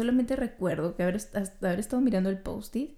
Solamente 0.00 0.36
recuerdo 0.36 0.94
que 0.94 1.02
haber, 1.02 1.16
estado 1.16 2.00
mirando 2.00 2.30
el 2.30 2.38
post-it 2.38 2.92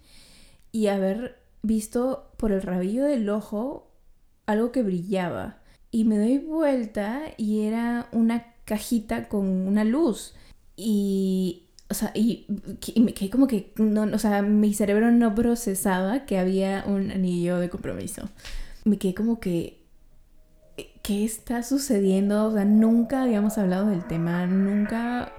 y 0.71 0.89
haber 0.89 1.38
visto 1.62 2.30
por 2.37 2.53
el 2.53 2.61
rabillo 2.61 3.07
del 3.07 3.30
ojo 3.30 3.91
algo 4.45 4.71
que 4.71 4.83
brillaba. 4.83 5.60
Y 5.91 6.05
me 6.05 6.18
doy 6.18 6.36
vuelta 6.36 7.23
y 7.39 7.63
era 7.63 8.11
una 8.12 8.52
cajita 8.66 9.29
con 9.29 9.46
una 9.48 9.82
luz. 9.84 10.34
Y, 10.77 11.71
o 11.89 11.95
sea, 11.95 12.12
y, 12.14 12.45
me 12.96 13.14
quedé 13.14 13.30
como 13.30 13.46
que, 13.46 13.73
no, 13.77 14.03
o 14.03 14.19
sea, 14.19 14.43
mi 14.43 14.75
cerebro 14.75 15.11
no 15.11 15.35
procesaba 15.35 16.27
que 16.27 16.39
había 16.39 16.85
un 16.87 17.11
anillo 17.12 17.61
de 17.61 17.71
compromiso. 17.71 18.29
Me 18.85 18.98
quedé 18.98 19.14
como 19.14 19.41
que, 19.41 19.80
¿qué 21.01 21.25
está 21.25 21.62
sucediendo? 21.62 22.48
O 22.48 22.53
sea, 22.53 22.67
nunca 22.67 23.23
habíamos 23.23 23.57
hablado 23.57 23.87
del 23.87 24.07
tema, 24.07 24.46
nunca... 24.46 25.32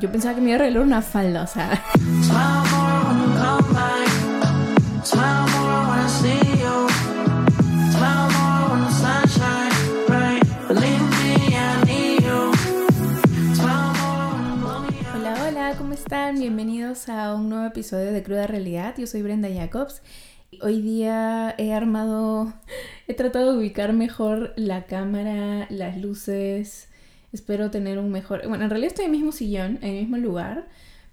Yo, 0.00 0.12
pensaba 0.12 0.34
que 0.34 0.40
me 0.40 0.50
iba 0.50 0.56
a 0.56 0.60
arreglar 0.60 0.82
una 0.82 1.02
falda, 1.02 1.42
o 1.42 1.46
sea... 1.46 1.82
están? 15.98 16.38
Bienvenidos 16.38 17.08
a 17.08 17.34
un 17.34 17.48
nuevo 17.48 17.66
episodio 17.66 18.12
de 18.12 18.22
Cruda 18.22 18.46
Realidad. 18.46 18.94
Yo 18.96 19.06
soy 19.06 19.20
Brenda 19.20 19.48
Jacobs. 19.52 20.00
Hoy 20.62 20.80
día 20.80 21.54
he 21.58 21.74
armado, 21.74 22.54
he 23.08 23.14
tratado 23.14 23.52
de 23.52 23.58
ubicar 23.58 23.92
mejor 23.92 24.54
la 24.56 24.86
cámara, 24.86 25.66
las 25.70 25.98
luces. 25.98 26.87
Espero 27.32 27.70
tener 27.70 27.98
un 27.98 28.10
mejor... 28.10 28.46
Bueno, 28.48 28.64
en 28.64 28.70
realidad 28.70 28.88
estoy 28.88 29.04
en 29.04 29.10
el 29.10 29.16
mismo 29.16 29.32
sillón, 29.32 29.78
en 29.82 29.94
el 29.94 30.00
mismo 30.00 30.16
lugar, 30.16 30.68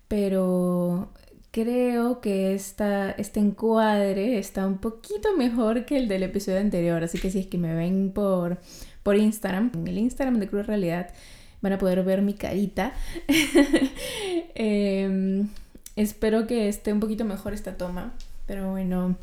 pero 0.08 1.12
creo 1.52 2.20
que 2.20 2.54
esta, 2.54 3.12
este 3.12 3.40
encuadre 3.40 4.38
está 4.38 4.68
un 4.68 4.78
poquito 4.78 5.36
mejor 5.38 5.86
que 5.86 5.98
el 5.98 6.08
del 6.08 6.24
episodio 6.24 6.60
anterior. 6.60 7.04
Así 7.04 7.18
que 7.18 7.32
si 7.32 7.40
es 7.40 7.48
que 7.48 7.58
me 7.58 7.74
ven 7.74 8.12
por, 8.14 8.60
por 9.04 9.16
Instagram, 9.16 9.72
en 9.74 9.88
el 9.88 9.98
Instagram 9.98 10.40
de 10.40 10.48
Cruda 10.48 10.64
Realidad, 10.64 11.14
van 11.62 11.74
a 11.74 11.78
poder 11.78 12.04
ver 12.04 12.22
mi 12.22 12.34
carita. 12.34 12.94
Em, 14.58 15.50
espero 15.96 16.48
que 16.48 16.70
esté 16.70 16.94
un 16.94 17.00
poquito 17.00 17.26
mejor 17.26 17.54
esta 17.54 17.78
toma, 17.78 18.14
pero 18.46 18.72
bueno, 18.72 19.18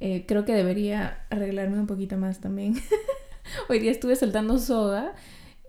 eh, 0.00 0.24
creo 0.26 0.44
que 0.44 0.54
debería 0.54 1.24
arreglarme 1.30 1.78
un 1.78 1.86
poquito 1.86 2.16
más 2.16 2.40
también. 2.40 2.74
Hoy 3.68 3.78
día 3.78 3.90
estuve 3.90 4.16
saltando 4.16 4.58
soga 4.58 5.12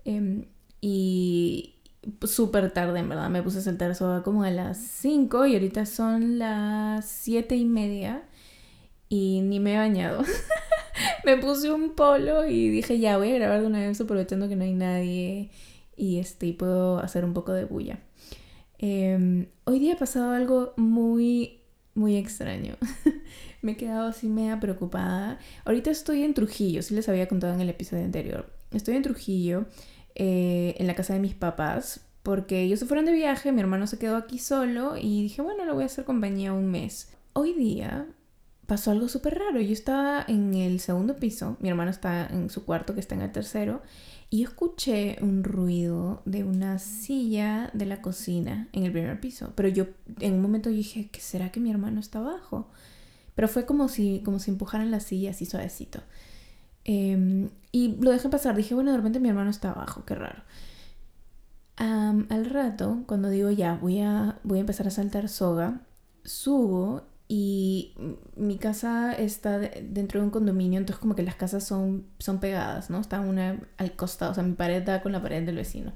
em, 0.04 0.44
y 0.80 1.76
súper 2.22 2.72
tarde, 2.72 3.00
en 3.00 3.08
verdad. 3.08 3.28
Me 3.30 3.42
puse 3.42 3.58
a 3.58 3.62
saltar 3.62 3.94
soga 3.94 4.22
como 4.22 4.44
a 4.44 4.50
las 4.50 4.78
5 4.78 5.46
y 5.46 5.54
ahorita 5.54 5.86
son 5.86 6.38
las 6.38 7.06
7 7.06 7.56
y 7.56 7.64
media 7.64 8.22
y 9.08 9.40
ni 9.42 9.60
me 9.60 9.74
he 9.74 9.78
bañado. 9.78 10.24
me 11.24 11.36
puse 11.36 11.70
un 11.70 11.94
polo 11.94 12.46
y 12.46 12.68
dije, 12.68 12.98
ya 12.98 13.16
voy 13.18 13.32
a 13.32 13.36
grabar 13.36 13.60
de 13.60 13.66
una 13.66 13.80
vez 13.80 14.00
aprovechando 14.00 14.48
que 14.48 14.56
no 14.56 14.64
hay 14.64 14.74
nadie 14.74 15.50
y, 15.96 16.18
este, 16.18 16.52
puedo 16.52 16.98
hacer 16.98 17.24
un 17.24 17.34
poco 17.34 17.52
de 17.52 17.64
bulla. 17.64 17.98
Em, 18.78 19.46
hoy 19.64 19.78
día 19.78 19.94
ha 19.94 19.98
pasado 19.98 20.32
algo 20.32 20.74
muy, 20.76 21.60
muy 21.94 22.16
extraño. 22.16 22.76
me 23.62 23.72
he 23.72 23.76
quedado 23.76 24.08
así 24.08 24.28
media 24.28 24.60
preocupada. 24.60 25.38
Ahorita 25.64 25.90
estoy 25.90 26.22
en 26.22 26.34
Trujillo, 26.34 26.82
sí 26.82 26.94
les 26.94 27.08
había 27.08 27.28
contado 27.28 27.54
en 27.54 27.60
el 27.60 27.70
episodio 27.70 28.04
anterior. 28.04 28.50
Estoy 28.72 28.96
en 28.96 29.02
Trujillo, 29.02 29.66
eh, 30.16 30.74
en 30.78 30.86
la 30.86 30.94
casa 30.94 31.12
de 31.12 31.20
mis 31.20 31.34
papás, 31.34 32.00
porque 32.22 32.62
ellos 32.62 32.80
se 32.80 32.86
fueron 32.86 33.04
de 33.04 33.12
viaje, 33.12 33.52
mi 33.52 33.60
hermano 33.60 33.86
se 33.86 33.98
quedó 33.98 34.16
aquí 34.16 34.38
solo 34.38 34.96
y 34.96 35.22
dije, 35.22 35.42
bueno, 35.42 35.64
le 35.66 35.72
voy 35.72 35.82
a 35.82 35.86
hacer 35.86 36.06
compañía 36.06 36.54
un 36.54 36.70
mes. 36.70 37.12
Hoy 37.34 37.52
día 37.52 38.06
pasó 38.66 38.90
algo 38.90 39.08
súper 39.08 39.38
raro. 39.38 39.60
Yo 39.60 39.74
estaba 39.74 40.24
en 40.26 40.54
el 40.54 40.80
segundo 40.80 41.16
piso, 41.16 41.58
mi 41.60 41.68
hermano 41.68 41.90
está 41.90 42.26
en 42.26 42.48
su 42.48 42.64
cuarto, 42.64 42.94
que 42.94 43.00
está 43.00 43.14
en 43.14 43.22
el 43.22 43.30
tercero, 43.30 43.82
y 44.30 44.42
escuché 44.42 45.18
un 45.20 45.44
ruido 45.44 46.22
de 46.24 46.44
una 46.44 46.78
silla 46.78 47.70
de 47.74 47.84
la 47.84 48.00
cocina 48.00 48.68
en 48.72 48.84
el 48.84 48.92
primer 48.92 49.20
piso. 49.20 49.52
Pero 49.54 49.68
yo 49.68 49.86
en 50.20 50.32
un 50.32 50.40
momento 50.40 50.70
dije, 50.70 51.10
¿qué 51.12 51.20
será 51.20 51.52
que 51.52 51.60
mi 51.60 51.70
hermano 51.70 52.00
está 52.00 52.20
abajo? 52.20 52.68
Pero 53.34 53.48
fue 53.48 53.66
como 53.66 53.88
si, 53.88 54.22
como 54.24 54.38
si 54.38 54.50
empujaran 54.50 54.90
la 54.90 55.00
silla 55.00 55.30
así 55.30 55.44
suavecito. 55.44 56.00
Em, 56.84 57.50
y 57.76 57.94
lo 58.00 58.10
dejé 58.10 58.30
pasar. 58.30 58.56
Dije, 58.56 58.74
bueno, 58.74 58.90
de 58.92 58.96
repente 58.96 59.20
mi 59.20 59.28
hermano 59.28 59.50
está 59.50 59.70
abajo, 59.70 60.04
qué 60.06 60.14
raro. 60.14 60.42
al 61.76 62.46
rato, 62.46 63.04
cuando 63.06 63.28
digo 63.28 63.50
ya, 63.50 63.74
voy 63.74 64.00
a, 64.00 64.38
voy 64.44 64.58
a 64.58 64.60
empezar 64.62 64.86
a 64.86 64.90
saltar 64.90 65.28
soga, 65.28 65.82
subo 66.24 67.02
y 67.28 67.94
mi 68.34 68.56
casa 68.56 69.12
está 69.12 69.58
dentro 69.58 70.20
de 70.20 70.26
un 70.26 70.30
condominio, 70.30 70.78
entonces 70.78 71.00
como 71.00 71.14
que 71.14 71.22
las 71.22 71.36
casas 71.36 71.64
son, 71.64 72.06
son 72.18 72.40
pegadas, 72.40 72.88
¿no? 72.88 72.98
Está 72.98 73.20
una 73.20 73.60
al 73.76 73.92
costado, 73.94 74.32
o 74.32 74.34
sea, 74.34 74.42
mi 74.44 74.54
pared 74.54 74.82
da 74.82 75.02
con 75.02 75.12
la 75.12 75.20
pared 75.20 75.44
del 75.44 75.56
vecino. 75.56 75.92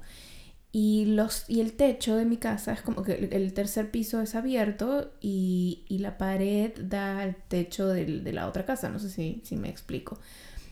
Y, 0.73 1.05
los, 1.05 1.49
y 1.49 1.61
el 1.61 1.73
techo 1.73 2.15
de 2.15 2.25
mi 2.25 2.37
casa 2.37 2.73
es 2.73 2.81
como 2.83 3.03
que 3.03 3.13
el 3.31 3.53
tercer 3.53 3.91
piso 3.91 4.21
es 4.21 4.35
abierto 4.35 5.11
y, 5.19 5.83
y 5.89 5.97
la 5.99 6.17
pared 6.19 6.73
da 6.79 7.21
al 7.21 7.35
techo 7.47 7.87
de, 7.87 8.05
de 8.21 8.33
la 8.33 8.47
otra 8.47 8.65
casa, 8.65 8.89
no 8.89 8.99
sé 8.99 9.09
si, 9.09 9.41
si 9.43 9.55
me 9.57 9.69
explico. 9.69 10.19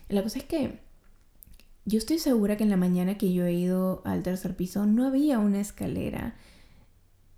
La 0.09 0.24
cosa 0.24 0.40
es 0.40 0.46
que 0.46 0.88
yo 1.89 1.97
estoy 1.97 2.19
segura 2.19 2.55
que 2.55 2.63
en 2.63 2.69
la 2.69 2.77
mañana 2.77 3.17
que 3.17 3.33
yo 3.33 3.45
he 3.45 3.53
ido 3.53 4.03
al 4.05 4.22
tercer 4.22 4.55
piso 4.55 4.85
no 4.85 5.07
había 5.07 5.39
una 5.39 5.59
escalera. 5.59 6.35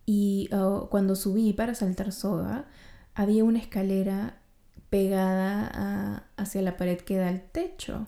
Y 0.05 0.49
oh, 0.51 0.89
cuando 0.91 1.15
subí 1.15 1.53
para 1.53 1.73
saltar 1.73 2.11
soga, 2.11 2.67
había 3.15 3.45
una 3.45 3.59
escalera 3.59 4.41
pegada 4.89 6.27
hacia 6.35 6.61
la 6.61 6.75
pared 6.75 6.99
que 6.99 7.15
da 7.15 7.29
al 7.29 7.41
techo. 7.41 8.07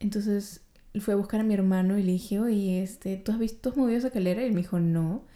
Entonces 0.00 0.62
fui 0.98 1.12
a 1.12 1.16
buscar 1.16 1.40
a 1.40 1.44
mi 1.44 1.52
hermano 1.52 1.98
y 1.98 2.02
le 2.02 2.12
dije, 2.12 2.40
oye, 2.40 2.82
este, 2.82 3.18
¿tú 3.18 3.32
has 3.32 3.38
visto, 3.38 3.74
movido 3.76 3.98
esa 3.98 4.06
escalera? 4.06 4.42
Y 4.42 4.46
él 4.46 4.52
me 4.52 4.62
dijo, 4.62 4.80
no. 4.80 5.26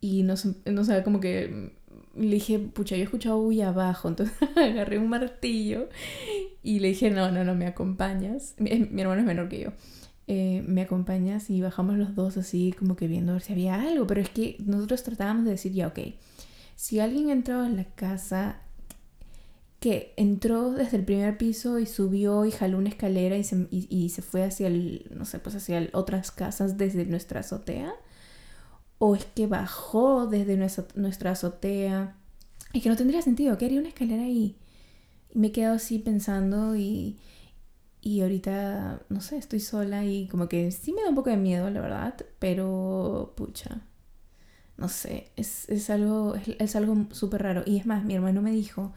Y 0.00 0.22
no, 0.22 0.34
no 0.66 0.84
sé, 0.84 1.02
como 1.02 1.18
que 1.18 1.72
le 2.14 2.34
dije, 2.34 2.60
pucha, 2.60 2.94
yo 2.94 3.02
he 3.02 3.04
escuchado 3.04 3.42
muy 3.42 3.62
abajo. 3.62 4.06
Entonces 4.10 4.36
agarré 4.56 4.98
un 4.98 5.08
martillo 5.08 5.88
y 6.62 6.80
le 6.80 6.88
dije, 6.88 7.10
no, 7.10 7.30
no, 7.30 7.44
no, 7.44 7.54
me 7.54 7.66
acompañas. 7.66 8.54
Mi, 8.58 8.70
hermano 8.70 9.20
es 9.20 9.26
menor 9.26 9.48
que 9.48 9.60
yo. 9.60 9.72
Eh, 10.26 10.62
me 10.66 10.82
acompañas 10.82 11.48
y 11.48 11.62
bajamos 11.62 11.96
los 11.96 12.14
dos 12.14 12.36
así 12.36 12.74
como 12.78 12.96
que 12.96 13.06
viendo 13.06 13.32
a 13.32 13.34
ver 13.36 13.42
si 13.42 13.52
había 13.52 13.80
algo. 13.80 14.06
Pero 14.06 14.20
es 14.20 14.30
que 14.30 14.56
nosotros 14.60 15.02
tratábamos 15.02 15.44
de 15.44 15.52
decir, 15.52 15.72
ya, 15.72 15.88
ok 15.88 15.98
si 16.78 17.00
alguien 17.00 17.28
entraba 17.30 17.66
en 17.66 17.76
la 17.76 17.84
casa 17.84 18.60
que 19.80 20.14
entró 20.16 20.70
desde 20.70 20.96
el 20.96 21.04
primer 21.04 21.36
piso 21.36 21.80
y 21.80 21.86
subió 21.86 22.44
y 22.44 22.52
jaló 22.52 22.78
una 22.78 22.88
escalera 22.88 23.36
y 23.36 23.42
se, 23.42 23.66
y, 23.68 24.08
se 24.10 24.22
fue 24.22 24.44
hacia 24.44 24.68
el, 24.68 25.10
no 25.12 25.24
sé, 25.24 25.40
pues 25.40 25.56
hacia 25.56 25.88
otras 25.92 26.30
casas 26.30 26.78
desde 26.78 27.04
nuestra 27.04 27.40
azotea, 27.40 27.92
o 28.98 29.16
es 29.16 29.24
que 29.24 29.48
bajó 29.48 30.28
desde 30.28 30.56
nuestra, 30.56 30.86
nuestra 30.94 31.32
azotea, 31.32 32.14
y 32.72 32.80
que 32.80 32.88
no 32.88 32.96
tendría 32.96 33.22
sentido, 33.22 33.58
¿qué 33.58 33.66
haría 33.66 33.80
una 33.80 33.88
escalera 33.88 34.22
ahí? 34.22 34.54
Me 35.34 35.52
quedo 35.52 35.74
así 35.74 35.98
pensando 35.98 36.76
y, 36.76 37.18
y 38.02 38.22
ahorita, 38.22 39.02
no 39.08 39.20
sé, 39.20 39.36
estoy 39.38 39.60
sola 39.60 40.04
y 40.04 40.28
como 40.28 40.48
que 40.48 40.70
sí 40.72 40.92
me 40.92 41.02
da 41.02 41.10
un 41.10 41.14
poco 41.16 41.30
de 41.30 41.36
miedo, 41.36 41.70
la 41.70 41.80
verdad, 41.80 42.16
pero 42.38 43.34
pucha, 43.36 43.82
no 44.76 44.88
sé, 44.88 45.32
es, 45.36 45.90
algo 45.90 46.34
es, 46.58 46.76
algo 46.76 47.06
súper 47.12 47.42
raro. 47.42 47.62
Y 47.66 47.78
es 47.78 47.86
más, 47.86 48.04
mi 48.04 48.14
hermano 48.14 48.42
me 48.42 48.52
dijo 48.52 48.92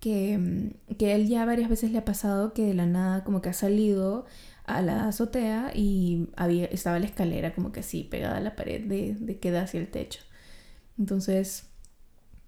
que, 0.00 0.38
mm, 0.38 0.96
que 0.96 1.14
él 1.14 1.28
ya 1.28 1.44
varias 1.46 1.70
veces 1.70 1.92
le 1.92 1.98
ha 1.98 2.04
pasado 2.04 2.54
que 2.54 2.64
de 2.66 2.74
la 2.74 2.86
nada 2.86 3.24
como 3.24 3.42
que 3.42 3.50
ha 3.50 3.52
salido 3.54 4.26
a 4.66 4.82
la 4.82 5.08
azotea 5.08 5.72
y 5.74 6.28
había, 6.36 6.66
estaba 6.66 6.98
la 6.98 7.06
escalera 7.06 7.54
como 7.54 7.72
que 7.72 7.80
así 7.80 8.04
pegada 8.04 8.38
a 8.38 8.40
la 8.40 8.56
pared 8.56 8.82
de, 8.86 9.14
de 9.20 9.38
que 9.40 9.50
da 9.52 9.62
hacia 9.62 9.80
el 9.80 9.90
techo. 9.90 10.20
Entonces, 10.98 11.67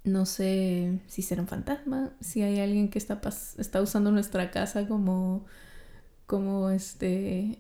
no 0.04 0.26
sé 0.26 1.00
si 1.06 1.22
será 1.22 1.42
un 1.42 1.48
fantasma, 1.48 2.12
si 2.20 2.42
hay 2.42 2.60
alguien 2.60 2.88
que 2.88 2.98
está, 2.98 3.20
está 3.58 3.82
usando 3.82 4.10
nuestra 4.12 4.50
casa 4.50 4.88
como, 4.88 5.44
como 6.26 6.70
este 6.70 7.58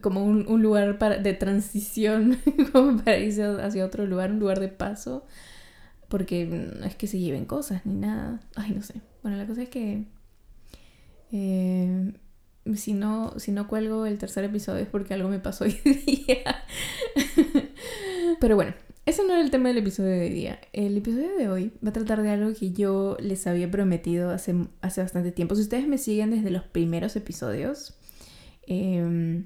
como 0.00 0.24
un, 0.24 0.46
un 0.48 0.62
lugar 0.62 0.98
para, 0.98 1.18
de 1.18 1.34
transición, 1.34 2.38
como 2.72 2.98
para 3.02 3.18
irse 3.18 3.44
hacia 3.44 3.84
otro 3.84 4.06
lugar, 4.06 4.30
un 4.32 4.40
lugar 4.40 4.60
de 4.60 4.68
paso, 4.68 5.24
porque 6.08 6.46
no 6.46 6.84
es 6.84 6.94
que 6.96 7.06
se 7.06 7.18
lleven 7.18 7.44
cosas 7.44 7.84
ni 7.86 7.94
nada. 7.94 8.40
Ay, 8.56 8.72
no 8.72 8.82
sé. 8.82 9.00
Bueno, 9.22 9.36
la 9.38 9.46
cosa 9.46 9.62
es 9.62 9.68
que 9.68 10.04
eh, 11.32 12.12
si, 12.74 12.92
no, 12.92 13.38
si 13.38 13.52
no 13.52 13.68
cuelgo 13.68 14.06
el 14.06 14.18
tercer 14.18 14.44
episodio 14.44 14.82
es 14.82 14.88
porque 14.88 15.14
algo 15.14 15.28
me 15.28 15.38
pasó 15.38 15.64
hoy 15.64 15.72
día. 15.72 16.64
Pero 18.40 18.56
bueno, 18.56 18.74
ese 19.14 19.24
no 19.24 19.34
era 19.34 19.42
el 19.42 19.50
tema 19.52 19.68
del 19.68 19.78
episodio 19.78 20.10
de 20.10 20.22
hoy 20.22 20.30
día. 20.30 20.58
El 20.72 20.96
episodio 20.96 21.36
de 21.36 21.48
hoy 21.48 21.72
va 21.84 21.90
a 21.90 21.92
tratar 21.92 22.20
de 22.20 22.30
algo 22.30 22.52
que 22.52 22.72
yo 22.72 23.16
les 23.20 23.46
había 23.46 23.70
prometido 23.70 24.30
hace, 24.30 24.56
hace 24.80 25.02
bastante 25.02 25.30
tiempo. 25.30 25.54
Si 25.54 25.62
ustedes 25.62 25.86
me 25.86 25.98
siguen 25.98 26.32
desde 26.32 26.50
los 26.50 26.64
primeros 26.64 27.14
episodios, 27.14 27.94
eh, 28.66 29.44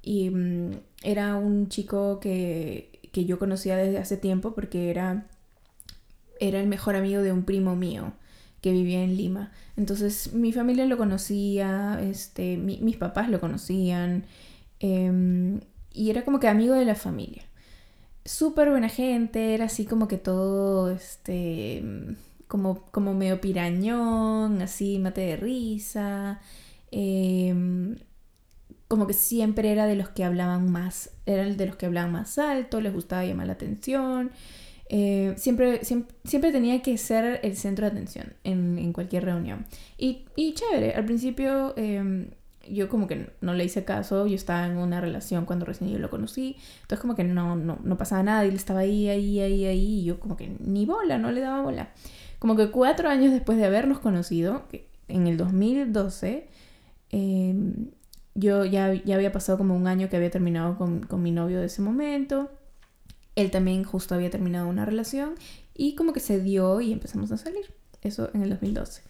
y 0.02 0.28
mm, 0.28 0.72
era 1.04 1.36
un 1.36 1.68
chico 1.68 2.18
que, 2.18 2.90
que, 3.12 3.24
yo 3.24 3.38
conocía 3.38 3.76
desde 3.76 3.98
hace 3.98 4.16
tiempo 4.16 4.52
porque 4.52 4.90
era, 4.90 5.28
era 6.40 6.58
el 6.60 6.66
mejor 6.66 6.96
amigo 6.96 7.22
de 7.22 7.30
un 7.30 7.44
primo 7.44 7.76
mío 7.76 8.14
que 8.62 8.72
vivía 8.72 9.04
en 9.04 9.16
Lima. 9.16 9.52
Entonces 9.76 10.32
mi 10.32 10.52
familia 10.52 10.86
lo 10.86 10.96
conocía, 10.98 12.00
este, 12.02 12.56
mis 12.56 12.96
papás 12.96 13.28
lo 13.30 13.40
conocían 13.40 14.24
em, 14.80 15.60
y 15.92 16.10
era 16.10 16.24
como 16.24 16.40
que 16.40 16.48
amigo 16.48 16.74
de 16.74 16.84
la 16.84 16.96
familia. 16.96 17.44
Súper 18.24 18.70
buena 18.70 18.88
gente, 18.88 19.54
era 19.54 19.66
así 19.66 19.84
como 19.86 20.08
que 20.08 20.18
todo, 20.18 20.90
este, 20.90 21.84
como, 22.48 22.86
como 22.90 23.14
medio 23.14 23.40
pirañón, 23.40 24.62
así 24.62 24.98
mate 24.98 25.22
de 25.22 25.36
risa. 25.36 26.40
Em, 26.90 27.96
como 28.88 29.06
que 29.06 29.14
siempre 29.14 29.72
era 29.72 29.86
de 29.86 29.96
los 29.96 30.10
que 30.10 30.24
hablaban 30.24 30.70
más, 30.70 31.10
era 31.26 31.44
de 31.44 31.66
los 31.66 31.76
que 31.76 31.86
hablaban 31.86 32.12
más 32.12 32.38
alto, 32.38 32.80
les 32.80 32.92
gustaba 32.92 33.24
llamar 33.24 33.46
la 33.48 33.54
atención. 33.54 34.30
Eh, 34.88 35.34
siempre, 35.36 35.80
siempre, 35.84 36.52
tenía 36.52 36.82
que 36.82 36.96
ser 36.98 37.40
el 37.42 37.56
centro 37.56 37.86
de 37.86 37.92
atención 37.92 38.34
en, 38.44 38.92
cualquier 38.92 39.24
reunión. 39.24 39.66
Y, 39.98 40.24
chévere, 40.54 40.94
al 40.94 41.04
principio 41.04 41.74
em, 41.76 42.30
yo 42.68 42.88
como 42.88 43.06
que 43.06 43.30
no 43.40 43.54
le 43.54 43.64
hice 43.64 43.84
caso, 43.84 44.26
yo 44.26 44.34
estaba 44.34 44.66
en 44.66 44.76
una 44.76 45.00
relación 45.00 45.46
cuando 45.46 45.64
recién 45.66 45.90
yo 45.90 45.98
lo 45.98 46.10
conocí, 46.10 46.56
entonces 46.82 47.00
como 47.00 47.14
que 47.14 47.24
no, 47.24 47.56
no, 47.56 47.78
no 47.82 47.98
pasaba 47.98 48.22
nada, 48.22 48.44
y 48.44 48.48
él 48.48 48.54
estaba 48.54 48.80
ahí, 48.80 49.08
ahí, 49.08 49.40
ahí, 49.40 49.66
ahí, 49.66 50.00
y 50.00 50.04
yo 50.04 50.20
como 50.20 50.36
que 50.36 50.56
ni 50.60 50.86
bola, 50.86 51.18
no 51.18 51.32
le 51.32 51.40
daba 51.40 51.62
bola. 51.62 51.90
Como 52.44 52.56
que 52.56 52.70
cuatro 52.70 53.08
años 53.08 53.32
después 53.32 53.56
de 53.56 53.64
habernos 53.64 54.00
conocido, 54.00 54.64
en 55.08 55.26
el 55.28 55.38
2012, 55.38 56.46
em, 57.08 57.86
yo 58.34 58.66
ya, 58.66 58.92
ya 58.92 59.14
había 59.14 59.32
pasado 59.32 59.56
como 59.56 59.74
un 59.74 59.86
año 59.86 60.10
que 60.10 60.16
había 60.18 60.30
terminado 60.30 60.76
con, 60.76 61.00
con 61.04 61.22
mi 61.22 61.30
novio 61.30 61.60
de 61.60 61.68
ese 61.68 61.80
momento. 61.80 62.50
Él 63.34 63.50
también 63.50 63.82
justo 63.82 64.14
había 64.14 64.28
terminado 64.28 64.68
una 64.68 64.84
relación 64.84 65.36
y 65.72 65.94
como 65.94 66.12
que 66.12 66.20
se 66.20 66.38
dio 66.38 66.82
y 66.82 66.92
empezamos 66.92 67.32
a 67.32 67.38
salir. 67.38 67.72
Eso 68.02 68.28
en 68.34 68.42
el 68.42 68.50
2012. 68.50 69.00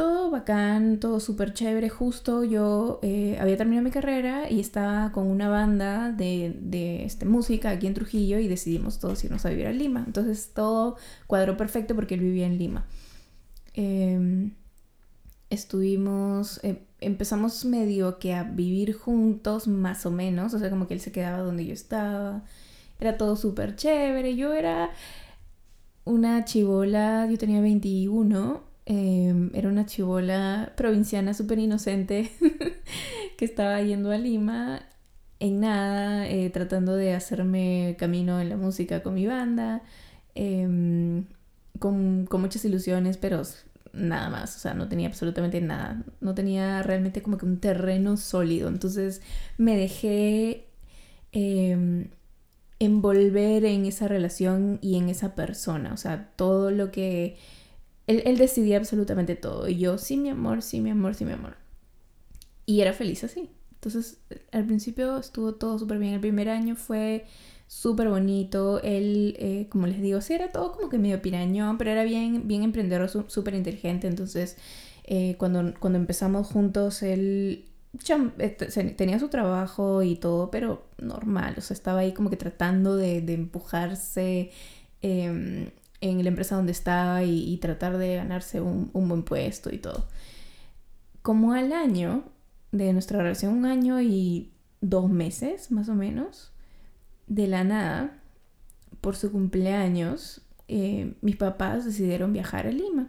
Todo 0.00 0.30
bacán, 0.30 0.98
todo 0.98 1.20
súper 1.20 1.52
chévere. 1.52 1.90
Justo 1.90 2.42
yo 2.42 3.00
eh, 3.02 3.36
había 3.38 3.58
terminado 3.58 3.84
mi 3.84 3.90
carrera 3.90 4.50
y 4.50 4.58
estaba 4.58 5.12
con 5.12 5.26
una 5.26 5.50
banda 5.50 6.10
de, 6.10 6.56
de 6.58 7.04
este, 7.04 7.26
música 7.26 7.68
aquí 7.68 7.86
en 7.86 7.92
Trujillo 7.92 8.38
y 8.38 8.48
decidimos 8.48 8.98
todos 8.98 9.22
irnos 9.24 9.44
a 9.44 9.50
vivir 9.50 9.66
a 9.66 9.72
Lima. 9.72 10.02
Entonces 10.06 10.52
todo 10.54 10.96
cuadró 11.26 11.58
perfecto 11.58 11.94
porque 11.94 12.14
él 12.14 12.20
vivía 12.20 12.46
en 12.46 12.56
Lima. 12.56 12.86
Em, 13.74 14.54
estuvimos, 15.50 16.60
em, 16.64 16.78
empezamos 17.02 17.66
medio 17.66 18.18
que 18.18 18.32
a 18.32 18.44
vivir 18.44 18.94
juntos 18.94 19.68
más 19.68 20.06
o 20.06 20.10
menos, 20.10 20.54
o 20.54 20.58
sea, 20.58 20.70
como 20.70 20.86
que 20.86 20.94
él 20.94 21.00
se 21.00 21.12
quedaba 21.12 21.40
donde 21.40 21.66
yo 21.66 21.74
estaba 21.74 22.42
era 23.00 23.18
todo 23.18 23.36
súper 23.36 23.76
chévere. 23.76 24.34
Yo 24.34 24.54
era 24.54 24.92
una 26.06 26.46
chivola, 26.46 27.26
yo 27.30 27.36
tenía 27.36 27.60
21, 27.60 28.69
em, 28.90 29.50
era 29.54 29.68
una 29.68 29.86
chivola 29.86 30.72
provinciana 30.76 31.32
súper 31.32 31.60
inocente 31.60 32.30
que 33.38 33.44
estaba 33.44 33.80
yendo 33.82 34.10
a 34.10 34.18
Lima 34.18 34.82
en 35.38 35.60
nada, 35.60 36.28
eh, 36.28 36.50
tratando 36.50 36.96
de 36.96 37.14
hacerme 37.14 37.96
camino 37.98 38.40
en 38.40 38.48
la 38.48 38.56
música 38.56 39.02
con 39.02 39.14
mi 39.14 39.26
banda, 39.26 39.82
em, 40.34 41.26
con, 41.78 42.26
con 42.26 42.40
muchas 42.40 42.64
ilusiones, 42.64 43.16
pero 43.16 43.42
nada 43.92 44.28
más, 44.28 44.56
o 44.56 44.58
sea, 44.58 44.74
no 44.74 44.88
tenía 44.88 45.08
absolutamente 45.08 45.60
nada, 45.60 46.04
no 46.20 46.34
tenía 46.34 46.82
realmente 46.82 47.22
como 47.22 47.38
que 47.38 47.46
un 47.46 47.60
terreno 47.60 48.16
sólido, 48.16 48.68
entonces 48.68 49.22
me 49.56 49.76
dejé 49.76 50.66
eh, 51.32 52.08
envolver 52.80 53.64
en 53.66 53.86
esa 53.86 54.08
relación 54.08 54.78
y 54.82 54.96
en 54.96 55.08
esa 55.08 55.34
persona. 55.36 55.92
O 55.92 55.96
sea, 55.96 56.30
todo 56.36 56.70
lo 56.72 56.90
que... 56.90 57.36
Él, 58.18 58.38
decidía 58.38 58.76
absolutamente 58.78 59.36
todo. 59.36 59.68
Y 59.68 59.78
yo, 59.78 59.98
sí, 59.98 60.16
mi 60.16 60.30
amor, 60.30 60.62
sí, 60.62 60.80
mi 60.80 60.90
amor, 60.90 61.14
sí, 61.14 61.24
mi 61.24 61.32
amor. 61.32 61.56
Y 62.66 62.80
era 62.80 62.92
feliz 62.92 63.24
así. 63.24 63.50
Entonces, 63.74 64.18
al 64.52 64.66
principio 64.66 65.18
estuvo 65.18 65.54
todo 65.54 65.78
súper 65.78 65.98
bien. 65.98 66.14
El 66.14 66.20
primer 66.20 66.48
año 66.48 66.76
fue 66.76 67.26
súper 67.66 68.08
bonito. 68.08 68.82
Él, 68.82 69.36
eh, 69.38 69.66
como 69.70 69.86
les 69.86 70.00
digo, 70.00 70.20
sí, 70.20 70.34
era 70.34 70.50
todo 70.50 70.72
como 70.72 70.88
que 70.88 70.98
medio 70.98 71.22
pirañón, 71.22 71.78
pero 71.78 71.90
era 71.90 72.04
bien, 72.04 72.46
bien 72.48 72.62
emprendedor, 72.62 73.08
súper 73.08 73.54
inteligente. 73.54 74.06
Entonces, 74.08 74.56
eh, 75.04 75.36
cuando, 75.38 75.74
cuando 75.80 75.98
empezamos 75.98 76.46
juntos, 76.48 77.02
él 77.02 77.64
este, 78.38 78.66
tenía 78.94 79.18
su 79.18 79.28
trabajo 79.28 80.02
y 80.02 80.16
todo, 80.16 80.50
pero 80.50 80.86
normal, 80.98 81.54
o 81.58 81.60
sea, 81.60 81.74
estaba 81.74 82.00
ahí 82.00 82.12
como 82.12 82.30
que 82.30 82.36
tratando 82.36 82.96
de, 82.96 83.18
empujarse 83.18 84.52
em, 85.02 85.70
en 86.00 86.22
la 86.22 86.28
empresa 86.28 86.56
donde 86.56 86.72
estaba 86.72 87.22
y, 87.24 87.56
tratar 87.58 87.98
de 87.98 88.16
ganarse 88.16 88.60
un, 88.60 88.90
buen 88.92 89.22
puesto 89.22 89.72
y 89.72 89.78
todo. 89.78 90.06
Como 91.22 91.52
al 91.52 91.72
año 91.72 92.24
de 92.72 92.92
nuestra 92.92 93.18
relación, 93.22 93.54
un 93.54 93.66
año 93.66 94.00
y 94.00 94.50
dos 94.80 95.10
meses 95.10 95.70
más 95.70 95.88
o 95.88 95.94
menos, 95.94 96.52
de 97.26 97.46
la 97.46 97.64
nada, 97.64 98.18
por 99.00 99.16
su 99.16 99.30
cumpleaños, 99.30 100.42
eh, 100.68 101.14
mis 101.20 101.36
papás 101.36 101.84
decidieron 101.84 102.32
viajar 102.32 102.66
a 102.66 102.70
Lima. 102.70 103.08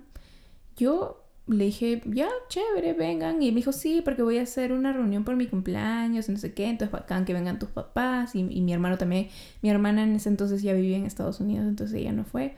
Yo 0.76 1.21
le 1.48 1.66
dije, 1.66 2.02
ya, 2.06 2.30
chévere, 2.50 2.94
vengan. 2.94 3.42
Y 3.42 3.52
me 3.52 3.58
dijo, 3.58 3.72
sí, 3.72 4.02
porque 4.04 4.22
voy 4.22 4.38
a 4.38 4.44
hacer 4.44 4.72
una 4.72 4.94
reunión 4.94 5.24
por 5.24 5.36
mi 5.36 5.48
cumpleaños, 5.48 6.30
no 6.30 6.38
sé 6.38 6.54
qué. 6.54 6.70
Entonces, 6.70 6.92
bacán 6.92 7.26
que 7.26 7.34
vengan 7.34 7.60
tus 7.60 7.70
papás. 7.70 8.36
Y, 8.36 8.44
mi 8.44 8.74
hermano 8.74 8.98
también. 8.98 9.30
Mi 9.62 9.70
hermana 9.70 10.04
en 10.04 10.16
ese 10.16 10.30
entonces 10.30 10.62
ya 10.62 10.74
vivía 10.74 10.98
en 10.98 11.06
Estados 11.06 11.40
Unidos, 11.40 11.68
entonces 11.68 12.00
ella 12.00 12.14
no 12.14 12.24
fue. 12.26 12.56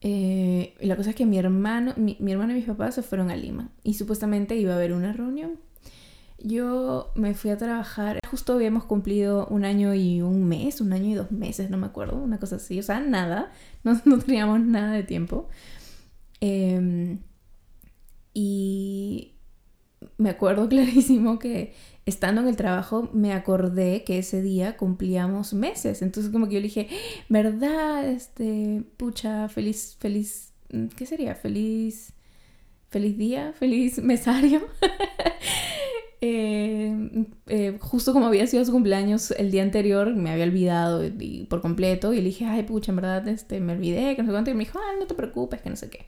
Eh, 0.00 0.74
y 0.80 0.86
la 0.86 0.96
cosa 0.96 1.10
es 1.10 1.16
que 1.16 1.24
mi 1.26 1.38
hermano, 1.38 1.94
mi, 1.96 2.16
hermano 2.30 2.52
y 2.52 2.56
mis 2.56 2.66
papás 2.66 2.96
se 2.96 3.02
fueron 3.02 3.30
a 3.30 3.36
Lima. 3.36 3.70
Y 3.82 3.94
supuestamente 3.94 4.56
iba 4.56 4.72
a 4.72 4.76
haber 4.76 4.92
una 4.92 5.12
reunión. 5.12 5.58
Yo 6.38 7.12
me 7.14 7.32
fui 7.34 7.50
a 7.50 7.56
trabajar, 7.56 8.18
justo 8.30 8.52
habíamos 8.52 8.84
cumplido 8.84 9.46
un 9.46 9.64
año 9.64 9.94
y 9.94 10.20
un 10.20 10.44
mes, 10.44 10.82
un 10.82 10.92
año 10.92 11.08
y 11.08 11.14
dos 11.14 11.30
meses, 11.30 11.70
no 11.70 11.78
me 11.78 11.86
acuerdo, 11.86 12.18
una 12.18 12.38
cosa 12.38 12.56
así, 12.56 12.78
o 12.78 12.82
sea, 12.82 13.00
nada, 13.00 13.50
no, 13.82 14.18
teníamos 14.18 14.60
nada 14.60 14.92
de 14.92 15.04
tiempo. 15.04 15.48
Eh, 16.42 17.16
y 18.34 19.34
me 20.18 20.30
acuerdo 20.30 20.68
clarísimo 20.68 21.38
que 21.38 21.72
estando 22.06 22.42
en 22.42 22.48
el 22.48 22.56
trabajo 22.56 23.08
me 23.12 23.32
acordé 23.32 24.04
que 24.04 24.18
ese 24.18 24.42
día 24.42 24.76
cumplíamos 24.76 25.54
meses. 25.54 26.02
Entonces 26.02 26.30
como 26.30 26.48
que 26.48 26.54
yo 26.54 26.60
le 26.60 26.66
dije, 26.66 26.88
¿verdad? 27.28 28.06
Este, 28.06 28.82
pucha, 28.96 29.48
feliz, 29.48 29.96
feliz, 29.98 30.52
¿qué 30.96 31.06
sería? 31.06 31.34
Feliz, 31.34 32.12
feliz 32.90 33.16
día, 33.16 33.52
feliz 33.58 33.98
mesario. 34.02 34.62
Eh, 36.26 37.26
eh, 37.48 37.76
justo 37.82 38.14
como 38.14 38.24
había 38.24 38.46
sido 38.46 38.64
su 38.64 38.72
cumpleaños 38.72 39.30
el 39.32 39.50
día 39.50 39.62
anterior, 39.62 40.14
me 40.14 40.30
había 40.30 40.44
olvidado 40.44 41.02
por 41.50 41.60
completo 41.60 42.14
y 42.14 42.16
le 42.16 42.22
dije, 42.22 42.46
ay, 42.46 42.62
pucha, 42.62 42.92
en 42.92 42.96
verdad, 42.96 43.28
este, 43.28 43.60
me 43.60 43.74
olvidé, 43.74 44.16
que 44.16 44.22
no 44.22 44.28
sé 44.28 44.32
cuánto. 44.32 44.50
Y 44.50 44.54
me 44.54 44.64
dijo, 44.64 44.78
ah, 44.78 44.94
no 44.98 45.06
te 45.06 45.12
preocupes, 45.12 45.60
que 45.60 45.68
no 45.68 45.76
sé 45.76 45.90
qué. 45.90 46.06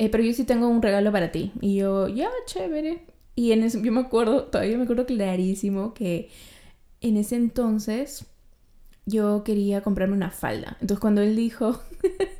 Eh, 0.00 0.08
pero 0.08 0.24
yo 0.24 0.32
sí 0.32 0.44
tengo 0.44 0.66
un 0.66 0.80
regalo 0.80 1.12
para 1.12 1.30
ti. 1.30 1.52
Y 1.60 1.76
yo, 1.76 2.08
ya, 2.08 2.30
chévere. 2.46 3.02
Y 3.36 3.52
en 3.52 3.62
ese, 3.64 3.82
yo 3.82 3.92
me 3.92 4.00
acuerdo, 4.00 4.44
todavía 4.44 4.78
me 4.78 4.84
acuerdo 4.84 5.04
clarísimo 5.04 5.92
que 5.92 6.30
en 7.02 7.18
ese 7.18 7.36
entonces 7.36 8.24
yo 9.04 9.44
quería 9.44 9.82
comprarme 9.82 10.14
una 10.14 10.30
falda. 10.30 10.78
Entonces 10.80 11.00
cuando 11.00 11.20
él 11.20 11.36
dijo, 11.36 11.82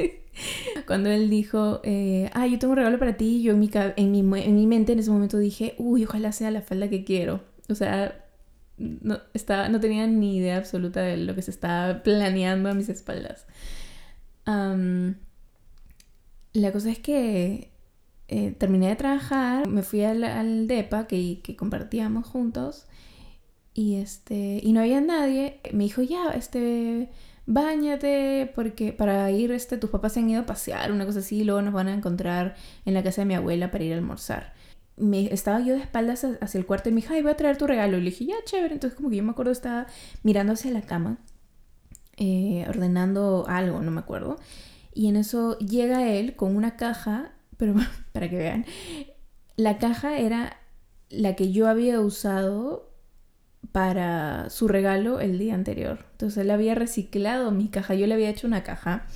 cuando 0.86 1.10
él 1.10 1.28
dijo, 1.28 1.82
ah, 2.32 2.46
yo 2.46 2.58
tengo 2.58 2.72
un 2.72 2.78
regalo 2.78 2.98
para 2.98 3.18
ti, 3.18 3.42
yo 3.42 3.52
en 3.52 3.60
mi, 3.60 3.70
en, 3.74 4.10
mi, 4.10 4.20
en 4.20 4.54
mi 4.54 4.66
mente 4.66 4.92
en 4.92 5.00
ese 5.00 5.10
momento 5.10 5.36
dije, 5.36 5.74
uy, 5.76 6.04
ojalá 6.04 6.32
sea 6.32 6.50
la 6.50 6.62
falda 6.62 6.88
que 6.88 7.04
quiero. 7.04 7.42
O 7.68 7.74
sea, 7.74 8.24
no, 8.78 9.20
estaba, 9.34 9.68
no 9.68 9.80
tenía 9.80 10.06
ni 10.06 10.38
idea 10.38 10.56
absoluta 10.56 11.02
de 11.02 11.18
lo 11.18 11.34
que 11.34 11.42
se 11.42 11.50
estaba 11.50 12.02
planeando 12.02 12.70
a 12.70 12.74
mis 12.74 12.88
espaldas. 12.88 13.46
La 16.52 16.73
cosa 16.73 16.90
es 16.90 16.99
que 16.99 17.71
eh, 18.28 18.52
terminé 18.59 18.88
de 18.88 18.97
trabajar, 18.97 19.69
me 19.69 19.83
fui 19.83 20.02
al, 20.04 20.66
DEPA 20.66 21.07
que, 21.07 21.40
que, 21.42 21.57
compartíamos 21.57 22.26
juntos 22.26 22.87
y, 23.75 23.97
este, 23.97 24.61
y 24.62 24.73
no 24.73 24.80
había 24.80 25.00
nadie. 25.00 25.61
Me 25.73 25.85
dijo, 25.85 26.02
ya, 26.02 26.30
este, 26.30 27.11
bañate 27.47 28.50
porque 28.54 28.92
para 28.92 29.30
ir, 29.30 29.52
este, 29.52 29.78
tus 29.78 29.90
papás 29.90 30.14
se 30.14 30.21
han 30.21 30.30
ido 30.30 30.42
a 30.42 30.47
pasear, 30.47 30.92
una 30.92 31.07
cosa 31.07 31.21
así, 31.21 31.40
y 31.40 31.45
luego 31.45 31.62
nos 31.62 31.75
van 31.75 31.88
a 31.88 31.95
encontrar 31.95 32.57
en 32.85 32.95
la 32.95 33.02
casa 33.02 33.23
de 33.23 33.26
mi 33.26 33.35
abuela 33.35 33.71
para 33.71 33.85
ir 33.85 33.92
a 33.92 33.97
almorzar 33.97 34.54
me, 35.00 35.33
estaba 35.33 35.61
yo 35.61 35.75
de 35.75 35.80
espaldas 35.80 36.25
hacia 36.40 36.59
el 36.59 36.66
cuarto 36.66 36.88
y 36.88 36.92
me 36.92 37.00
dijo, 37.00 37.14
ay, 37.14 37.23
voy 37.23 37.33
a 37.33 37.37
traer 37.37 37.57
tu 37.57 37.66
regalo. 37.66 37.97
Y 37.97 38.00
le 38.00 38.11
dije, 38.11 38.26
ya, 38.26 38.37
chévere. 38.45 38.75
Entonces 38.75 38.97
como 38.97 39.11
que 39.11 39.16
yo 39.16 39.23
me 39.23 39.30
acuerdo, 39.30 39.52
estaba 39.52 39.87
mirando 40.23 40.52
hacia 40.52 40.71
la 40.71 40.83
cama, 40.83 41.19
eh, 42.16 42.66
ordenando 42.69 43.47
algo, 43.49 43.80
no 43.80 43.90
me 43.90 44.00
acuerdo. 44.00 44.38
Y 44.92 45.09
en 45.09 45.16
eso 45.16 45.59
llega 45.59 46.09
él 46.09 46.37
con 46.37 46.56
una 46.56 46.76
caja, 46.76 47.32
pero 47.56 47.75
para 48.12 48.28
que 48.28 48.37
vean, 48.37 48.66
la 49.56 49.78
caja 49.78 50.18
era 50.18 50.56
la 51.09 51.37
que 51.37 51.52
yo 51.52 51.68
había 51.68 52.00
usado 52.00 52.90
para 53.73 54.49
su 54.50 54.68
regalo 54.68 55.20
el 55.20 55.38
día 55.38 55.54
anterior. 55.54 56.06
Entonces 56.12 56.38
él 56.38 56.50
había 56.50 56.75
reciclado 56.75 57.50
mi 57.50 57.68
caja, 57.68 57.94
yo 57.94 58.06
le 58.06 58.14
había 58.14 58.30
hecho 58.30 58.47
una 58.47 58.62
caja 58.62 59.06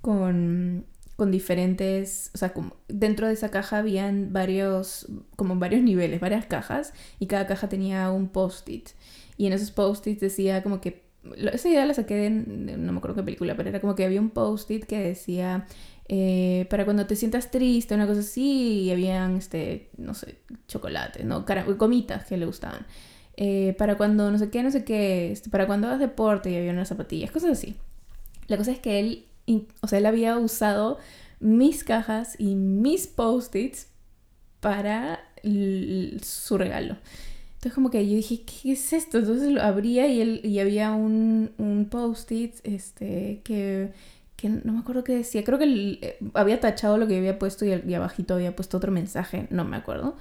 con 0.00 0.86
con 1.16 1.30
diferentes, 1.30 2.30
o 2.34 2.38
sea, 2.38 2.52
como 2.52 2.76
dentro 2.88 3.28
de 3.28 3.34
esa 3.34 3.50
caja 3.50 3.78
habían 3.78 4.32
varios, 4.32 5.06
como 5.36 5.56
varios 5.56 5.82
niveles, 5.82 6.20
varias 6.20 6.46
cajas, 6.46 6.92
y 7.18 7.26
cada 7.26 7.46
caja 7.46 7.68
tenía 7.68 8.10
un 8.10 8.28
post-it. 8.28 8.90
Y 9.36 9.46
en 9.46 9.52
esos 9.52 9.70
post-its 9.70 10.20
decía 10.20 10.62
como 10.62 10.80
que, 10.80 11.03
esa 11.36 11.68
idea 11.68 11.86
la 11.86 11.94
saqué 11.94 12.14
de, 12.14 12.30
no 12.30 12.92
me 12.92 12.98
acuerdo 12.98 13.16
qué 13.16 13.22
película, 13.22 13.56
pero 13.56 13.68
era 13.68 13.80
como 13.80 13.94
que 13.94 14.04
había 14.04 14.20
un 14.20 14.30
post-it 14.30 14.84
que 14.84 14.98
decía, 14.98 15.66
eh, 16.08 16.66
para 16.70 16.84
cuando 16.84 17.06
te 17.06 17.16
sientas 17.16 17.50
triste, 17.50 17.94
una 17.94 18.06
cosa 18.06 18.20
así, 18.20 18.82
y 18.82 18.90
habían, 18.90 19.36
este, 19.36 19.90
no 19.96 20.14
sé, 20.14 20.38
chocolate, 20.68 21.24
¿no? 21.24 21.44
comitas 21.78 22.24
que 22.26 22.36
le 22.36 22.46
gustaban. 22.46 22.86
Eh, 23.36 23.74
para 23.78 23.96
cuando 23.96 24.30
no 24.30 24.38
sé 24.38 24.50
qué, 24.50 24.62
no 24.62 24.70
sé 24.70 24.84
qué, 24.84 25.32
este, 25.32 25.50
para 25.50 25.66
cuando 25.66 25.88
hagas 25.88 26.00
deporte 26.00 26.50
y 26.50 26.56
había 26.56 26.72
unas 26.72 26.88
zapatillas, 26.88 27.30
cosas 27.30 27.50
así. 27.50 27.76
La 28.46 28.56
cosa 28.56 28.70
es 28.70 28.78
que 28.78 29.00
él 29.00 29.26
o 29.80 29.88
sea, 29.88 29.98
él 29.98 30.06
había 30.06 30.38
usado 30.38 30.98
mis 31.40 31.84
cajas 31.84 32.36
y 32.38 32.54
mis 32.54 33.06
post-its 33.06 33.88
para 34.60 35.20
su 36.22 36.56
regalo. 36.56 36.96
Entonces 37.64 37.76
como 37.76 37.90
que 37.90 38.06
yo 38.06 38.16
dije, 38.16 38.42
¿qué 38.42 38.72
es 38.72 38.92
esto? 38.92 39.16
Entonces 39.16 39.50
lo 39.50 39.62
abría 39.62 40.06
y, 40.06 40.20
él, 40.20 40.42
y 40.44 40.58
había 40.58 40.92
un, 40.92 41.52
un 41.56 41.88
post-it 41.88 42.56
este, 42.62 43.40
que, 43.42 43.90
que, 44.36 44.50
no 44.50 44.74
me 44.74 44.80
acuerdo 44.80 45.02
qué 45.02 45.14
decía. 45.14 45.44
Creo 45.44 45.58
que 45.58 45.98
eh, 46.02 46.18
había 46.34 46.60
tachado 46.60 46.98
lo 46.98 47.08
que 47.08 47.16
había 47.16 47.38
puesto 47.38 47.64
y, 47.64 47.72
y, 47.86 47.94
abajito 47.94 48.34
había 48.34 48.54
puesto 48.54 48.76
otro 48.76 48.92
mensaje, 48.92 49.46
no 49.48 49.64
me 49.64 49.78
acuerdo. 49.78 50.16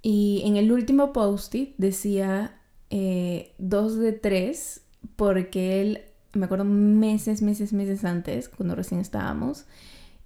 Y 0.00 0.42
en 0.44 0.56
el 0.56 0.70
último 0.70 1.12
post-it 1.12 1.74
decía 1.76 2.60
eh, 2.88 3.52
dos 3.58 3.98
de 3.98 4.12
tres 4.12 4.82
porque 5.16 5.80
él 5.80 6.02
me 6.34 6.44
acuerdo 6.44 6.64
meses, 6.64 7.42
meses, 7.42 7.72
meses 7.72 8.04
antes, 8.04 8.48
cuando 8.48 8.76
recién 8.76 9.00
estábamos, 9.00 9.64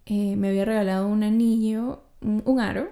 eh, 0.05 0.37
me 0.37 0.49
había 0.51 0.67
regalado 0.67 1.09
un 1.09 1.23
anillo, 1.23 2.03
un, 2.21 2.61
aro, 2.61 2.91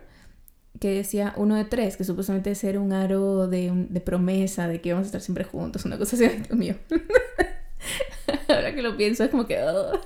que 0.81 0.91
decía 0.91 1.33
uno 1.37 1.55
de 1.55 1.65
tres, 1.65 1.97
que 1.97 2.05
supuestamente 2.05 2.53
era 2.63 2.81
un 2.81 2.93
aro 2.93 3.49
de, 3.49 4.03
promesa, 4.05 4.69
de 4.69 4.81
que 4.81 4.91
íbamos 4.91 5.05
a 5.05 5.09
estar 5.09 5.21
siempre 5.21 5.45
juntos, 5.45 5.85
una 5.85 5.99
cosa 5.99 6.17
así, 6.17 6.27
Dios 6.27 6.59
mío. 6.59 6.75
Ahora 8.49 8.75
que 8.75 8.83
lo 8.83 8.97
pienso 8.97 9.25
es 9.25 9.31
como 9.31 9.47
que... 9.47 9.63
Oh. 9.63 10.01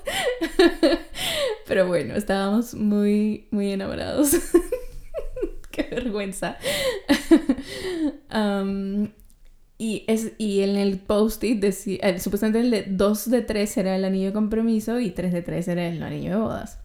Pero 1.66 1.86
bueno, 1.86 2.14
estábamos 2.14 2.74
muy, 2.74 3.46
muy 3.50 3.72
enamorados. 3.72 4.32
Qué 5.70 5.88
vergüenza. 5.90 6.56
um, 8.34 9.08
y, 9.78 10.04
es, 10.08 10.32
y 10.36 10.60
en 10.60 10.76
el 10.76 10.98
post-it 10.98 11.60
decía, 11.60 11.98
eh, 12.02 12.18
supuestamente 12.18 12.60
el 12.60 12.70
de 12.70 12.84
2 12.88 13.30
de 13.30 13.42
3 13.42 13.76
era 13.78 13.96
el 13.96 14.04
anillo 14.04 14.26
de 14.26 14.32
compromiso 14.32 15.00
y 15.00 15.10
3 15.10 15.32
de 15.32 15.42
3 15.42 15.68
era 15.68 15.88
el 15.88 16.02
anillo 16.02 16.30
de 16.30 16.36
bodas. 16.36 16.78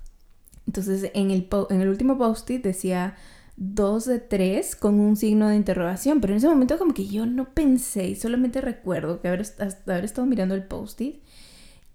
Entonces 0.67 1.11
en 1.13 1.31
el, 1.31 1.47
en 1.69 1.81
el 1.81 1.89
último 1.89 2.17
post-it 2.17 2.63
decía 2.63 3.15
2 3.57 4.05
de 4.05 4.19
3 4.19 4.75
con 4.75 4.99
un 4.99 5.15
signo 5.15 5.47
de 5.47 5.55
interrogación, 5.55 6.21
pero 6.21 6.33
en 6.33 6.37
ese 6.37 6.49
momento 6.49 6.77
como 6.77 6.93
que 6.93 7.07
yo 7.07 7.25
no 7.25 7.53
pensé 7.53 8.07
y 8.07 8.15
solamente 8.15 8.61
recuerdo 8.61 9.21
que 9.21 9.29
haber, 9.29 9.45
haber 9.87 10.05
estado 10.05 10.27
mirando 10.27 10.55
el 10.55 10.63
post-it 10.63 11.21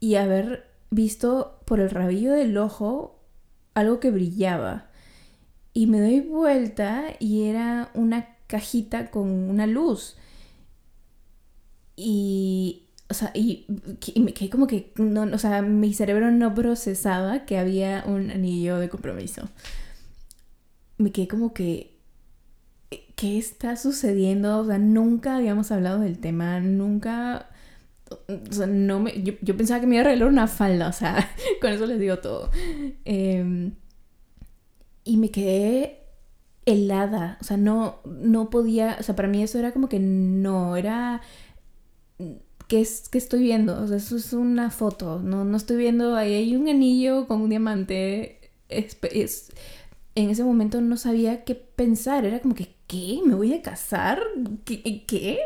y 0.00 0.14
haber 0.14 0.70
visto 0.90 1.60
por 1.66 1.80
el 1.80 1.90
rabillo 1.90 2.32
del 2.32 2.56
ojo 2.56 3.20
algo 3.74 4.00
que 4.00 4.10
brillaba. 4.10 4.86
Y 5.72 5.86
me 5.86 6.00
doy 6.00 6.20
vuelta 6.20 7.04
y 7.20 7.44
era 7.44 7.90
una 7.94 8.36
cajita 8.46 9.10
con 9.10 9.28
una 9.28 9.66
luz. 9.66 10.16
Y, 11.96 12.86
o 13.08 13.14
sea, 13.14 13.30
y, 13.34 13.66
me 14.16 14.32
quedé 14.32 14.50
como 14.50 14.66
que, 14.66 14.92
no, 14.96 15.22
o 15.22 15.38
sea, 15.38 15.62
mi 15.62 15.94
cerebro 15.94 16.30
no 16.30 16.54
procesaba 16.54 17.44
que 17.44 17.58
había 17.58 18.04
un 18.06 18.30
anillo 18.30 18.78
de 18.78 18.88
compromiso. 18.88 19.48
Me 21.00 21.12
quedé 21.12 21.28
como 21.28 21.54
que, 21.54 21.98
¿qué 23.16 23.38
está 23.38 23.76
sucediendo? 23.76 24.58
O 24.58 24.66
sea, 24.66 24.78
nunca 24.78 25.36
habíamos 25.36 25.70
hablado 25.72 26.00
del 26.00 26.18
tema, 26.18 26.60
nunca... 26.60 27.48
O 28.28 28.52
sea, 28.52 28.66
no 28.66 29.00
me, 29.00 29.22
yo, 29.22 29.56
pensaba 29.56 29.80
que 29.80 29.86
me 29.86 29.94
iba 29.96 30.02
a 30.02 30.04
regalar 30.04 30.28
una 30.28 30.48
falda, 30.48 30.88
o 30.88 30.92
sea, 30.92 31.30
con 31.60 31.70
eso 31.72 31.86
les 31.86 32.00
digo 32.00 32.18
todo. 32.18 32.50
Em, 33.04 33.74
y 35.04 35.16
me 35.16 35.30
quedé 35.30 36.00
helada, 36.66 37.38
o 37.40 37.44
sea, 37.44 37.56
no, 37.56 38.00
no 38.04 38.50
podía, 38.50 38.96
o 39.00 39.02
sea, 39.02 39.16
para 39.16 39.28
mí 39.28 39.42
eso 39.42 39.58
era 39.58 39.72
como 39.72 39.88
que 39.88 40.00
no, 40.00 40.76
era 40.76 41.20
¿qué, 42.70 42.80
es, 42.80 43.08
que 43.08 43.18
estoy 43.18 43.42
viendo? 43.42 43.82
O 43.82 43.86
sea, 43.86 43.96
eso 43.96 44.16
es 44.16 44.32
una 44.32 44.70
foto, 44.70 45.18
no, 45.18 45.44
no 45.44 45.56
estoy 45.56 45.76
viendo, 45.76 46.14
ahí 46.16 46.34
hay 46.34 46.56
un 46.56 46.68
anillo 46.68 47.26
con 47.26 47.42
un 47.42 47.50
diamante. 47.50 48.52
Es, 48.68 49.50
en 50.14 50.30
ese 50.30 50.44
momento 50.44 50.80
no 50.80 50.96
sabía 50.96 51.44
qué 51.44 51.54
pensar, 51.54 52.24
era 52.24 52.40
como 52.40 52.54
que, 52.54 52.74
¿qué? 52.86 53.20
¿Me 53.24 53.34
voy 53.34 53.54
a 53.54 53.62
casar? 53.62 54.20
¿Qué? 54.64 55.04
¿Qué? 55.06 55.38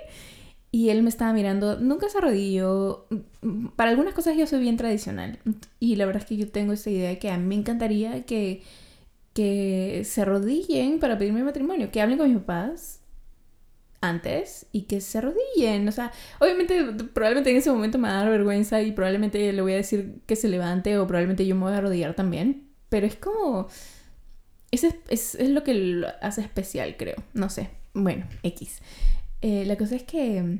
Y 0.70 0.88
él 0.88 1.02
me 1.02 1.08
estaba 1.08 1.32
mirando, 1.32 1.78
nunca 1.78 2.08
se 2.08 2.18
arrodilló. 2.18 3.06
Para 3.76 3.90
algunas 3.90 4.14
cosas 4.14 4.36
yo 4.36 4.46
soy 4.46 4.60
bien 4.60 4.76
tradicional. 4.76 5.38
Y 5.78 5.96
la 5.96 6.06
verdad 6.06 6.22
es 6.22 6.28
que 6.28 6.36
yo 6.36 6.50
tengo 6.50 6.72
esta 6.72 6.90
idea 6.90 7.10
de 7.10 7.18
que 7.18 7.30
a 7.30 7.38
mí 7.38 7.44
me 7.46 7.54
encantaría 7.54 8.24
que, 8.24 8.62
que 9.34 10.02
se 10.04 10.22
arrodillen 10.22 10.98
para 10.98 11.16
pedirme 11.18 11.44
matrimonio, 11.44 11.92
que 11.92 12.00
hablen 12.00 12.18
con 12.18 12.28
mis 12.28 12.38
papás 12.38 13.00
antes 14.00 14.66
y 14.72 14.82
que 14.82 15.00
se 15.00 15.18
arrodillen. 15.18 15.86
O 15.88 15.92
sea, 15.92 16.12
obviamente, 16.40 16.82
probablemente 17.12 17.50
en 17.50 17.56
ese 17.58 17.70
momento 17.70 17.98
me 17.98 18.08
va 18.08 18.14
a 18.14 18.24
dar 18.24 18.30
vergüenza 18.30 18.82
y 18.82 18.92
probablemente 18.92 19.52
le 19.52 19.62
voy 19.62 19.74
a 19.74 19.76
decir 19.76 20.22
que 20.26 20.36
se 20.36 20.48
levante 20.48 20.98
o 20.98 21.06
probablemente 21.06 21.46
yo 21.46 21.54
me 21.54 21.62
voy 21.62 21.72
a 21.72 21.78
arrodillar 21.78 22.14
también. 22.14 22.68
Pero 22.88 23.06
es 23.06 23.16
como... 23.16 23.68
Es, 24.74 24.84
es, 25.08 25.34
es 25.34 25.50
lo 25.50 25.62
que 25.62 25.74
lo 25.74 26.08
hace 26.20 26.40
especial, 26.40 26.96
creo. 26.96 27.16
No 27.32 27.48
sé. 27.48 27.70
Bueno, 27.92 28.26
X. 28.42 28.80
Eh, 29.40 29.64
la 29.66 29.76
cosa 29.76 29.96
es 29.96 30.02
que 30.02 30.58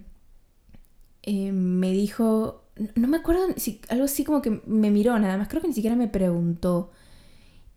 eh, 1.22 1.52
me 1.52 1.90
dijo... 1.90 2.62
No 2.96 3.06
me 3.06 3.18
acuerdo 3.18 3.46
si 3.56 3.80
algo 3.88 4.04
así 4.04 4.24
como 4.24 4.42
que 4.42 4.62
me 4.66 4.90
miró 4.90 5.18
nada 5.18 5.36
más. 5.36 5.48
Creo 5.48 5.62
que 5.62 5.68
ni 5.68 5.74
siquiera 5.74 5.96
me 5.96 6.08
preguntó. 6.08 6.90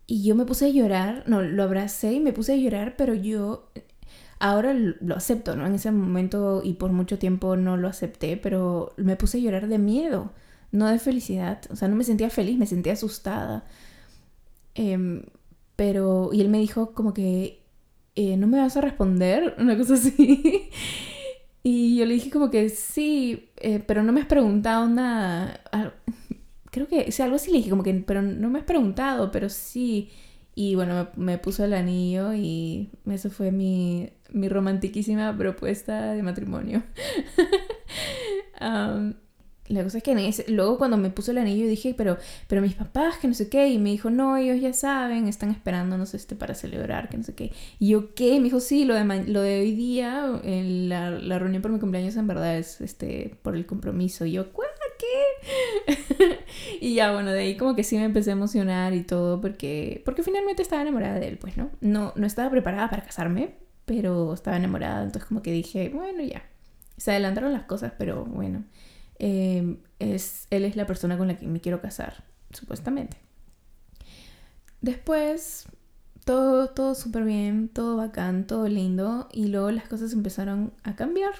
Y 0.06 0.24
yo 0.24 0.34
me 0.34 0.44
puse 0.44 0.66
a 0.66 0.70
llorar. 0.70 1.24
No, 1.26 1.42
lo 1.42 1.62
abracé 1.62 2.12
y 2.12 2.20
me 2.20 2.32
puse 2.32 2.54
a 2.54 2.56
llorar, 2.56 2.96
pero 2.96 3.14
yo 3.14 3.70
Ahora 4.40 4.72
lo 4.72 5.16
acepto, 5.16 5.56
¿no? 5.56 5.66
En 5.66 5.74
ese 5.74 5.90
momento 5.90 6.60
y 6.62 6.74
por 6.74 6.92
mucho 6.92 7.18
tiempo 7.18 7.56
no 7.56 7.76
lo 7.76 7.88
acepté, 7.88 8.36
pero 8.36 8.94
me 8.96 9.16
puse 9.16 9.38
a 9.38 9.40
llorar 9.40 9.66
de 9.66 9.78
miedo, 9.78 10.32
no 10.70 10.86
de 10.88 10.98
felicidad. 11.00 11.60
O 11.70 11.76
sea, 11.76 11.88
no 11.88 11.96
me 11.96 12.04
sentía 12.04 12.30
feliz, 12.30 12.56
me 12.56 12.66
sentía 12.66 12.92
asustada. 12.92 13.64
Em, 14.74 15.22
pero, 15.78 16.30
y 16.32 16.40
él 16.40 16.48
me 16.48 16.58
dijo 16.58 16.92
como 16.92 17.14
que, 17.14 17.62
eh, 18.16 18.36
¿no 18.36 18.48
me 18.48 18.58
vas 18.58 18.76
a 18.76 18.80
responder? 18.80 19.54
Una 19.58 19.78
cosa 19.78 19.94
así. 19.94 20.70
y 21.62 21.96
yo 21.96 22.04
le 22.04 22.14
dije 22.14 22.30
como 22.30 22.50
que 22.50 22.68
sí, 22.68 23.50
eh, 23.58 23.78
pero 23.86 24.02
no 24.02 24.12
me 24.12 24.20
has 24.20 24.26
preguntado 24.26 24.88
nada. 24.88 25.60
Creo 26.72 26.88
que, 26.88 27.06
o 27.08 27.12
sea, 27.12 27.26
algo 27.26 27.36
así 27.36 27.52
le 27.52 27.58
dije 27.58 27.70
como 27.70 27.84
que, 27.84 27.94
pero 27.94 28.22
no 28.22 28.50
me 28.50 28.58
has 28.58 28.64
preguntado, 28.64 29.30
pero 29.30 29.48
sí. 29.48 30.10
Y 30.56 30.74
bueno, 30.74 31.10
me, 31.14 31.38
puso 31.38 31.64
el 31.64 31.74
anillo 31.74 32.34
y 32.34 32.90
eso 33.06 33.30
fue 33.30 33.52
mi, 33.52 34.10
mi 34.32 34.48
romantiquísima 34.48 35.36
propuesta 35.38 36.12
de 36.12 36.24
matrimonio. 36.24 36.82
la 39.68 39.82
cosa 39.82 39.98
es 39.98 40.04
que 40.04 40.44
luego 40.48 40.78
cuando 40.78 40.96
me 40.96 41.10
puso 41.10 41.30
el 41.30 41.38
anillo 41.38 41.66
dije, 41.66 41.94
pero, 41.96 42.18
pero 42.46 42.62
mis 42.62 42.74
papás, 42.74 43.18
que 43.18 43.28
no 43.28 43.34
sé 43.34 43.48
qué, 43.48 43.68
y 43.68 43.78
me 43.78 43.90
dijo, 43.90 44.10
no, 44.10 44.36
ellos 44.36 44.60
ya 44.60 44.72
saben, 44.72 45.28
están 45.28 45.50
esperándonos 45.50 46.14
este 46.14 46.36
para 46.36 46.54
celebrar, 46.54 47.08
que 47.08 47.16
no 47.16 47.22
sé 47.22 47.34
qué. 47.34 47.52
Y 47.78 47.88
yo, 47.90 48.14
¿qué? 48.14 48.38
Me 48.38 48.44
dijo, 48.44 48.60
sí, 48.60 48.84
lo 48.84 48.94
de, 48.94 49.24
lo 49.26 49.40
de 49.42 49.60
hoy 49.60 49.74
día, 49.74 50.40
la, 50.42 51.10
la, 51.10 51.38
reunión 51.38 51.62
por 51.62 51.70
mi 51.70 51.78
cumpleaños 51.78 52.16
en 52.16 52.26
verdad 52.26 52.58
es 52.58 52.80
este 52.80 53.36
por 53.42 53.56
el 53.56 53.66
compromiso. 53.66 54.24
Y 54.26 54.32
yo, 54.32 54.52
¿qué? 54.98 56.38
y 56.80 56.94
ya, 56.94 57.12
bueno, 57.12 57.32
de 57.32 57.40
ahí 57.40 57.56
como 57.56 57.74
que 57.74 57.84
sí 57.84 57.96
me 57.96 58.04
empecé 58.04 58.30
a 58.30 58.32
emocionar 58.34 58.92
y 58.94 59.02
todo, 59.02 59.40
porque, 59.40 60.02
porque 60.04 60.22
finalmente 60.22 60.62
estaba 60.62 60.82
enamorada 60.82 61.18
de 61.18 61.28
él, 61.28 61.38
pues, 61.38 61.56
¿no? 61.56 61.70
No, 61.80 62.12
no 62.16 62.26
estaba 62.26 62.50
preparada 62.50 62.90
para 62.90 63.04
casarme, 63.04 63.56
pero 63.84 64.34
estaba 64.34 64.56
enamorada, 64.56 65.04
entonces 65.04 65.26
como 65.26 65.42
que 65.42 65.52
dije, 65.52 65.88
bueno, 65.88 66.22
ya. 66.22 66.42
Se 66.96 67.12
adelantaron 67.12 67.52
las 67.52 67.62
cosas, 67.62 67.92
pero 67.96 68.24
bueno. 68.24 68.64
Em, 69.18 69.78
es, 69.98 70.46
él 70.50 70.64
es 70.64 70.76
la 70.76 70.86
persona 70.86 71.18
con 71.18 71.28
la 71.28 71.36
que 71.36 71.46
me 71.46 71.60
quiero 71.60 71.80
casar, 71.80 72.24
supuestamente. 72.52 73.16
Después, 74.80 75.66
todo, 76.24 76.68
todo 76.68 76.94
súper 76.94 77.24
bien, 77.24 77.68
todo 77.68 77.96
bacán, 77.96 78.46
todo 78.46 78.68
lindo, 78.68 79.28
y 79.32 79.48
luego 79.48 79.70
las 79.70 79.88
cosas 79.88 80.12
empezaron 80.12 80.72
a 80.84 80.94
cambiar. 80.94 81.32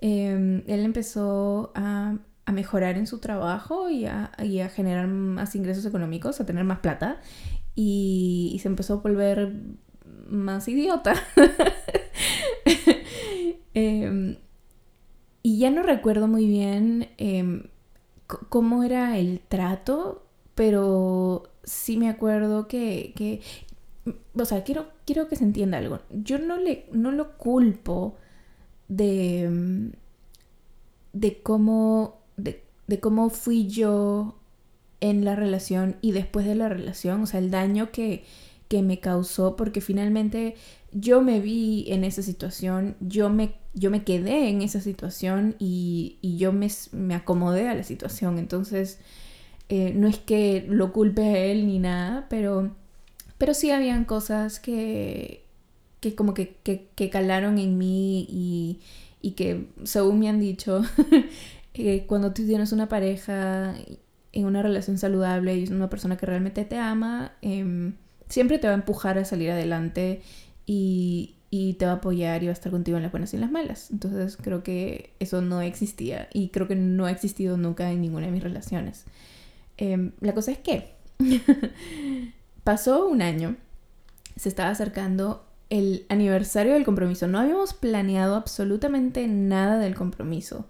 Em, 0.00 0.62
él 0.66 0.84
empezó 0.84 1.72
a, 1.74 2.16
a, 2.44 2.52
mejorar 2.52 2.96
en 2.96 3.08
su 3.08 3.18
trabajo 3.18 3.90
y 3.90 4.06
a, 4.06 4.30
y 4.38 4.60
a, 4.60 4.68
generar 4.68 5.08
más 5.08 5.56
ingresos 5.56 5.84
económicos, 5.86 6.40
a 6.40 6.46
tener 6.46 6.64
más 6.64 6.78
plata, 6.78 7.20
y, 7.74 8.58
se 8.62 8.68
empezó 8.68 8.94
a 8.94 8.96
volver 8.98 9.52
más 10.28 10.68
idiota. 10.68 11.14
eh, 13.74 14.38
y 15.42 15.58
ya 15.58 15.70
no 15.70 15.82
recuerdo 15.82 16.28
muy 16.28 16.46
bien 16.46 17.08
em, 17.18 17.64
cómo 18.48 18.82
era 18.82 19.18
el 19.18 19.40
trato, 19.40 20.26
pero 20.54 21.44
sí 21.64 21.96
me 21.96 22.08
acuerdo 22.08 22.68
que, 22.68 23.42
o 24.34 24.44
sea, 24.44 24.64
quiero, 24.64 24.88
quiero 25.06 25.28
que 25.28 25.36
se 25.36 25.44
entienda 25.44 25.78
algo. 25.78 26.00
Yo 26.10 26.38
no, 26.38 26.56
le, 26.56 26.86
no 26.92 27.12
lo 27.12 27.36
culpo 27.38 28.16
de, 28.88 29.44
em, 29.44 29.92
de 31.12 31.42
cómo, 31.42 32.20
de, 32.36 32.64
de 32.86 33.00
cómo 33.00 33.30
fui 33.30 33.66
yo 33.68 34.38
en 35.00 35.24
la 35.24 35.36
relación 35.36 35.96
y 36.00 36.12
después 36.12 36.46
de 36.46 36.54
la 36.54 36.68
relación, 36.68 37.22
o 37.22 37.26
sea, 37.26 37.40
el 37.40 37.50
daño 37.50 37.90
que, 37.92 38.24
que 38.68 38.82
me 38.82 39.00
causó, 39.00 39.56
porque 39.56 39.80
finalmente 39.80 40.56
yo 40.92 41.20
me 41.20 41.40
vi 41.40 41.84
en 41.88 42.04
esa 42.04 42.22
situación, 42.22 42.96
yo 43.00 43.28
me, 43.28 43.54
yo 43.74 43.90
me 43.90 44.04
quedé 44.04 44.48
en 44.48 44.62
esa 44.62 44.80
situación 44.80 45.54
y, 45.58 46.18
yo 46.22 46.52
me, 46.52 47.14
acomodé 47.14 47.68
a 47.68 47.74
la 47.74 47.82
situación. 47.82 48.38
Entonces, 48.38 48.98
eh, 49.68 49.92
no 49.94 50.08
es 50.08 50.18
que 50.18 50.64
lo 50.68 50.92
culpe 50.92 51.22
a 51.22 51.38
él 51.38 51.66
ni 51.66 51.78
nada, 51.78 52.26
pero, 52.30 52.74
pero 53.36 53.54
sí 53.54 53.70
habían 53.70 54.04
cosas 54.04 54.60
que, 54.60 55.44
que 56.00 56.14
como 56.14 56.34
que, 56.34 56.56
que, 56.62 57.10
calaron 57.10 57.58
en 57.58 57.76
mí 57.76 58.26
y, 58.30 58.80
y, 59.20 59.32
que, 59.32 59.68
según 59.84 60.18
me 60.20 60.28
han 60.28 60.40
dicho, 60.40 60.82
eh, 61.74 62.04
cuando 62.06 62.32
tú 62.32 62.46
tienes 62.46 62.72
una 62.72 62.88
pareja 62.88 63.74
en 64.32 64.44
una 64.46 64.62
relación 64.62 64.98
saludable 64.98 65.56
y 65.56 65.64
es 65.64 65.70
una 65.70 65.90
persona 65.90 66.16
que 66.16 66.26
realmente 66.26 66.64
te 66.64 66.78
ama, 66.78 67.32
em, 67.42 67.94
siempre 68.28 68.58
te 68.58 68.66
va 68.66 68.74
a 68.74 68.76
empujar 68.76 69.18
a 69.18 69.24
salir 69.24 69.50
adelante 69.50 70.22
y, 70.70 71.34
te 71.78 71.86
va 71.86 71.92
a 71.92 71.94
apoyar 71.96 72.42
y 72.42 72.46
va 72.46 72.50
a 72.50 72.52
estar 72.52 72.70
contigo 72.70 72.98
en 72.98 73.02
las 73.02 73.12
buenas 73.12 73.32
y 73.32 73.36
en 73.36 73.40
las 73.40 73.50
malas. 73.50 73.90
Entonces 73.90 74.36
creo 74.36 74.62
que 74.62 75.14
eso 75.18 75.40
no 75.40 75.62
existía 75.62 76.28
y 76.32 76.48
creo 76.48 76.68
que 76.68 76.76
no 76.76 77.06
ha 77.06 77.10
existido 77.10 77.56
nunca 77.56 77.90
en 77.90 78.02
ninguna 78.02 78.26
de 78.26 78.32
mis 78.32 78.42
relaciones. 78.42 79.04
Em, 79.78 80.12
la 80.20 80.34
cosa 80.34 80.52
es 80.52 80.58
que 80.58 80.92
pasó 82.64 83.08
un 83.08 83.22
año, 83.22 83.56
se 84.36 84.50
estaba 84.50 84.70
acercando 84.70 85.46
el 85.70 86.04
aniversario 86.10 86.74
del 86.74 86.84
compromiso. 86.84 87.26
No 87.28 87.38
habíamos 87.38 87.72
planeado 87.72 88.34
absolutamente 88.36 89.26
nada 89.26 89.78
del 89.78 89.94
compromiso. 89.94 90.66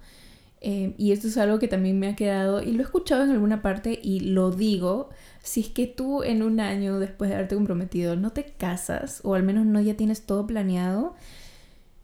Em, 0.60 0.94
y 0.96 1.12
esto 1.12 1.28
es 1.28 1.36
algo 1.38 1.58
que 1.58 1.68
también 1.68 1.98
me 1.98 2.08
ha 2.08 2.16
quedado 2.16 2.62
y 2.62 2.72
lo 2.72 2.82
he 2.82 2.84
escuchado 2.84 3.24
en 3.24 3.30
alguna 3.30 3.62
parte 3.62 3.98
y 4.00 4.20
lo 4.20 4.50
digo 4.50 5.10
si 5.42 5.60
es 5.60 5.68
que 5.68 5.86
tú 5.86 6.22
en 6.22 6.42
un 6.42 6.60
año 6.60 6.98
después 6.98 7.30
de 7.30 7.36
haberte 7.36 7.54
comprometido 7.54 8.16
no 8.16 8.32
te 8.32 8.44
casas, 8.44 9.20
o 9.24 9.34
al 9.34 9.42
menos 9.42 9.66
no 9.66 9.80
ya 9.80 9.96
tienes 9.96 10.22
todo 10.22 10.46
planeado, 10.46 11.14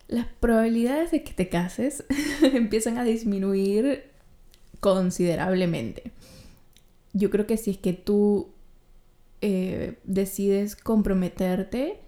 las 0.08 0.26
probabilidades 0.26 1.10
de 1.10 1.22
que 1.24 1.32
te 1.32 1.48
cases 1.48 2.04
empiezan 2.42 2.98
a 2.98 3.04
disminuir 3.04 4.04
considerablemente. 4.80 6.12
Yo 7.12 7.30
creo 7.30 7.46
que 7.46 7.56
si 7.56 7.70
es 7.70 7.78
que 7.78 7.92
tú 7.92 8.50
eh, 9.40 9.98
decides 10.04 10.76
comprometerte, 10.76 12.00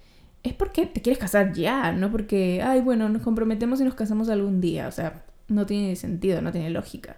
es 0.42 0.54
porque 0.54 0.86
te 0.86 1.02
quieres 1.02 1.18
casar 1.18 1.52
ya, 1.52 1.92
no 1.92 2.10
porque, 2.10 2.62
ay, 2.62 2.80
bueno, 2.80 3.08
nos 3.08 3.22
comprometemos 3.22 3.80
y 3.80 3.84
nos 3.84 3.94
casamos 3.94 4.28
algún 4.28 4.60
día. 4.60 4.88
O 4.88 4.92
sea, 4.92 5.24
no 5.48 5.66
tiene 5.66 5.96
sentido, 5.96 6.40
no 6.40 6.52
tiene 6.52 6.70
lógica. 6.70 7.16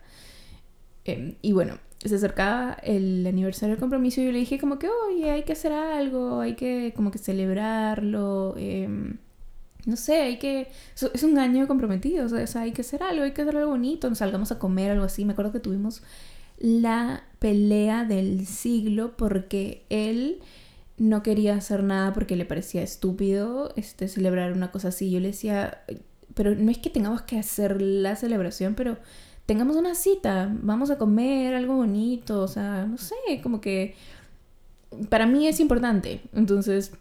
Em, 1.05 1.37
y 1.43 1.53
bueno, 1.53 1.79
se 2.05 2.15
acercaba 2.15 2.77
el 2.83 3.27
aniversario 3.27 3.75
del 3.75 3.81
compromiso 3.81 4.21
y 4.21 4.27
yo 4.27 4.33
le 4.33 4.39
dije 4.39 4.59
como 4.59 4.79
que, 4.79 4.89
oye, 4.89 5.31
hay 5.31 5.43
que 5.43 5.53
hacer 5.53 5.73
algo, 5.73 6.41
hay 6.41 6.55
que 6.55 6.93
como 6.95 7.11
que 7.11 7.19
celebrarlo, 7.19 8.55
em, 8.57 9.19
no 9.87 9.97
sé, 9.97 10.21
hay 10.21 10.39
que... 10.39 10.69
Es 11.15 11.23
un 11.23 11.39
año 11.39 11.67
comprometido, 11.67 12.27
o 12.27 12.47
sea, 12.47 12.63
hay 12.63 12.73
que 12.73 12.83
hacer 12.83 13.03
algo, 13.03 13.25
hay 13.25 13.33
que 13.33 13.43
hacer 13.43 13.57
algo 13.57 13.71
bonito, 13.71 14.09
nos 14.09 14.19
salgamos 14.19 14.53
a 14.53 14.59
comer, 14.59 14.91
algo 14.91 15.05
así. 15.05 15.25
Me 15.25 15.33
acuerdo 15.33 15.53
que 15.53 15.61
tuvimos 15.61 16.03
la 16.59 17.25
pelea 17.39 18.05
del 18.05 18.47
siglo 18.47 19.17
porque 19.17 19.87
él 19.89 20.41
no 20.99 21.23
quería 21.23 21.55
hacer 21.55 21.85
nada 21.85 22.13
porque 22.13 22.37
le 22.37 22.45
parecía 22.45 22.83
estúpido 22.83 23.73
este, 23.77 24.09
celebrar 24.09 24.53
una 24.53 24.71
cosa 24.71 24.89
así. 24.89 25.11
Yo 25.11 25.21
le 25.21 25.29
decía, 25.29 25.83
pero 26.35 26.55
no 26.55 26.71
es 26.71 26.79
que 26.79 26.91
tengamos 26.91 27.23
que 27.23 27.39
hacer 27.39 27.81
la 27.81 28.17
celebración, 28.17 28.75
pero 28.75 28.99
tengamos 29.49 29.77
una 29.77 29.95
cita, 29.95 30.55
vamos 30.61 30.91
a 30.91 30.99
comer 30.99 31.55
algo 31.55 31.77
bonito, 31.77 32.43
o 32.43 32.49
sea, 32.49 32.85
no 32.85 32.99
sé, 32.99 33.15
como 33.43 33.63
que 33.63 33.95
para 35.09 35.25
mí 35.25 35.49
es 35.49 35.59
importante. 35.59 36.21
Entonces, 36.35 36.93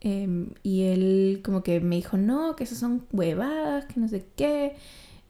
em, 0.00 0.50
y 0.62 0.82
él 0.84 1.40
como 1.44 1.64
que 1.64 1.80
me 1.80 1.96
dijo, 1.96 2.16
no, 2.16 2.54
que 2.54 2.62
esas 2.62 2.78
son 2.78 3.04
huevadas, 3.12 3.86
que 3.86 3.98
no 3.98 4.06
sé 4.06 4.24
qué. 4.36 4.76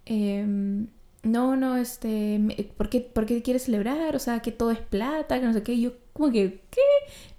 Em, 0.04 0.88
no, 1.22 1.56
no, 1.56 1.78
este, 1.78 2.38
¿por 2.76 2.90
qué, 2.90 3.00
¿por 3.00 3.24
qué 3.24 3.40
quieres 3.40 3.62
celebrar? 3.64 4.14
O 4.14 4.18
sea, 4.18 4.40
que 4.40 4.52
todo 4.52 4.70
es 4.70 4.80
plata, 4.80 5.40
que 5.40 5.46
no 5.46 5.54
sé 5.54 5.62
qué. 5.62 5.72
Y 5.72 5.82
yo 5.82 5.92
como 6.12 6.30
que, 6.30 6.60
¿qué? 6.70 6.80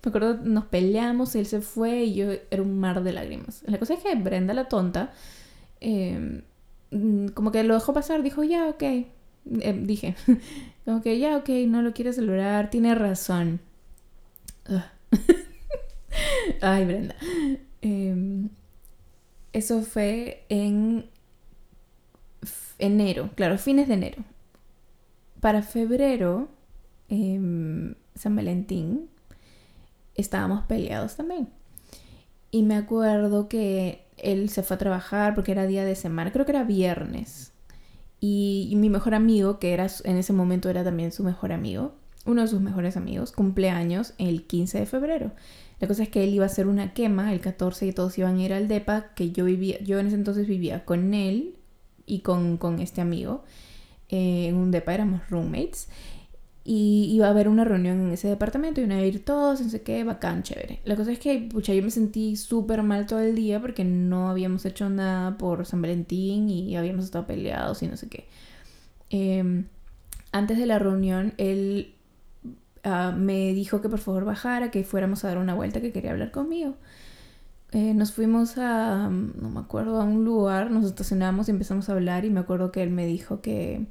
Me 0.04 0.10
acuerdo, 0.10 0.40
nos 0.44 0.66
peleamos, 0.66 1.36
él 1.36 1.46
se 1.46 1.62
fue 1.62 2.06
y 2.06 2.16
yo 2.16 2.32
era 2.50 2.64
un 2.64 2.80
mar 2.80 3.04
de 3.04 3.14
lágrimas. 3.14 3.64
La 3.68 3.78
cosa 3.78 3.94
es 3.94 4.00
que 4.02 4.16
Brenda 4.16 4.56
la 4.56 4.68
tonta, 4.68 5.14
eh, 5.80 6.42
como 7.34 7.52
que 7.52 7.64
lo 7.64 7.74
dejó 7.74 7.94
pasar, 7.94 8.22
dijo, 8.24 8.44
ya, 8.44 8.68
ok. 8.68 8.84
Eh, 8.84 9.82
dije, 9.84 10.16
como 10.86 11.02
que 11.02 11.18
ya, 11.20 11.38
ok, 11.38 11.50
no 11.68 11.82
lo 11.82 11.94
quiere 11.94 12.14
celebrar, 12.14 12.70
tiene 12.70 12.96
razón. 12.96 13.62
Ay, 16.62 16.86
Brenda. 16.86 17.16
Em, 17.82 18.50
eso 19.54 19.82
fue 19.82 20.46
en 20.50 21.10
enero, 22.78 23.30
claro, 23.36 23.58
fines 23.58 23.88
de 23.88 23.94
enero. 23.96 24.24
Para 25.40 25.62
febrero, 25.64 26.50
em, 27.10 27.96
San 28.16 28.36
Valentín, 28.36 29.10
estábamos 30.16 30.66
peleados 30.66 31.16
también. 31.16 31.50
Y 32.52 32.64
me 32.64 32.76
acuerdo 32.76 33.48
que 33.48 34.06
él 34.22 34.50
se 34.50 34.64
fue 34.64 34.76
a 34.76 34.80
trabajar 34.80 35.36
porque 35.36 35.52
era 35.52 35.68
día 35.68 35.86
de 35.86 35.96
semana, 35.96 36.32
creo 36.32 36.46
que 36.46 36.52
era 36.52 36.64
viernes. 36.64 37.52
Y, 38.20 38.74
mi 38.76 38.90
mejor 38.90 39.16
amigo, 39.16 39.58
que 39.58 39.74
era 39.74 39.88
en 40.04 40.18
ese 40.18 40.32
momento 40.32 40.70
era 40.70 40.84
también 40.84 41.12
su 41.12 41.24
mejor 41.24 41.52
amigo, 41.52 41.96
uno 42.26 42.42
de 42.42 42.48
sus 42.48 42.62
mejores 42.62 42.96
amigos, 42.96 43.32
cumpleaños 43.32 44.14
el 44.20 44.44
15 44.44 44.80
de 44.80 44.86
febrero. 44.86 45.32
La 45.80 45.88
cosa 45.88 46.04
es 46.04 46.10
que 46.10 46.24
él 46.24 46.34
iba 46.34 46.44
a 46.44 46.48
hacer 46.48 46.68
una 46.68 46.94
quema 46.94 47.34
el 47.34 47.42
14 47.42 47.88
y 47.88 47.94
todos 47.94 48.16
iban 48.20 48.38
a 48.38 48.42
ir 48.44 48.54
al 48.54 48.68
DEPA, 48.68 49.14
que 49.16 49.32
yo 49.32 49.46
vivía, 49.46 49.80
yo 49.80 50.00
en 50.00 50.06
ese 50.08 50.16
entonces 50.16 50.48
vivía 50.48 50.86
con 50.86 51.16
él 51.16 51.56
y 52.06 52.20
con, 52.20 52.58
con 52.58 52.80
este 52.80 53.02
amigo. 53.02 53.44
Eh, 54.10 54.50
en 54.50 54.56
un 54.56 54.70
DEPA 54.70 54.94
éramos 54.94 55.28
roommates 55.30 55.88
y 56.64 57.10
iba 57.12 57.28
a 57.28 57.32
haber 57.32 57.48
una 57.48 57.64
reunión 57.64 58.02
en 58.02 58.12
ese 58.12 58.28
departamento 58.28 58.82
y 58.82 58.84
iban 58.84 58.98
a 58.98 59.04
ir 59.04 59.26
todos, 59.26 59.62
no 59.62 59.70
sé 59.70 59.82
qué, 59.82 60.04
bacán, 60.04 60.44
chévere. 60.44 60.80
La 60.86 60.96
cosa 60.96 61.12
es 61.12 61.20
que, 61.20 61.50
pucha, 61.52 61.74
yo 61.74 61.82
me 61.82 61.90
sentí 61.90 62.36
súper 62.36 62.84
mal 62.84 63.08
todo 63.08 63.20
el 63.20 63.36
día 63.36 63.60
porque 63.60 63.84
no 63.84 64.30
habíamos 64.30 64.66
hecho 64.66 64.90
nada 64.90 65.38
por 65.38 65.66
San 65.66 65.82
Valentín 65.82 66.50
y 66.50 66.76
habíamos 66.78 67.06
estado 67.06 67.26
peleados 67.26 67.82
y 67.82 67.88
no 67.88 67.98
sé 67.98 68.10
qué. 68.10 68.28
Em, 69.10 69.66
antes 70.32 70.58
de 70.58 70.66
la 70.68 70.80
reunión, 70.80 71.34
él 71.38 71.96
ah, 72.84 73.14
me 73.18 73.54
dijo 73.54 73.82
que 73.82 73.90
por 73.90 74.00
favor 74.00 74.26
bajara, 74.26 74.72
que 74.72 74.84
fuéramos 74.84 75.24
a 75.24 75.30
dar 75.30 75.38
una 75.40 75.56
vuelta, 75.56 75.82
que 75.82 75.92
quería 75.92 76.12
hablar 76.12 76.32
conmigo. 76.32 76.76
Eh, 77.72 77.94
nos 77.94 78.12
fuimos 78.12 78.58
a, 78.58 79.10
no 79.10 79.50
me 79.50 79.60
acuerdo, 79.62 80.02
a 80.02 80.04
un 80.04 80.26
lugar, 80.26 80.72
nos 80.72 80.86
estacionamos 80.86 81.48
y 81.48 81.52
empezamos 81.52 81.90
a 81.90 81.94
hablar 81.94 82.26
y 82.26 82.30
me 82.30 82.42
acuerdo 82.42 82.72
que 82.72 82.84
él 82.84 82.90
me 82.92 83.06
dijo 83.06 83.42
que 83.42 83.88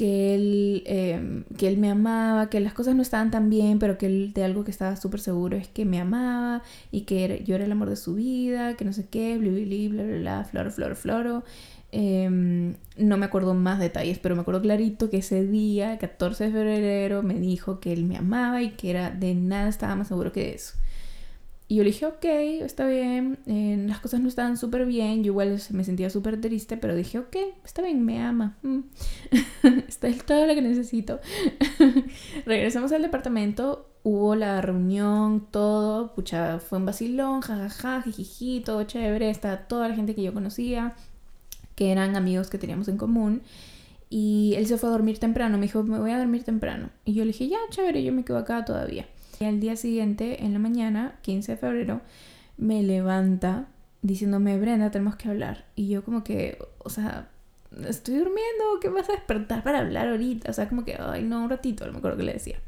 que 0.00 0.34
él, 0.34 0.82
em, 0.86 1.44
que 1.58 1.68
él 1.68 1.76
me 1.76 1.90
amaba, 1.90 2.48
que 2.48 2.58
las 2.60 2.72
cosas 2.72 2.94
no 2.94 3.02
estaban 3.02 3.30
tan 3.30 3.50
bien, 3.50 3.78
pero 3.78 3.98
que 3.98 4.06
él 4.06 4.32
de 4.32 4.44
algo 4.44 4.64
que 4.64 4.70
estaba 4.70 4.96
súper 4.96 5.20
seguro 5.20 5.58
es 5.58 5.68
que 5.68 5.84
me 5.84 6.00
amaba 6.00 6.62
y 6.90 7.02
que 7.02 7.42
yo 7.44 7.54
era 7.54 7.66
el 7.66 7.72
amor 7.72 7.90
de 7.90 7.96
su 7.96 8.14
vida, 8.14 8.76
que 8.76 8.86
no 8.86 8.94
sé 8.94 9.08
qué, 9.10 9.36
bla, 9.36 9.50
bla, 9.50 10.04
bla, 10.04 10.18
bla, 10.20 10.44
floro, 10.44 10.70
floro, 10.70 10.96
floro. 10.96 11.44
Em, 11.92 12.76
no 12.96 13.18
me 13.18 13.26
acuerdo 13.26 13.52
más 13.52 13.78
detalles, 13.78 14.18
pero 14.18 14.34
me 14.36 14.40
acuerdo 14.40 14.62
clarito 14.62 15.10
que 15.10 15.18
ese 15.18 15.46
día, 15.46 15.98
14 15.98 16.44
de 16.44 16.50
febrero, 16.52 17.22
me 17.22 17.34
dijo 17.38 17.78
que 17.80 17.92
él 17.92 18.04
me 18.06 18.16
amaba 18.16 18.62
y 18.62 18.70
que 18.70 18.90
era 18.90 19.10
de 19.10 19.34
nada 19.34 19.68
estaba 19.68 19.96
más 19.96 20.08
seguro 20.08 20.32
que 20.32 20.54
eso. 20.54 20.78
Y 21.70 21.76
yo 21.76 21.84
le 21.84 21.90
dije, 21.90 22.04
ok, 22.04 22.24
está 22.64 22.84
bien, 22.88 23.38
eh, 23.46 23.76
las 23.86 24.00
cosas 24.00 24.18
no 24.18 24.26
estaban 24.26 24.56
súper 24.56 24.86
bien, 24.86 25.22
yo 25.22 25.30
igual 25.30 25.56
me 25.70 25.84
sentía 25.84 26.10
súper 26.10 26.40
triste, 26.40 26.76
pero 26.76 26.96
dije, 26.96 27.20
ok, 27.20 27.36
está 27.64 27.80
bien, 27.80 28.04
me 28.04 28.20
ama. 28.20 28.58
Mm. 28.62 28.80
está 29.86 30.08
es 30.08 30.24
todo 30.24 30.48
lo 30.48 30.54
que 30.56 30.62
necesito. 30.62 31.20
Regresamos 32.44 32.90
al 32.90 33.02
departamento, 33.02 33.88
hubo 34.02 34.34
la 34.34 34.60
reunión, 34.60 35.46
todo, 35.52 36.12
pucha, 36.12 36.58
fue 36.58 36.78
un 36.78 36.86
vacilón, 36.86 37.40
jajaja, 37.40 38.02
jijiji, 38.02 38.62
todo 38.64 38.82
chévere, 38.82 39.30
está 39.30 39.68
toda 39.68 39.88
la 39.88 39.94
gente 39.94 40.16
que 40.16 40.24
yo 40.24 40.34
conocía, 40.34 40.96
que 41.76 41.92
eran 41.92 42.16
amigos 42.16 42.50
que 42.50 42.58
teníamos 42.58 42.88
en 42.88 42.96
común. 42.96 43.42
Y 44.08 44.54
él 44.56 44.66
se 44.66 44.76
fue 44.76 44.88
a 44.88 44.92
dormir 44.92 45.20
temprano, 45.20 45.56
me 45.56 45.66
dijo, 45.66 45.84
me 45.84 46.00
voy 46.00 46.10
a 46.10 46.18
dormir 46.18 46.42
temprano. 46.42 46.90
Y 47.04 47.14
yo 47.14 47.24
le 47.24 47.30
dije, 47.30 47.46
ya, 47.46 47.58
chévere, 47.70 48.02
yo 48.02 48.12
me 48.12 48.24
quedo 48.24 48.38
acá 48.38 48.64
todavía. 48.64 49.06
Y 49.42 49.46
al 49.46 49.58
día 49.58 49.74
siguiente, 49.74 50.44
en 50.44 50.52
la 50.52 50.58
mañana, 50.58 51.18
15 51.22 51.52
de 51.52 51.56
febrero, 51.56 52.02
me 52.58 52.82
levanta 52.82 53.68
diciéndome, 54.02 54.58
Brenda, 54.58 54.90
tenemos 54.90 55.16
que 55.16 55.30
hablar. 55.30 55.64
Y 55.74 55.88
yo 55.88 56.04
como 56.04 56.22
que, 56.22 56.58
o 56.76 56.90
sea, 56.90 57.30
estoy 57.88 58.16
durmiendo, 58.16 58.80
¿qué 58.82 58.90
vas 58.90 59.08
a 59.08 59.12
despertar 59.12 59.62
para 59.62 59.78
hablar 59.78 60.08
ahorita? 60.08 60.50
O 60.50 60.52
sea, 60.52 60.68
como 60.68 60.84
que, 60.84 60.98
ay, 61.00 61.22
no, 61.22 61.42
un 61.42 61.48
ratito, 61.48 61.86
no 61.86 61.92
me 61.92 61.98
acuerdo 61.98 62.18
que 62.18 62.24
le 62.24 62.34
decía. 62.34 62.58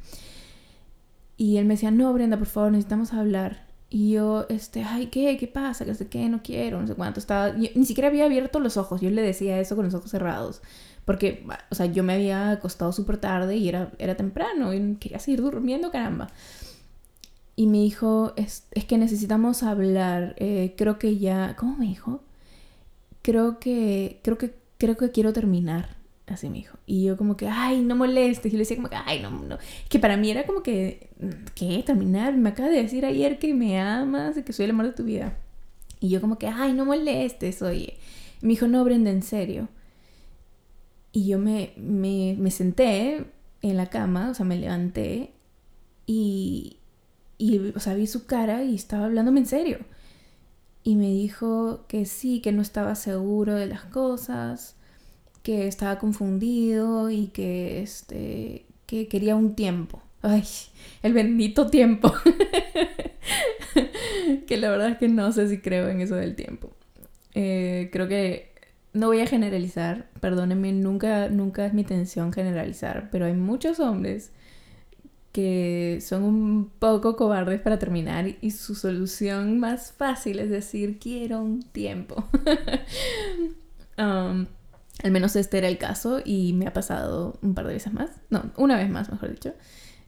Y 1.37 1.59
él 1.59 1.67
me 1.67 1.75
decía, 1.75 1.91
no, 1.91 2.11
Brenda, 2.15 2.39
por 2.39 2.47
favor, 2.47 2.73
necesitamos 2.73 3.13
hablar. 3.13 3.67
Y 3.91 4.13
yo, 4.13 4.47
este, 4.49 4.83
ay, 4.83 5.09
¿qué? 5.09 5.37
¿Qué 5.37 5.49
pasa? 5.49 5.85
Que 5.85 5.95
sé 5.95 6.09
qué, 6.09 6.27
no 6.31 6.43
quiero, 6.43 6.81
no 6.81 6.87
sé 6.87 6.95
cuánto. 6.95 7.21
Estaba, 7.21 7.53
ni 7.53 7.85
siquiera 7.85 8.09
había 8.09 8.25
abierto 8.25 8.61
los 8.61 8.79
ojos. 8.79 9.03
Yo 9.03 9.11
le 9.11 9.21
decía 9.21 9.61
eso 9.61 9.77
con 9.77 9.85
los 9.85 9.93
ojos 9.93 10.11
cerrados. 10.11 10.63
Porque, 11.05 11.45
o 11.71 11.75
sea, 11.75 11.85
yo 11.85 12.03
me 12.03 12.15
había 12.15 12.53
acostado 12.53 12.93
súper 12.93 13.19
tarde 13.19 13.57
y 13.57 13.69
era, 13.69 13.93
era 13.99 14.17
temprano 14.17 14.73
y 14.73 14.95
quería 14.97 15.19
seguir 15.19 15.43
durmiendo, 15.43 15.91
caramba. 15.91 16.29
Y 17.63 17.69
me 17.69 17.79
dijo, 17.79 18.33
es, 18.35 18.67
es 18.73 18.87
que 18.87 18.99
necesitamos 18.99 19.63
hablar. 19.63 20.35
Eh, 20.39 20.75
creo 20.77 20.99
que 20.99 21.19
ya, 21.19 21.55
¿cómo 21.55 21.77
me 21.77 21.87
dijo? 21.87 22.21
Creo 23.23 23.61
que, 23.61 24.19
creo 24.25 24.37
que, 24.37 24.53
creo 24.79 24.97
que 24.97 25.13
quiero 25.13 25.33
terminar. 25.33 25.95
Así 26.27 26.49
me 26.49 26.57
dijo. 26.57 26.77
Y 26.87 27.05
yo 27.05 27.17
como 27.17 27.37
que, 27.37 27.47
ay, 27.47 27.81
no 27.83 27.95
molestes. 27.95 28.53
Y 28.53 28.57
le 28.57 28.63
decía 28.63 28.77
como 28.77 28.89
que, 28.89 28.97
ay, 28.97 29.23
no, 29.23 29.31
no. 29.31 29.59
Que 29.89 30.01
para 30.01 30.17
mí 30.17 30.29
era 30.29 30.45
como 30.45 30.65
que, 30.65 31.11
¿qué? 31.55 31.85
Terminar. 31.87 32.37
Me 32.37 32.49
acaba 32.49 32.69
de 32.69 32.83
decir 32.83 33.07
ayer 33.07 33.39
que 33.39 33.55
me 33.55 33.79
amas 33.79 34.37
y 34.37 34.43
que 34.43 34.53
soy 34.53 34.65
el 34.65 34.73
amor 34.73 34.87
de 34.87 34.93
tu 34.95 35.05
vida. 35.05 35.39
Y 36.01 36.09
yo 36.09 36.21
como 36.21 36.39
que, 36.39 36.49
ay, 36.49 36.73
no 36.73 36.85
molestes, 36.85 37.63
oye. 37.63 37.97
me 38.41 38.49
dijo, 38.49 38.67
no, 38.67 38.83
Brenda, 38.83 39.13
en 39.13 39.23
serio. 39.23 39.69
Y 41.13 41.29
yo 41.29 41.39
me, 41.39 41.75
me, 41.77 42.35
me 42.41 42.51
senté 42.51 43.25
en 43.63 43.77
la 43.77 43.87
cama, 43.87 44.31
o 44.31 44.35
sea, 44.35 44.45
me 44.45 44.57
levanté 44.57 45.31
y, 46.07 46.79
y, 47.39 47.73
o 47.75 47.81
sea, 47.81 47.95
vi 47.95 48.07
su 48.07 48.27
cara 48.27 48.63
y 48.65 48.75
estaba 48.75 49.07
hablándome 49.07 49.41
en 49.41 49.47
serio. 49.47 49.79
Y 50.85 50.97
me 50.97 51.09
dijo 51.09 51.85
que 51.89 52.07
sí, 52.07 52.41
que 52.41 52.53
no 52.53 52.63
estaba 52.63 52.95
seguro 52.95 53.55
de 53.55 53.67
las 53.67 53.85
cosas, 53.85 54.77
que 55.43 55.67
estaba 55.67 55.99
confundido 55.99 57.11
y 57.11 57.29
que, 57.29 57.83
este, 57.83 58.67
que 58.87 59.09
quería 59.09 59.37
un 59.37 59.55
tiempo. 59.55 60.03
Ay, 60.23 60.45
el 61.03 61.13
bendito 61.15 61.69
tiempo. 61.69 62.13
que 64.47 64.57
la 64.57 64.71
verdad 64.71 64.91
es 64.91 64.99
que 64.99 65.09
no 65.09 65.33
sé 65.33 65.49
si 65.49 65.59
creo 65.59 65.89
en 65.89 66.01
eso 66.01 66.15
del 66.15 66.35
tiempo. 66.35 66.73
Eh, 67.35 67.91
creo 67.93 68.09
que 68.09 68.53
no 68.93 69.07
voy 69.09 69.21
a 69.21 69.27
generalizar, 69.27 70.09
perdónenme, 70.21 70.73
nunca, 70.73 71.29
nunca 71.29 71.67
es 71.67 71.73
mi 71.73 71.83
intención 71.83 72.33
generalizar, 72.33 73.09
pero 73.11 73.27
hay 73.27 73.35
muchos 73.35 73.81
hombres 73.81 74.33
que 75.33 75.99
son 76.03 76.23
un 76.25 76.71
poco 76.79 77.17
cobardes 77.17 77.61
para 77.61 77.79
terminar 77.79 78.37
y 78.41 78.51
su 78.51 78.75
solución 78.75 79.59
más 79.59 79.93
fácil 79.93 80.39
es 80.39 80.51
decir 80.51 80.99
quiero 80.99 81.41
un 81.43 81.63
tiempo. 81.63 82.25
Um, 83.99 84.47
al 85.03 85.11
menos 85.11 85.37
este 85.37 85.59
era 85.59 85.69
el 85.69 85.77
caso 85.77 86.21
y 86.25 86.55
me 86.55 86.67
ha 86.67 86.73
pasado 86.73 87.39
un 87.43 87.55
par 87.55 87.67
de 87.67 87.75
veces 87.75 87.93
más. 87.93 88.11
No, 88.31 88.51
una 88.57 88.77
vez 88.77 88.89
más, 88.89 89.11
mejor 89.11 89.31
dicho. 89.31 89.53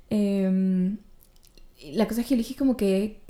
Em, 0.08 0.98
la 1.92 2.08
cosa 2.08 2.22
es 2.22 2.26
que 2.26 2.34
elegí 2.34 2.54
como 2.54 2.76
que 2.76 3.20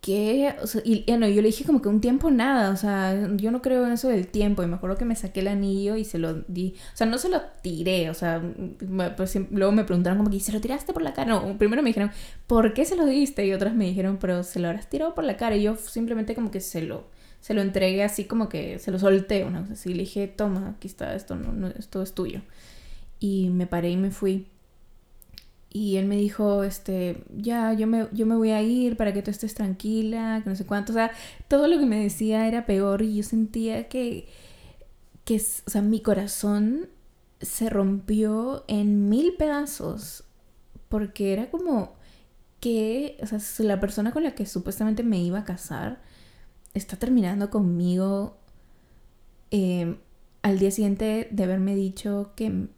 ¿qué? 0.00 0.54
O 0.62 0.66
sea, 0.66 0.80
y, 0.84 1.04
yo 1.06 1.18
le 1.18 1.42
dije 1.42 1.64
como 1.64 1.82
que 1.82 1.88
un 1.88 2.00
tiempo 2.00 2.30
nada, 2.30 2.70
o 2.70 2.76
sea, 2.76 3.28
yo 3.36 3.50
no 3.50 3.62
creo 3.62 3.86
en 3.86 3.92
eso 3.92 4.08
del 4.08 4.28
tiempo. 4.28 4.62
Y 4.62 4.66
me 4.66 4.76
acuerdo 4.76 4.96
que 4.96 5.04
me 5.04 5.16
saqué 5.16 5.40
el 5.40 5.48
anillo 5.48 5.96
y 5.96 6.04
se 6.04 6.18
lo 6.18 6.34
di. 6.48 6.74
O 6.94 6.96
sea, 6.96 7.06
no 7.06 7.18
se 7.18 7.28
lo 7.28 7.40
tiré, 7.62 8.10
o 8.10 8.14
sea, 8.14 8.42
pues, 9.16 9.38
luego 9.50 9.72
me 9.72 9.84
preguntaron 9.84 10.18
como 10.18 10.30
que, 10.30 10.40
¿se 10.40 10.52
lo 10.52 10.60
tiraste 10.60 10.92
por 10.92 11.02
la 11.02 11.12
cara? 11.14 11.30
No, 11.30 11.58
primero 11.58 11.82
me 11.82 11.90
dijeron, 11.90 12.10
¿por 12.46 12.74
qué 12.74 12.84
se 12.84 12.96
lo 12.96 13.06
diste? 13.06 13.46
Y 13.46 13.52
otras 13.52 13.74
me 13.74 13.86
dijeron, 13.86 14.18
pero 14.20 14.42
se 14.42 14.60
lo 14.60 14.68
habrás 14.68 14.88
tirado 14.88 15.14
por 15.14 15.24
la 15.24 15.36
cara. 15.36 15.56
Y 15.56 15.62
yo 15.62 15.76
simplemente 15.76 16.34
como 16.34 16.50
que 16.50 16.60
se 16.60 16.82
lo, 16.82 17.06
se 17.40 17.54
lo 17.54 17.62
entregué 17.62 18.02
así 18.02 18.24
como 18.24 18.48
que 18.48 18.78
se 18.78 18.90
lo 18.90 18.98
solté, 18.98 19.44
¿no? 19.44 19.66
Así 19.72 19.90
le 19.94 20.00
dije, 20.02 20.28
toma, 20.28 20.74
aquí 20.76 20.88
está, 20.88 21.14
esto, 21.14 21.36
no, 21.36 21.52
no, 21.52 21.68
esto 21.68 22.02
es 22.02 22.14
tuyo. 22.14 22.40
Y 23.18 23.50
me 23.50 23.66
paré 23.66 23.90
y 23.90 23.96
me 23.96 24.10
fui. 24.10 24.46
Y 25.72 25.96
él 25.96 26.06
me 26.06 26.16
dijo, 26.16 26.64
este, 26.64 27.24
ya, 27.36 27.72
yo 27.74 27.86
me, 27.86 28.08
yo 28.12 28.26
me 28.26 28.34
voy 28.36 28.50
a 28.50 28.62
ir 28.62 28.96
para 28.96 29.12
que 29.12 29.22
tú 29.22 29.30
estés 29.30 29.54
tranquila, 29.54 30.40
que 30.42 30.50
no 30.50 30.56
sé 30.56 30.66
cuánto. 30.66 30.92
O 30.92 30.94
sea, 30.94 31.12
todo 31.48 31.68
lo 31.68 31.78
que 31.78 31.86
me 31.86 32.02
decía 32.02 32.48
era 32.48 32.66
peor 32.66 33.02
y 33.02 33.16
yo 33.16 33.22
sentía 33.22 33.88
que, 33.88 34.28
que 35.24 35.36
o 35.36 35.70
sea, 35.70 35.82
mi 35.82 36.00
corazón 36.00 36.88
se 37.40 37.70
rompió 37.70 38.64
en 38.68 39.08
mil 39.08 39.34
pedazos. 39.36 40.24
Porque 40.88 41.32
era 41.32 41.50
como 41.50 41.94
que, 42.60 43.16
o 43.22 43.26
sea, 43.26 43.38
la 43.64 43.80
persona 43.80 44.12
con 44.12 44.24
la 44.24 44.34
que 44.34 44.46
supuestamente 44.46 45.02
me 45.04 45.18
iba 45.22 45.40
a 45.40 45.44
casar 45.44 46.00
está 46.74 46.96
terminando 46.96 47.50
conmigo. 47.50 48.38
Eh, 49.52 49.98
al 50.42 50.58
día 50.58 50.70
siguiente 50.70 51.28
de 51.30 51.44
haberme 51.44 51.74
dicho 51.74 52.32
que, 52.34 52.68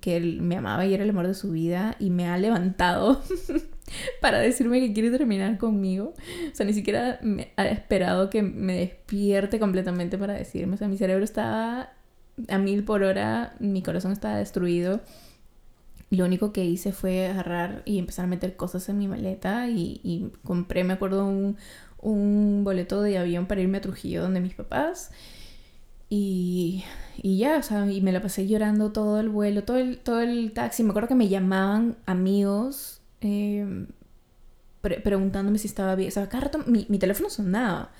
que 0.00 0.16
él 0.16 0.42
me 0.42 0.56
amaba 0.56 0.86
y 0.86 0.94
era 0.94 1.04
el 1.04 1.10
amor 1.10 1.28
de 1.28 1.34
su 1.34 1.52
vida 1.52 1.96
y 1.98 2.10
me 2.10 2.26
ha 2.26 2.36
levantado 2.36 3.22
para 4.20 4.38
decirme 4.40 4.80
que 4.80 4.92
quiere 4.92 5.10
terminar 5.10 5.58
conmigo. 5.58 6.14
O 6.52 6.54
sea, 6.54 6.66
ni 6.66 6.72
siquiera 6.72 7.20
me 7.22 7.52
ha 7.56 7.66
esperado 7.66 8.28
que 8.28 8.42
me 8.42 8.76
despierte 8.76 9.60
completamente 9.60 10.18
para 10.18 10.34
decirme. 10.34 10.74
O 10.74 10.78
sea, 10.78 10.88
mi 10.88 10.98
cerebro 10.98 11.24
estaba 11.24 11.92
a 12.48 12.58
mil 12.58 12.84
por 12.84 13.02
hora, 13.02 13.54
mi 13.60 13.82
corazón 13.82 14.12
estaba 14.12 14.36
destruido. 14.36 15.00
Lo 16.10 16.24
único 16.24 16.52
que 16.52 16.64
hice 16.64 16.92
fue 16.92 17.28
agarrar 17.28 17.82
y 17.84 17.98
empezar 17.98 18.24
a 18.24 18.28
meter 18.28 18.56
cosas 18.56 18.88
en 18.88 18.98
mi 18.98 19.08
maleta 19.08 19.68
y, 19.68 20.00
y 20.02 20.30
compré, 20.44 20.84
me 20.84 20.92
acuerdo, 20.94 21.24
un, 21.24 21.56
un 21.98 22.64
boleto 22.64 23.00
de 23.00 23.16
avión 23.16 23.46
para 23.46 23.60
irme 23.62 23.78
a 23.78 23.80
Trujillo 23.80 24.22
donde 24.22 24.40
mis 24.40 24.54
papás. 24.54 25.10
Y, 26.14 26.84
y, 27.22 27.38
ya, 27.38 27.56
o 27.56 27.62
sea, 27.62 27.90
y 27.90 28.02
me 28.02 28.12
la 28.12 28.20
pasé 28.20 28.46
llorando 28.46 28.92
todo 28.92 29.18
el 29.18 29.30
vuelo, 29.30 29.64
todo 29.64 29.78
el, 29.78 29.96
todo 29.96 30.20
el 30.20 30.52
taxi. 30.52 30.82
Me 30.82 30.90
acuerdo 30.90 31.08
que 31.08 31.14
me 31.14 31.28
llamaban 31.28 31.96
amigos 32.04 33.00
em, 33.22 33.86
preguntándome 34.82 35.56
si 35.56 35.68
estaba 35.68 35.94
bien. 35.94 36.08
O 36.08 36.12
sea, 36.12 36.28
cada 36.28 36.44
rato 36.44 36.58
mi, 36.66 36.84
mi, 36.90 36.98
teléfono 36.98 37.30
sonaba. 37.30 37.92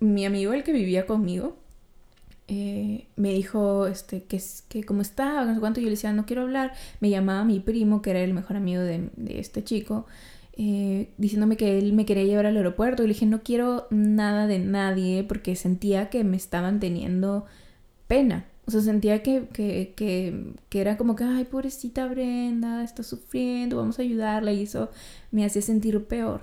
Mi 0.00 0.24
amigo, 0.24 0.54
el 0.54 0.64
que 0.64 0.72
vivía 0.72 1.04
conmigo, 1.04 1.58
eh, 2.48 3.06
me 3.16 3.34
dijo 3.34 3.86
este, 3.86 4.22
que, 4.24 4.40
que 4.70 4.84
cómo 4.84 5.02
estaba, 5.02 5.44
no 5.44 5.60
cuánto. 5.60 5.80
Yo 5.80 5.86
le 5.86 5.90
decía, 5.90 6.14
no 6.14 6.24
quiero 6.24 6.42
hablar. 6.42 6.72
Me 7.00 7.10
llamaba 7.10 7.44
mi 7.44 7.60
primo, 7.60 8.00
que 8.00 8.12
era 8.12 8.20
el 8.20 8.32
mejor 8.32 8.56
amigo 8.56 8.80
de, 8.80 9.10
de 9.16 9.40
este 9.40 9.62
chico. 9.62 10.06
Eh, 10.54 11.12
diciéndome 11.16 11.56
que 11.56 11.78
él 11.78 11.94
me 11.94 12.04
quería 12.04 12.24
llevar 12.24 12.44
al 12.44 12.58
aeropuerto 12.58 13.02
y 13.02 13.06
le 13.06 13.14
dije 13.14 13.24
no 13.24 13.42
quiero 13.42 13.86
nada 13.88 14.46
de 14.46 14.58
nadie 14.58 15.24
porque 15.24 15.56
sentía 15.56 16.10
que 16.10 16.24
me 16.24 16.36
estaban 16.36 16.78
teniendo 16.78 17.46
pena. 18.06 18.46
O 18.66 18.70
sea, 18.70 18.80
sentía 18.80 19.22
que, 19.22 19.48
que, 19.52 19.94
que, 19.96 20.54
que 20.68 20.80
era 20.80 20.96
como 20.96 21.16
que, 21.16 21.24
ay, 21.24 21.44
pobrecita 21.44 22.06
Brenda, 22.06 22.84
está 22.84 23.02
sufriendo, 23.02 23.78
vamos 23.78 23.98
a 23.98 24.02
ayudarla 24.02 24.52
y 24.52 24.62
eso 24.62 24.90
me 25.30 25.44
hacía 25.44 25.62
sentir 25.62 26.04
peor. 26.06 26.42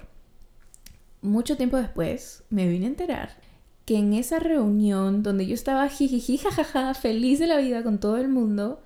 Mucho 1.22 1.56
tiempo 1.58 1.78
después 1.78 2.44
me 2.50 2.68
vine 2.68 2.86
a 2.86 2.90
enterar 2.90 3.38
que 3.86 3.98
en 3.98 4.14
esa 4.14 4.40
reunión 4.40 5.24
donde 5.24 5.48
yo 5.48 5.54
estaba 5.54 5.88
jijiji, 5.90 6.38
jajaja, 6.38 6.94
feliz 6.94 7.40
de 7.40 7.48
la 7.48 7.58
vida 7.58 7.84
con 7.84 8.00
todo 8.00 8.18
el 8.18 8.28
mundo, 8.30 8.82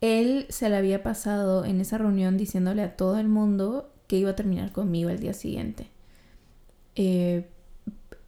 él 0.00 0.46
se 0.50 0.68
le 0.68 0.76
había 0.76 1.02
pasado 1.02 1.64
en 1.64 1.80
esa 1.80 1.98
reunión 1.98 2.36
diciéndole 2.36 2.82
a 2.82 2.96
todo 2.96 3.18
el 3.18 3.28
mundo 3.28 3.90
que 4.10 4.16
iba 4.16 4.30
a 4.30 4.34
terminar 4.34 4.72
conmigo 4.72 5.08
el 5.08 5.20
día 5.20 5.32
siguiente. 5.32 5.86
Eh, 6.96 7.46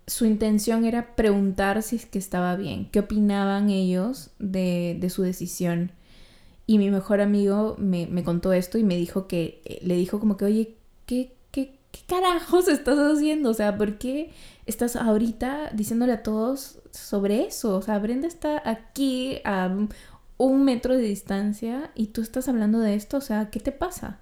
su 0.06 0.26
intención 0.26 0.84
era 0.84 1.16
preguntar 1.16 1.82
si 1.82 1.96
es 1.96 2.06
que 2.06 2.20
estaba 2.20 2.54
bien, 2.54 2.88
qué 2.92 3.00
opinaban 3.00 3.68
ellos 3.68 4.30
de, 4.38 5.04
su 5.12 5.22
decisión. 5.22 5.90
Y 6.68 6.78
mi 6.78 6.88
mejor 6.88 7.20
amigo 7.20 7.74
me, 7.80 8.06
me 8.06 8.22
contó 8.22 8.52
esto 8.52 8.78
y 8.78 8.84
me 8.84 8.94
dijo 8.94 9.26
que, 9.26 9.60
eh, 9.64 9.80
le 9.82 9.96
dijo 9.96 10.20
como 10.20 10.36
que, 10.36 10.44
oye, 10.44 10.76
¿qué, 11.04 11.34
qué, 11.50 11.80
qué 11.90 12.00
carajos 12.06 12.68
estás 12.68 12.96
haciendo? 13.00 13.50
O 13.50 13.54
sea, 13.54 13.76
¿por 13.76 13.98
qué 13.98 14.30
estás 14.66 14.94
ahorita 14.94 15.70
diciéndole 15.74 16.12
a 16.12 16.22
todos 16.22 16.78
sobre 16.92 17.42
eso? 17.46 17.76
O 17.76 17.82
sea, 17.82 17.98
Brenda 17.98 18.28
está 18.28 18.62
aquí 18.64 19.40
a 19.44 19.68
un 20.38 20.64
metro 20.64 20.96
de 20.96 21.02
distancia 21.02 21.90
y 21.96 22.08
tú 22.08 22.20
estás 22.20 22.48
hablando 22.48 22.78
de 22.78 22.94
esto, 22.94 23.16
o 23.16 23.20
sea, 23.20 23.50
¿qué 23.50 23.58
te 23.58 23.72
pasa? 23.72 24.20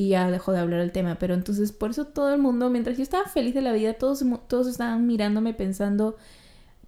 Y 0.00 0.08
ya 0.08 0.30
dejó 0.30 0.52
de 0.52 0.60
hablar 0.60 0.80
el 0.80 0.92
tema, 0.92 1.18
pero 1.18 1.34
entonces 1.34 1.72
por 1.72 1.90
eso 1.90 2.06
todo 2.06 2.32
el 2.32 2.40
mundo, 2.40 2.70
mientras 2.70 2.96
yo 2.96 3.02
estaba 3.02 3.26
feliz 3.26 3.52
de 3.52 3.60
la 3.60 3.70
vida, 3.74 3.92
todos, 3.92 4.24
todos 4.48 4.66
estaban 4.66 5.06
mirándome 5.06 5.52
pensando, 5.52 6.16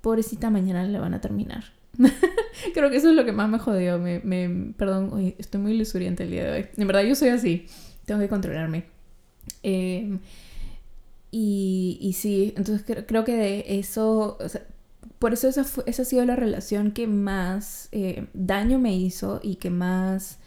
pobrecita, 0.01 0.48
mañana 0.48 0.83
le 0.85 0.98
van 0.98 1.12
a 1.12 1.20
terminar. 1.20 1.62
Creo 2.72 2.88
que 2.88 2.96
eso 2.96 3.11
es 3.11 3.14
lo 3.14 3.27
que 3.27 3.33
más 3.33 3.51
me 3.51 3.59
jodió. 3.59 3.98
Me, 3.98 4.20
me, 4.20 4.72
perdón, 4.79 5.35
estoy 5.37 5.61
muy 5.61 5.72
ilusuriente 5.72 6.22
el 6.22 6.31
día 6.31 6.44
de 6.44 6.53
hoy. 6.53 6.66
En 6.75 6.87
verdad 6.87 7.03
yo 7.03 7.14
soy 7.14 7.29
así. 7.29 7.66
Tengo 8.07 8.18
que 8.18 8.31
controlarme. 8.31 8.87
Em, 9.62 10.18
y, 11.31 11.98
y, 12.01 12.14
sí, 12.14 12.55
entonces 12.57 12.83
creo, 13.07 13.25
que 13.25 13.37
de 13.37 13.79
eso, 13.79 14.38
por 15.18 15.35
eso 15.35 15.48
esa, 15.48 15.66
esa 15.85 16.01
ha 16.01 16.05
sido 16.07 16.25
la 16.25 16.37
relación 16.37 16.92
que 16.92 17.07
más 17.07 17.90
eh, 17.92 18.27
daño 18.33 18.79
me 18.79 18.96
hizo 18.96 19.38
y 19.42 19.57
que 19.57 19.68
más 19.68 20.38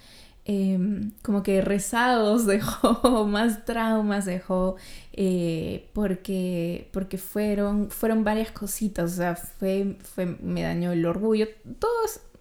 Em, 0.47 1.12
como 1.23 1.41
que 1.41 1.62
rezados 1.62 2.45
dejó, 2.47 3.25
más 3.25 3.65
traumas 3.65 4.25
dejó, 4.25 4.75
eh, 5.13 5.89
porque, 5.93 6.88
porque 6.93 7.17
fueron, 7.17 7.89
fueron 7.89 8.23
varias 8.23 8.51
cositas, 8.51 9.13
o 9.13 9.15
sea, 9.15 9.36
fue, 9.36 9.97
fue, 10.03 10.27
me 10.27 10.62
dañó 10.62 10.91
el 10.91 11.03
orgullo, 11.05 11.47
todo 11.79 11.89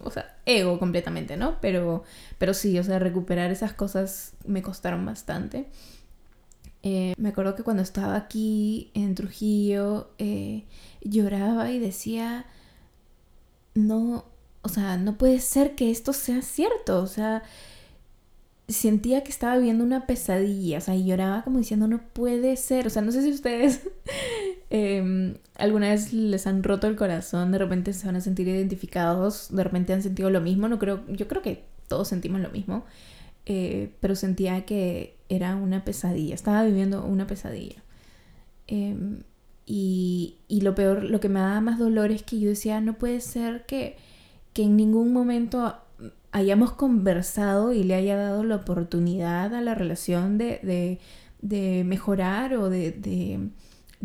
o 0.01 0.11
sea, 0.11 0.37
ego 0.45 0.79
completamente, 0.79 1.37
¿no? 1.39 1.59
Pero, 1.61 2.05
pero 2.39 2.53
sí, 2.55 2.79
o 2.79 2.85
sea, 2.85 2.99
recuperar 2.99 3.51
esas 3.51 3.73
cosas 3.73 4.35
me 4.47 4.63
costaron 4.63 5.05
bastante. 5.07 5.67
Eh, 6.83 7.15
me 7.17 7.31
acuerdo 7.31 7.55
que 7.57 7.63
cuando 7.63 7.83
estaba 7.83 8.17
aquí 8.17 8.91
en 8.93 9.15
Trujillo, 9.15 10.11
eh, 10.19 10.65
lloraba 11.01 11.71
y 11.71 11.79
decía, 11.79 12.45
no, 13.75 14.27
o 14.61 14.69
sea, 14.69 14.99
no 14.99 15.17
puede 15.17 15.41
ser 15.41 15.75
que 15.75 15.91
esto 15.91 16.13
sea 16.13 16.43
cierto, 16.43 17.01
o 17.01 17.07
sea, 17.07 17.43
sentía 18.69 19.23
que 19.23 19.31
estaba 19.31 19.57
viviendo 19.57 19.85
una 19.85 20.07
pesadilla, 20.07 20.79
o 20.79 20.81
sea, 20.81 20.95
y 20.97 21.05
lloraba 21.05 21.43
como 21.43 21.59
diciendo, 21.59 21.87
no 21.87 22.01
puede 22.13 22.57
ser, 22.57 22.87
o 22.87 22.91
sea, 22.91 23.03
no 23.03 23.13
sé 23.13 23.23
si 23.23 23.31
ustedes 23.31 23.83
em, 24.71 25.37
alguna 25.57 25.91
vez 25.91 26.13
les 26.13 26.47
han 26.47 26.63
roto 26.63 26.87
el 26.87 26.97
corazón, 26.97 27.53
de 27.53 27.59
repente 27.59 27.93
se 27.93 28.07
van 28.07 28.17
a 28.17 28.21
sentir 28.21 28.49
identificados, 28.49 29.55
de 29.55 29.65
repente 29.65 29.93
han 29.93 30.03
sentido 30.03 30.31
lo 30.31 30.41
mismo, 30.41 30.69
no 30.69 30.79
creo, 30.79 31.05
yo 31.09 31.29
creo 31.29 31.43
que 31.43 31.65
todos 31.89 32.09
sentimos 32.09 32.41
lo 32.41 32.51
mismo, 32.51 32.85
eh, 33.47 33.93
pero 34.01 34.15
sentía 34.15 34.65
que 34.65 35.17
era 35.29 35.57
una 35.57 35.85
pesadilla, 35.85 36.35
estaba 36.35 36.65
viviendo 36.65 37.05
una 37.05 37.27
pesadilla. 37.27 37.83
Em, 38.67 39.23
y, 39.67 40.37
y, 40.49 40.63
lo 40.63 40.75
peor, 40.75 41.05
lo 41.05 41.21
que 41.21 41.29
me 41.29 41.41
daba 41.41 41.61
más 41.61 41.79
dolor 41.79 42.11
es 42.11 42.23
que 42.23 42.39
yo 42.41 42.49
decía, 42.51 42.81
no 42.81 42.95
puede 42.95 43.21
ser 43.21 43.67
que, 43.67 43.97
que 44.53 44.63
en 44.65 44.77
ningún 44.77 45.13
momento 45.13 45.84
hayamos 46.35 46.73
conversado 46.73 47.73
y 47.73 47.85
le 47.85 47.95
haya 47.95 48.17
dado 48.17 48.43
la 48.43 48.57
oportunidad 48.57 49.55
a 49.55 49.61
la 49.61 49.77
relación 49.77 50.37
de, 50.37 50.99
mejorar 51.85 52.55
o 52.55 52.69
de, 52.69 53.51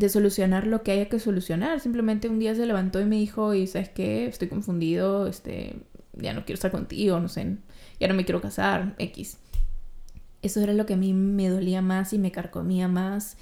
solucionar 0.08 0.68
lo 0.68 0.84
que 0.84 0.92
haya 0.92 1.10
que 1.10 1.20
solucionar. 1.20 1.80
Simplemente 1.80 2.30
un 2.30 2.38
día 2.38 2.54
se 2.54 2.68
levantó 2.68 3.02
y 3.02 3.06
me 3.06 3.16
dijo, 3.16 3.56
y 3.56 3.66
sabes 3.66 3.90
qué, 3.90 4.28
estoy 4.28 4.48
confundido, 4.48 5.26
este, 5.26 5.78
ya 6.14 6.34
no 6.34 6.46
quiero 6.46 6.54
estar 6.54 6.70
contigo, 6.70 7.20
no 7.20 7.30
sé, 7.30 7.58
ya 8.00 8.08
no 8.08 8.14
me 8.14 8.26
quiero 8.26 8.42
casar, 8.42 8.94
X. 9.00 9.40
Eso 10.44 10.62
era 10.62 10.74
lo 10.74 10.86
que 10.86 10.94
a 10.94 10.98
mí 10.98 11.14
me 11.14 11.50
dolía 11.50 11.82
más 11.82 12.14
y 12.14 12.20
me 12.20 12.32
carcomía 12.32 12.88
más. 12.88 13.38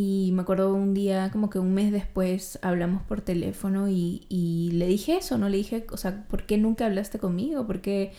Y 0.00 0.30
me 0.32 0.42
acuerdo 0.42 0.72
un 0.74 0.94
día, 0.94 1.28
como 1.32 1.50
que 1.50 1.58
un 1.58 1.74
mes 1.74 1.90
después, 1.90 2.60
hablamos 2.62 3.02
por 3.02 3.20
teléfono 3.20 3.88
y, 3.88 4.70
le 4.72 4.86
dije 4.86 5.16
eso, 5.16 5.38
¿no? 5.38 5.48
Le 5.48 5.56
dije, 5.56 5.88
o 5.90 5.96
sea, 5.96 6.24
¿por 6.28 6.46
qué 6.46 6.56
nunca 6.56 6.86
hablaste 6.86 7.18
conmigo? 7.18 7.66
¿Por 7.66 7.80
qué, 7.80 8.12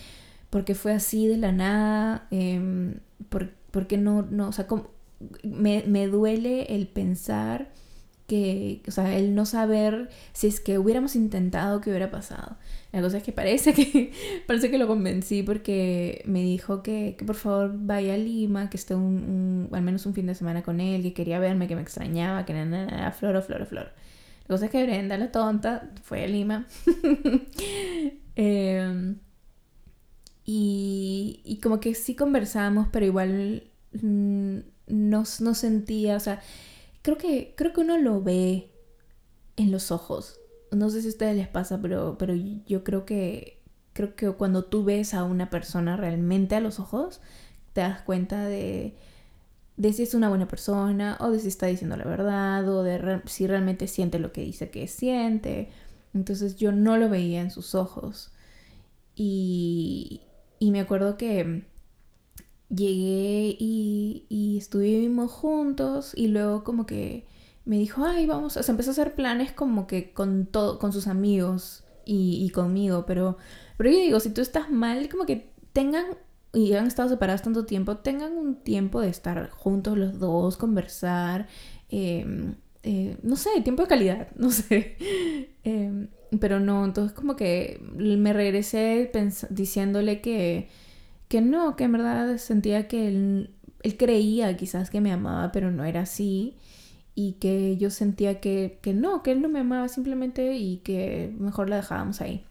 fue 0.76 0.92
así 0.92 1.26
de 1.26 1.38
la 1.38 1.54
nada? 1.54 2.28
Em, 2.32 3.00
¿por, 3.30 3.88
qué 3.88 3.98
no, 3.98 4.24
no, 4.24 4.50
o 4.50 4.52
sea, 4.52 4.68
me, 5.44 5.86
me 5.88 6.08
duele 6.08 6.64
el 6.76 6.86
pensar 6.86 7.72
que, 8.30 8.84
o 8.88 8.92
sea, 8.92 9.18
el 9.18 9.34
no 9.36 9.46
saber 9.46 10.10
si 10.34 10.48
es 10.48 10.62
que 10.62 10.78
hubiéramos 10.78 11.16
intentado 11.16 11.82
qué 11.82 11.90
hubiera 11.90 12.12
pasado. 12.12 12.56
La 12.94 13.02
cosa 13.02 13.18
es 13.18 13.24
que 13.24 13.32
parece 13.34 13.74
que, 13.74 14.14
parece 14.48 14.72
que 14.72 14.78
lo 14.78 14.88
convencí 14.88 15.44
porque 15.44 16.22
me 16.26 16.42
dijo 16.44 16.84
que, 16.84 17.18
por 17.26 17.36
favor 17.36 17.72
vaya 17.74 18.14
a 18.14 18.18
Lima, 18.18 18.70
que 18.70 18.78
esté 18.78 18.96
un, 18.96 19.68
al 19.74 19.82
menos 19.82 20.06
un 20.06 20.14
fin 20.14 20.28
de 20.28 20.36
semana 20.36 20.62
con 20.62 20.80
él, 20.80 21.02
que 21.02 21.14
quería 21.14 21.40
verme, 21.40 21.68
que 21.68 21.76
me 21.76 21.82
extrañaba, 21.82 22.46
que 22.46 22.54
nada, 22.54 22.86
nada, 22.86 23.12
flor, 23.12 23.42
flor, 23.42 23.66
flor. 23.66 23.92
La 24.48 24.56
cosa 24.56 24.66
es 24.66 24.72
que 24.72 24.84
Brenda, 24.84 25.18
la 25.18 25.32
tonta, 25.32 25.90
fue 26.04 26.24
a 26.24 26.28
Lima. 26.28 26.66
Em, 28.42 29.18
y, 30.46 31.42
y 31.44 31.60
como 31.60 31.82
que 31.82 31.94
sí 31.94 32.16
conversamos, 32.16 32.88
pero 32.90 33.06
igual 33.06 33.64
mm, 33.92 34.60
no, 34.88 35.24
no 35.42 35.54
sentía, 35.54 36.16
o 36.16 36.20
sea, 36.22 36.42
creo 37.02 37.18
que, 37.18 37.54
creo 37.56 37.74
que 37.74 37.82
uno 37.82 37.98
lo 37.98 38.22
ve 38.22 38.72
en 39.58 39.72
los 39.72 39.92
ojos. 39.92 40.40
No 40.72 40.90
sé 40.90 41.02
si 41.02 41.08
a 41.08 41.12
ustedes 41.12 41.36
les 41.36 41.48
pasa, 41.48 41.82
pero, 41.82 42.18
pero 42.18 42.34
yo 42.36 42.84
creo 42.84 43.06
que, 43.06 43.62
creo 43.94 44.16
que 44.16 44.32
cuando 44.32 44.66
tú 44.66 44.84
ves 44.84 45.14
a 45.14 45.24
una 45.24 45.50
persona 45.50 45.98
realmente 45.98 46.56
a 46.56 46.60
los 46.60 46.80
ojos, 46.80 47.22
te 47.74 47.82
das 47.82 48.02
cuenta 48.02 48.46
de, 48.46 48.96
de 49.78 49.94
si 49.94 50.04
es 50.04 50.14
una 50.14 50.30
buena 50.30 50.48
persona, 50.48 51.18
o 51.22 51.32
de 51.32 51.40
si 51.40 51.48
está 51.48 51.68
diciendo 51.68 51.98
la 51.98 52.06
verdad, 52.06 52.68
o 52.70 52.84
de 52.84 53.22
si 53.26 53.48
realmente 53.48 53.88
siente 53.88 54.20
lo 54.20 54.32
que 54.32 54.42
dice 54.42 54.70
que 54.70 54.88
siente. 54.88 55.70
Entonces 56.14 56.56
yo 56.58 56.72
no 56.72 56.98
lo 56.98 57.10
veía 57.10 57.42
en 57.42 57.52
sus 57.52 57.76
ojos. 57.76 58.32
Y, 59.16 60.22
y 60.60 60.72
me 60.72 60.80
acuerdo 60.80 61.18
que 61.18 61.66
llegué 62.70 63.56
y, 63.60 64.58
estuvimos 64.58 65.32
juntos 65.32 66.14
y 66.16 66.28
luego 66.28 66.64
como 66.64 66.86
que 66.86 67.26
me 67.66 67.78
dijo, 67.78 68.04
ay, 68.06 68.26
vamos, 68.26 68.58
o 68.58 68.64
sea, 68.64 68.74
empezó 68.74 68.92
a 68.92 68.94
hacer 68.94 69.16
planes 69.16 69.52
como 69.54 69.88
que 69.88 70.12
con 70.12 70.46
todo, 70.46 70.80
con 70.80 70.92
sus 70.92 71.08
amigos 71.08 71.84
y, 72.06 72.44
y, 72.46 72.50
conmigo, 72.50 73.06
pero, 73.06 73.38
pero 73.78 73.90
yo 73.92 73.98
digo, 74.00 74.20
si 74.20 74.32
tú 74.32 74.42
estás 74.42 74.70
mal, 74.70 75.08
como 75.10 75.26
que 75.26 75.52
tengan, 75.74 76.06
y 76.54 76.74
han 76.74 76.88
estado 76.88 77.10
separados 77.10 77.42
tanto 77.42 77.66
tiempo, 77.66 77.98
tengan 77.98 78.34
un 78.38 78.56
tiempo 78.56 79.02
de 79.02 79.10
estar 79.10 79.50
juntos 79.52 79.98
los 79.98 80.20
dos, 80.20 80.58
conversar, 80.58 81.48
em, 81.90 82.56
eh, 82.84 83.18
no 83.24 83.36
sé, 83.36 83.50
tiempo 83.64 83.84
de 83.84 83.88
calidad, 83.88 84.28
no 84.36 84.52
sé. 84.52 84.98
Em, 85.64 86.08
pero 86.40 86.60
no, 86.60 86.86
entonces 86.86 87.14
como 87.14 87.36
que 87.36 87.80
me 87.96 88.34
regresé 88.34 89.12
diciéndole 89.50 90.22
que 90.22 90.70
que 91.30 91.42
no, 91.42 91.78
que 91.78 91.86
en 91.86 91.94
verdad 91.94 92.38
sentía 92.38 92.90
que 92.90 93.08
él, 93.08 93.56
él 93.84 93.98
creía 93.98 94.58
quizás 94.58 94.90
que 94.90 95.00
me 95.00 95.14
amaba, 95.14 95.54
pero 95.54 95.72
no 95.72 95.86
era 95.86 96.02
así. 96.02 96.58
Y 97.16 97.34
que 97.34 97.78
yo 97.78 97.90
sentía 97.90 98.42
que, 98.42 98.80
que 98.82 98.94
no, 98.94 99.24
que 99.24 99.32
él 99.32 99.42
no 99.42 99.50
me 99.50 99.60
amaba 99.60 99.88
simplemente 99.88 100.58
y 100.58 100.78
que 100.78 101.34
mejor 101.38 101.70
la 101.70 101.78
dejábamos 101.78 102.20
ahí. 102.22 102.46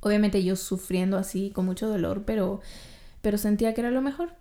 Obviamente 0.00 0.42
yo 0.44 0.56
sufriendo 0.56 1.16
así, 1.16 1.50
con 1.50 1.66
mucho 1.66 1.88
dolor, 1.88 2.24
pero, 2.24 2.60
pero 3.22 3.38
sentía 3.38 3.74
que 3.74 3.80
era 3.80 3.90
lo 3.90 4.02
mejor. 4.02 4.34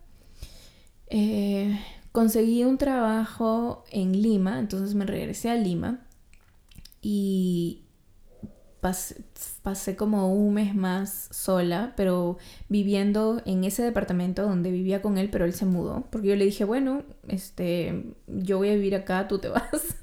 Eh, 1.07 1.79
conseguí 2.11 2.63
un 2.63 2.77
trabajo 2.77 3.83
en 3.91 4.21
Lima, 4.21 4.59
entonces 4.59 4.95
me 4.95 5.05
regresé 5.05 5.49
a 5.49 5.55
Lima 5.55 6.01
y, 7.01 7.83
pasé, 8.81 9.95
como 9.95 10.33
un 10.33 10.53
mes 10.53 10.75
más 10.75 11.29
sola, 11.31 11.93
pero 11.97 12.37
viviendo 12.69 13.41
en 13.45 13.63
ese 13.63 13.83
departamento 13.83 14.43
donde 14.43 14.71
vivía 14.71 15.01
con 15.01 15.17
él, 15.17 15.29
pero 15.29 15.45
él 15.45 15.53
se 15.53 15.65
mudó, 15.65 16.07
porque 16.09 16.29
yo 16.29 16.35
le 16.35 16.45
dije, 16.45 16.63
bueno, 16.63 17.03
este, 17.27 18.15
yo 18.27 18.57
voy 18.57 18.69
a 18.69 18.75
vivir 18.75 18.95
acá, 18.95 19.27
tú 19.27 19.39
te 19.39 19.49
vas. 19.49 19.97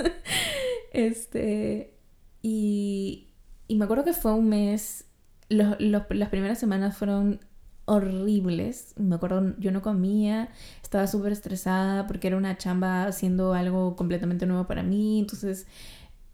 este, 0.93 1.95
y, 2.43 3.29
y 3.69 3.77
me 3.77 3.85
acuerdo 3.85 4.05
que 4.05 4.13
fue 4.13 4.33
un 4.35 4.49
mes, 4.49 5.07
las 5.49 6.29
primeras 6.29 6.59
semanas 6.59 6.97
fueron 6.97 7.41
horribles. 7.87 8.95
Me 8.99 9.15
acuerdo, 9.17 9.55
yo 9.59 9.71
no 9.73 9.81
comía, 9.81 10.51
estaba 10.83 11.07
súper 11.07 11.33
estresada 11.33 12.07
porque 12.07 12.27
era 12.29 12.37
una 12.37 12.59
chamba 12.59 13.05
haciendo 13.07 13.55
algo 13.55 13.97
completamente 13.97 14.47
nuevo 14.47 14.67
para 14.67 14.83
mí. 14.83 15.21
Entonces, 15.21 15.67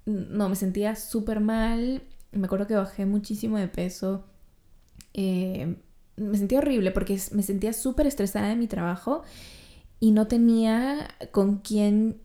no, 0.05 0.48
me 0.48 0.57
sentía 0.57 0.96
súper 0.96 1.40
mal 1.40 2.02
me 2.33 2.47
acuerdo 2.47 2.66
que 2.66 2.75
bajé 2.75 3.07
muchísimo 3.07 3.59
de 3.59 3.68
peso. 3.68 4.25
Eh, 5.14 5.77
me 6.16 6.38
sentía 6.38 6.59
horrible 6.59 6.90
porque 6.90 7.18
me 7.33 7.42
sentía 7.42 7.73
súper 7.73 8.07
estresada 8.07 8.49
de 8.49 8.57
mi 8.57 8.66
trabajo 8.66 9.23
y 10.01 10.11
no 10.11 10.27
tenía 10.27 11.09
con 11.31 11.59
quién 11.59 12.21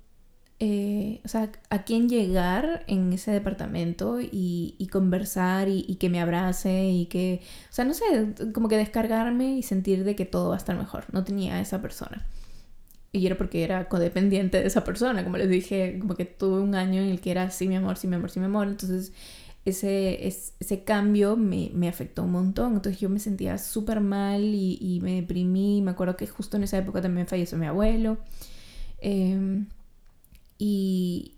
eh, 0.60 1.22
o 1.24 1.28
sea, 1.28 1.52
a 1.70 1.84
quién 1.84 2.10
llegar 2.10 2.84
en 2.88 3.14
ese 3.14 3.30
departamento 3.30 4.20
y, 4.20 4.90
conversar 4.92 5.68
y, 5.70 5.96
que 6.00 6.10
me 6.10 6.20
abrace 6.20 6.90
y 6.90 7.06
que, 7.06 7.42
o 7.70 7.74
sea, 7.74 7.86
no 7.86 7.94
sé, 7.94 8.34
como 8.54 8.68
que 8.68 8.78
descargarme 8.78 9.58
y 9.58 9.64
sentir 9.64 10.04
de 10.04 10.16
que 10.16 10.26
todo 10.26 10.50
va 10.50 10.56
a 10.56 10.58
estar 10.58 10.76
mejor. 10.76 11.06
No 11.12 11.24
tenía 11.24 11.56
a 11.56 11.62
esa 11.62 11.82
persona. 11.82 12.26
Y 13.12 13.26
era 13.26 13.38
porque 13.38 13.64
era 13.64 13.88
codependiente 13.88 14.60
de 14.60 14.68
esa 14.68 14.84
persona, 14.84 15.24
como 15.24 15.38
les 15.38 15.50
dije, 15.50 15.98
como 16.00 16.16
que 16.16 16.26
tuve 16.26 16.60
un 16.60 16.76
año 16.76 17.02
en 17.02 17.10
el 17.10 17.22
que 17.22 17.32
era 17.32 17.52
sí 17.52 17.68
mi 17.68 17.76
amor, 17.76 17.98
sí 17.98 18.08
mi 18.08 18.16
amor, 18.16 18.32
sí 18.32 18.40
mi 18.40 18.46
amor. 18.46 18.68
Entonces 18.68 19.14
ese, 19.70 20.28
ese 20.28 20.84
cambio 20.84 21.36
me, 21.36 21.72
me, 21.74 21.88
afectó 21.88 22.24
un 22.24 22.32
montón. 22.32 22.76
Entonces 22.76 23.00
yo 23.00 23.10
me 23.10 23.20
sentía 23.20 23.58
súper 23.58 24.02
mal 24.02 24.44
y, 24.44 24.78
y, 24.80 25.00
me 25.02 25.16
deprimí. 25.16 25.82
Me 25.82 25.92
acuerdo 25.92 26.16
que 26.18 26.28
justo 26.28 26.58
en 26.58 26.64
esa 26.64 26.78
época 26.78 27.02
también 27.02 27.28
falleció 27.28 27.58
mi 27.58 27.66
abuelo. 27.66 28.18
Eh, 29.00 29.66
y 30.58 31.38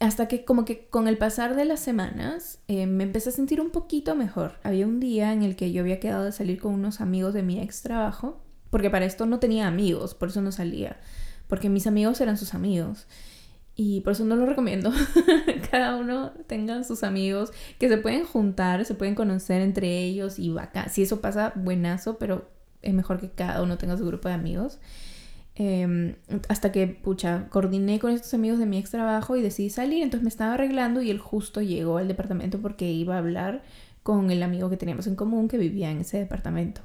hasta 0.00 0.28
que 0.28 0.44
como 0.44 0.64
que 0.64 0.86
con 0.88 1.08
el 1.08 1.18
pasar 1.18 1.54
de 1.56 1.64
las 1.64 1.80
semanas 1.80 2.58
eh, 2.68 2.86
me 2.86 3.04
empecé 3.04 3.28
a 3.30 3.32
sentir 3.32 3.60
un 3.60 3.70
poquito 3.70 4.14
mejor. 4.14 4.58
Había 4.62 4.86
un 4.86 5.00
día 5.00 5.32
en 5.32 5.42
el 5.42 5.56
que 5.56 5.72
yo 5.72 5.82
había 5.82 6.00
quedado 6.00 6.24
de 6.24 6.32
salir 6.32 6.60
con 6.60 6.74
unos 6.74 7.00
amigos 7.00 7.34
de 7.34 7.42
mi 7.42 7.60
ex 7.60 7.82
trabajo, 7.82 8.40
porque 8.70 8.90
para 8.90 9.04
esto 9.04 9.26
no 9.26 9.38
tenía 9.38 9.66
amigos, 9.66 10.14
por 10.14 10.28
eso 10.28 10.42
no 10.42 10.52
salía, 10.52 10.98
porque 11.48 11.68
mis 11.68 11.86
amigos 11.86 12.20
eran 12.20 12.36
sus 12.36 12.54
amigos. 12.54 13.06
Y 13.76 14.00
por 14.02 14.12
eso 14.12 14.24
no 14.24 14.36
lo 14.36 14.46
recomiendo. 14.46 14.92
Cada 15.74 15.96
uno 15.96 16.30
tenga 16.46 16.84
sus 16.84 17.02
amigos 17.02 17.52
que 17.80 17.88
se 17.88 17.98
pueden 17.98 18.24
juntar, 18.24 18.84
se 18.84 18.94
pueden 18.94 19.16
conocer 19.16 19.60
entre 19.60 20.04
ellos 20.04 20.38
y 20.38 20.50
vaca. 20.50 20.88
Si 20.88 21.02
eso 21.02 21.20
pasa, 21.20 21.52
buenazo, 21.56 22.16
pero 22.16 22.48
es 22.80 22.94
mejor 22.94 23.18
que 23.18 23.28
cada 23.30 23.60
uno 23.60 23.76
tenga 23.76 23.96
su 23.96 24.06
grupo 24.06 24.28
de 24.28 24.34
amigos. 24.34 24.78
Em, 25.56 26.14
hasta 26.48 26.70
que, 26.70 26.86
pucha, 26.86 27.48
coordiné 27.48 27.98
con 27.98 28.12
estos 28.12 28.34
amigos 28.34 28.60
de 28.60 28.66
mi 28.66 28.78
ex 28.78 28.92
trabajo 28.92 29.34
y 29.34 29.42
decidí 29.42 29.68
salir. 29.68 30.04
Entonces 30.04 30.22
me 30.22 30.28
estaba 30.28 30.54
arreglando 30.54 31.02
y 31.02 31.10
él 31.10 31.18
justo 31.18 31.60
llegó 31.60 31.98
al 31.98 32.06
departamento 32.06 32.60
porque 32.60 32.92
iba 32.92 33.16
a 33.16 33.18
hablar 33.18 33.64
con 34.04 34.30
el 34.30 34.44
amigo 34.44 34.70
que 34.70 34.76
teníamos 34.76 35.08
en 35.08 35.16
común 35.16 35.48
que 35.48 35.58
vivía 35.58 35.90
en 35.90 36.02
ese 36.02 36.18
departamento. 36.18 36.82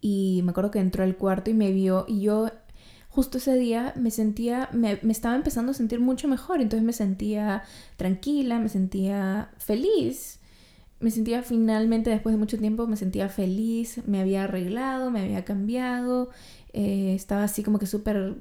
Y 0.00 0.40
me 0.44 0.52
acuerdo 0.52 0.70
que 0.70 0.78
entró 0.78 1.04
al 1.04 1.18
cuarto 1.18 1.50
y 1.50 1.54
me 1.54 1.72
vio 1.72 2.06
y 2.08 2.22
yo 2.22 2.48
justo 3.10 3.38
ese 3.38 3.56
día 3.56 3.92
me 3.96 4.10
sentía, 4.10 4.70
me, 4.72 4.98
me 5.02 5.12
estaba 5.12 5.36
empezando 5.36 5.72
a 5.72 5.74
sentir 5.74 6.00
mucho 6.00 6.26
mejor. 6.28 6.60
Entonces 6.60 6.84
me 6.84 6.92
sentía 6.94 7.62
tranquila, 7.96 8.58
me 8.58 8.68
sentía 8.68 9.50
feliz 9.58 10.40
me 11.00 11.10
sentía 11.10 11.42
finalmente, 11.42 12.10
después 12.10 12.34
de 12.34 12.38
mucho 12.38 12.58
tiempo, 12.58 12.86
me 12.86 12.96
sentía 12.96 13.28
feliz, 13.28 14.02
me 14.06 14.20
había 14.20 14.44
arreglado, 14.44 15.10
me 15.10 15.20
había 15.20 15.44
cambiado, 15.44 16.28
eh, 16.74 17.14
estaba 17.14 17.44
así 17.44 17.62
como 17.62 17.78
que 17.78 17.86
súper, 17.86 18.36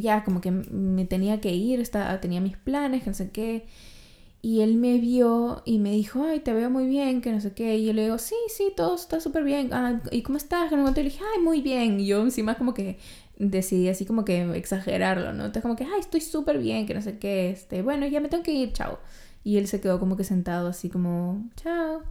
ya 0.00 0.24
como 0.24 0.40
que 0.40 0.50
me 0.50 1.04
tenía 1.06 1.40
que 1.40 1.54
ir, 1.54 1.80
estaba, 1.80 2.20
tenía 2.20 2.40
mis 2.40 2.56
planes, 2.56 3.04
que 3.04 3.10
no 3.10 3.14
sé 3.14 3.30
qué. 3.30 3.66
Y 4.44 4.62
él 4.62 4.76
me 4.76 4.98
vio 4.98 5.62
y 5.64 5.78
me 5.78 5.92
dijo, 5.92 6.24
ay, 6.24 6.40
te 6.40 6.52
veo 6.52 6.68
muy 6.68 6.86
bien, 6.88 7.20
que 7.20 7.30
no 7.30 7.40
sé 7.40 7.52
qué. 7.52 7.76
Y 7.78 7.86
yo 7.86 7.92
le 7.92 8.04
digo, 8.04 8.18
sí, 8.18 8.34
sí, 8.48 8.72
todo 8.76 8.96
está 8.96 9.20
súper 9.20 9.44
bien. 9.44 9.68
Ah, 9.72 10.02
¿Y 10.10 10.22
cómo 10.22 10.36
estás? 10.36 10.72
Le 10.72 11.02
dije, 11.04 11.20
ay, 11.36 11.42
muy 11.42 11.60
bien. 11.60 12.00
Y 12.00 12.06
yo 12.06 12.20
encima 12.22 12.56
como 12.56 12.74
que 12.74 12.98
decidí 13.50 13.88
así 13.88 14.06
como 14.06 14.24
que 14.24 14.42
exagerarlo, 14.56 15.32
¿no? 15.32 15.46
Entonces 15.46 15.62
como 15.62 15.76
que, 15.76 15.84
ay, 15.84 16.00
estoy 16.00 16.20
súper 16.20 16.58
bien, 16.58 16.86
que 16.86 16.94
no 16.94 17.02
sé 17.02 17.18
qué. 17.18 17.50
Este, 17.50 17.82
bueno, 17.82 18.06
ya 18.06 18.20
me 18.20 18.28
tengo 18.28 18.42
que 18.42 18.52
ir, 18.52 18.72
chao. 18.72 19.00
Y 19.44 19.58
él 19.58 19.66
se 19.66 19.80
quedó 19.80 19.98
como 19.98 20.16
que 20.16 20.24
sentado 20.24 20.68
así 20.68 20.88
como, 20.88 21.50
chao. 21.56 22.02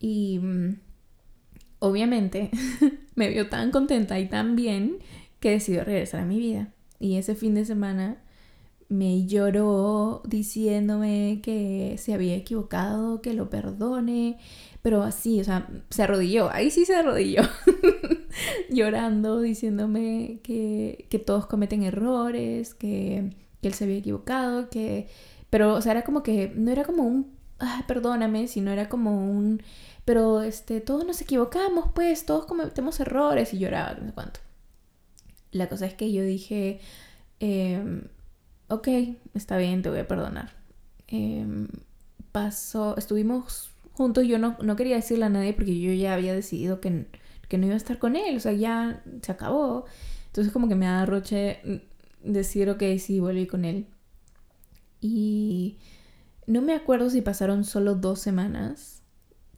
Y 0.00 0.38
mm, 0.38 0.76
obviamente 1.80 2.50
me 3.14 3.28
vio 3.28 3.48
tan 3.48 3.70
contenta 3.70 4.18
y 4.18 4.28
tan 4.28 4.56
bien 4.56 4.98
que 5.40 5.50
decidió 5.50 5.84
regresar 5.84 6.20
a 6.20 6.24
mi 6.24 6.38
vida. 6.38 6.72
Y 6.98 7.16
ese 7.16 7.34
fin 7.34 7.54
de 7.54 7.64
semana 7.64 8.16
me 8.94 9.26
lloró 9.26 10.22
diciéndome 10.24 11.40
que 11.42 11.96
se 11.98 12.14
había 12.14 12.36
equivocado, 12.36 13.20
que 13.22 13.34
lo 13.34 13.50
perdone, 13.50 14.38
pero 14.82 15.02
así, 15.02 15.40
o 15.40 15.44
sea, 15.44 15.68
se 15.90 16.02
arrodilló, 16.02 16.50
ahí 16.50 16.70
sí 16.70 16.84
se 16.84 16.94
arrodilló, 16.94 17.42
llorando, 18.70 19.40
diciéndome 19.40 20.40
que, 20.42 21.06
que, 21.10 21.18
todos 21.18 21.46
cometen 21.46 21.82
errores, 21.82 22.74
que, 22.74 23.34
que, 23.60 23.68
él 23.68 23.74
se 23.74 23.84
había 23.84 23.96
equivocado, 23.96 24.70
que... 24.70 25.08
Pero, 25.50 25.74
o 25.74 25.80
sea, 25.82 25.92
era 25.92 26.02
como 26.04 26.22
que, 26.22 26.52
no 26.56 26.70
era 26.70 26.84
como 26.84 27.04
un, 27.04 27.32
ah, 27.60 27.84
perdóname, 27.86 28.48
sino 28.48 28.70
era 28.72 28.88
como 28.88 29.16
un, 29.16 29.62
pero 30.04 30.42
este, 30.42 30.80
todos 30.80 31.06
nos 31.06 31.20
equivocamos, 31.20 31.90
pues, 31.94 32.26
todos 32.26 32.46
cometemos 32.46 33.00
errores 33.00 33.54
y 33.54 33.58
lloraba, 33.58 33.94
no 33.94 34.06
sé 34.06 34.12
cuánto. 34.12 34.40
La 35.52 35.68
cosa 35.68 35.86
es 35.86 35.94
que 35.94 36.12
yo 36.12 36.22
dije, 36.22 36.80
em, 37.40 38.08
ok, 38.68 38.88
está 39.34 39.56
bien, 39.56 39.82
te 39.82 39.90
voy 39.90 40.00
a 40.00 40.08
perdonar. 40.08 40.52
Em, 41.08 41.68
pasó, 42.32 42.96
estuvimos 42.96 43.70
juntos, 43.92 44.26
yo 44.26 44.38
no, 44.38 44.56
no, 44.62 44.76
quería 44.76 44.96
decirle 44.96 45.26
a 45.26 45.28
nadie 45.28 45.52
porque 45.52 45.78
yo 45.78 45.92
ya 45.92 46.14
había 46.14 46.34
decidido 46.34 46.80
que, 46.80 47.06
que, 47.48 47.58
no 47.58 47.66
iba 47.66 47.74
a 47.74 47.78
estar 47.78 47.98
con 47.98 48.16
él, 48.16 48.36
o 48.36 48.40
sea, 48.40 48.52
ya 48.52 49.02
se 49.22 49.32
acabó. 49.32 49.86
Entonces 50.26 50.52
como 50.52 50.68
que 50.68 50.74
me 50.74 50.86
da 50.86 51.06
roche 51.06 51.82
decir, 52.22 52.70
ok, 52.70 52.82
sí, 52.98 53.20
volví 53.20 53.46
con 53.46 53.64
él. 53.64 53.86
Y 55.00 55.78
no 56.46 56.62
me 56.62 56.74
acuerdo 56.74 57.10
si 57.10 57.20
pasaron 57.22 57.64
solo 57.64 57.94
dos 57.94 58.20
semanas 58.20 59.04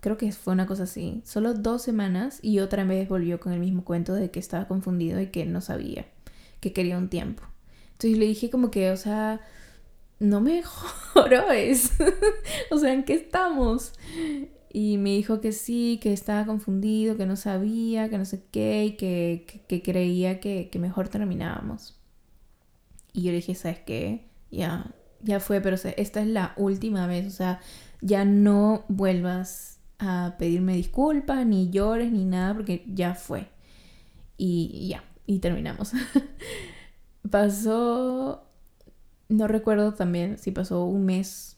creo 0.06 0.16
que 0.16 0.30
fue 0.30 0.52
una 0.52 0.66
cosa 0.66 0.84
así, 0.84 1.20
solo 1.24 1.52
dos 1.52 1.82
semanas 1.82 2.38
y 2.40 2.60
otra 2.60 2.84
vez 2.84 3.08
volvió 3.08 3.40
con 3.40 3.52
el 3.52 3.58
mismo 3.58 3.84
cuento 3.84 4.14
de 4.14 4.30
que 4.30 4.38
estaba 4.38 4.68
confundido 4.68 5.20
y 5.20 5.28
que 5.28 5.46
no 5.46 5.60
sabía, 5.60 6.06
que 6.60 6.72
quería 6.72 6.96
un 6.96 7.08
tiempo. 7.08 7.42
Entonces 7.96 8.18
le 8.18 8.26
dije 8.26 8.50
como 8.50 8.70
que, 8.70 8.90
o 8.90 8.96
sea, 8.98 9.40
no 10.18 10.42
me 10.42 10.58
es 11.54 11.92
o 12.70 12.78
sea, 12.78 12.92
¿en 12.92 13.04
qué 13.04 13.14
estamos? 13.14 13.94
Y 14.70 14.98
me 14.98 15.10
dijo 15.10 15.40
que 15.40 15.52
sí, 15.52 15.98
que 16.02 16.12
estaba 16.12 16.44
confundido, 16.44 17.16
que 17.16 17.24
no 17.24 17.36
sabía, 17.36 18.10
que 18.10 18.18
no 18.18 18.26
sé 18.26 18.44
qué, 18.50 18.84
y 18.84 18.90
que, 18.92 19.64
que, 19.66 19.82
creía 19.82 20.38
que, 20.40 20.68
que, 20.70 20.78
mejor 20.78 21.08
terminábamos. 21.08 21.98
Y 23.14 23.22
yo 23.22 23.30
le 23.30 23.36
dije, 23.36 23.54
¿sabes 23.54 23.78
qué? 23.78 24.26
Ya, 24.50 24.94
ya 25.22 25.40
fue, 25.40 25.62
pero 25.62 25.76
esta 25.76 26.20
es 26.20 26.26
la 26.26 26.52
última 26.58 27.06
vez, 27.06 27.26
o 27.26 27.30
sea, 27.30 27.60
ya 28.02 28.26
no 28.26 28.84
vuelvas 28.88 29.78
a 29.98 30.36
pedirme 30.38 30.76
disculpas, 30.76 31.46
ni 31.46 31.70
llores, 31.70 32.12
ni 32.12 32.26
nada, 32.26 32.52
porque 32.52 32.84
ya 32.86 33.14
fue. 33.14 33.48
Y, 34.36 34.88
ya, 34.88 35.02
y 35.24 35.38
terminamos. 35.38 35.92
pasó, 37.30 38.44
no 39.28 39.48
recuerdo 39.48 39.94
también 39.94 40.38
si 40.38 40.50
pasó 40.50 40.84
un 40.84 41.04
mes, 41.04 41.56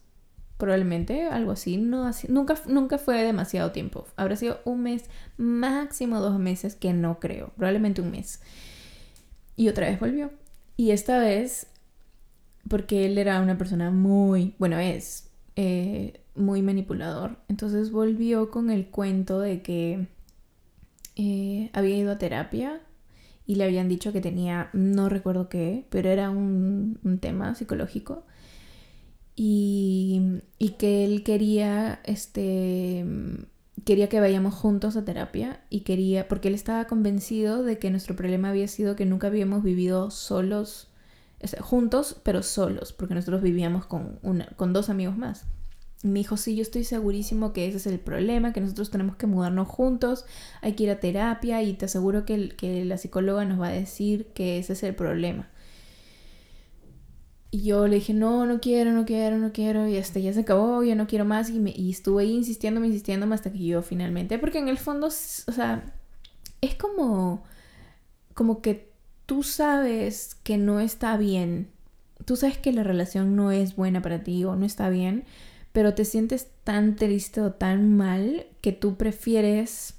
probablemente, 0.59 1.27
algo 1.27 1.53
así. 1.53 1.77
No, 1.77 2.05
así 2.05 2.27
nunca, 2.29 2.57
nunca 2.67 2.99
fue 2.99 3.23
demasiado 3.23 3.73
tiempo. 3.73 4.07
Habrá 4.17 4.37
sido 4.37 4.61
un 4.65 4.83
mes, 4.83 5.05
máximo 5.37 6.21
dos 6.21 6.39
meses, 6.39 6.75
que 6.75 6.93
no 6.93 7.21
creo, 7.21 7.53
probablemente 7.57 8.03
un 8.03 8.11
mes. 8.11 8.43
Y 9.57 9.69
otra 9.69 9.89
vez 9.89 9.99
volvió. 9.99 10.31
Y 10.77 10.91
esta 10.91 11.19
vez, 11.19 11.67
porque 12.69 13.07
él 13.07 13.19
era 13.19 13.41
una 13.41 13.59
persona 13.59 13.91
muy, 13.91 14.55
bueno, 14.59 14.79
es 14.79 15.31
eh, 15.57 16.21
muy 16.35 16.63
manipulador. 16.63 17.39
Entonces 17.49 17.91
volvió 17.91 18.51
con 18.51 18.71
el 18.71 18.87
cuento 18.87 19.41
de 19.41 19.63
que 19.63 20.07
eh, 21.17 21.71
había 21.73 21.97
ido 21.97 22.13
a 22.13 22.19
terapia 22.19 22.81
y 23.49 23.55
le 23.55 23.65
habían 23.65 23.89
dicho 23.89 24.13
que 24.13 24.21
tenía, 24.21 24.69
no 24.75 25.09
recuerdo 25.09 25.49
qué, 25.49 25.87
pero 25.89 26.11
era 26.11 26.29
un, 26.29 27.19
tema 27.23 27.55
psicológico. 27.55 28.25
Y, 29.35 30.43
y, 30.59 30.71
que 30.73 31.07
él 31.07 31.23
quería, 31.25 32.01
este, 32.05 33.07
quería 33.87 34.11
que 34.11 34.21
vayamos 34.21 34.53
juntos 34.55 34.99
a 34.99 35.05
terapia 35.07 35.63
y 35.71 35.81
quería, 35.81 36.29
porque 36.29 36.49
él 36.49 36.55
estaba 36.55 36.87
convencido 36.87 37.63
de 37.63 37.79
que 37.79 37.91
nuestro 37.91 38.17
problema 38.17 38.51
había 38.51 38.69
sido 38.69 38.97
que 38.97 39.07
nunca 39.07 39.29
habíamos 39.29 39.63
vivido 39.63 40.11
solos, 40.11 40.91
juntos, 41.61 42.21
pero 42.23 42.43
solos, 42.43 42.93
porque 42.93 43.15
nosotros 43.15 43.41
vivíamos 43.41 43.87
con, 43.87 44.19
una, 44.23 44.49
con 44.57 44.75
dos 44.75 44.91
amigos 44.91 45.17
más. 45.17 45.47
Me 46.03 46.21
dijo, 46.21 46.37
sí, 46.37 46.55
yo 46.55 46.63
estoy 46.63 46.85
segurísimo 46.85 47.53
que 47.53 47.67
ese 47.67 47.79
es 47.79 47.87
el 47.87 47.99
problema, 47.99 48.53
que 48.53 48.61
nosotros 48.61 48.91
tenemos 48.91 49.17
que 49.17 49.27
mudarnos 49.27 49.67
juntos, 49.67 50.27
hay 50.63 50.75
que 50.75 50.85
ir 50.85 50.91
a 50.91 51.01
terapia 51.01 51.63
y 51.63 51.75
te 51.75 51.87
aseguro 51.87 52.25
que, 52.25 52.51
que 52.51 52.85
la 52.85 52.99
psicóloga 52.99 53.45
nos 53.45 53.61
va 53.61 53.69
a 53.69 53.73
decir 53.73 54.27
que 54.27 54.59
ese 54.59 54.75
es 54.75 54.83
el 54.85 54.95
problema. 54.95 55.49
Y 57.51 57.63
yo 57.63 57.87
le 57.89 57.97
dije, 57.97 58.13
no, 58.13 58.45
no 58.45 58.61
quiero, 58.61 58.93
no 58.93 59.07
quiero, 59.07 59.39
no 59.39 59.53
quiero, 59.53 59.89
y 59.89 59.97
hasta 59.97 60.21
ya 60.21 60.33
se 60.35 60.41
acabó, 60.41 60.83
ya 60.83 60.95
no 60.95 61.07
quiero 61.07 61.25
más, 61.25 61.49
y, 61.49 61.59
me, 61.59 61.75
estuve 61.91 62.23
ahí 62.25 62.35
insistiendo, 62.35 62.85
insistiendo 62.85 63.33
hasta 63.35 63.51
que 63.51 63.65
yo 63.65 63.81
finalmente, 63.81 64.39
porque 64.39 64.59
en 64.59 64.69
el 64.69 64.77
fondo, 64.77 65.07
o 65.07 65.11
sea, 65.11 65.95
es 66.61 66.75
como, 66.75 67.43
como 68.35 68.61
que 68.61 68.93
tú 69.25 69.43
sabes 69.43 70.35
que 70.43 70.59
no 70.59 70.79
está 70.79 71.17
bien, 71.17 71.71
tú 72.27 72.37
sabes 72.37 72.59
que 72.59 72.73
la 72.73 72.83
relación 72.83 73.35
no 73.35 73.51
es 73.51 73.77
buena 73.77 74.03
para 74.03 74.23
ti 74.23 74.45
o 74.45 74.55
no 74.55 74.67
está 74.67 74.91
bien, 74.91 75.25
pero 75.79 75.95
te 75.95 76.05
sientes 76.05 76.49
tan 76.65 76.97
triste 76.97 77.41
o 77.41 77.53
tan 77.53 77.97
mal 77.97 78.49
que 78.63 78.73
tú 78.73 78.97
prefieres 78.97 79.95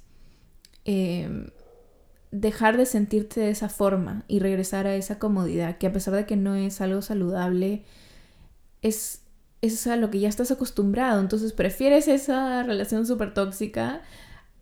em, 0.84 1.46
dejar 2.30 2.76
de 2.76 2.84
sentirte 2.84 3.40
de 3.40 3.48
esa 3.48 3.70
forma 3.70 4.24
y 4.28 4.40
regresar 4.40 4.86
a 4.86 4.94
esa 4.94 5.18
comodidad, 5.18 5.78
que 5.78 5.86
a 5.86 5.92
pesar 5.94 6.12
de 6.12 6.26
que 6.26 6.36
no 6.36 6.54
es 6.54 6.82
algo 6.82 7.00
saludable, 7.00 7.82
es, 8.82 9.22
es 9.62 9.86
a 9.86 9.96
lo 9.96 10.10
que 10.10 10.20
ya 10.20 10.28
estás 10.28 10.50
acostumbrado. 10.50 11.18
Entonces 11.18 11.54
prefieres 11.54 12.08
esa 12.08 12.62
relación 12.62 13.06
súper 13.06 13.32
tóxica 13.32 14.02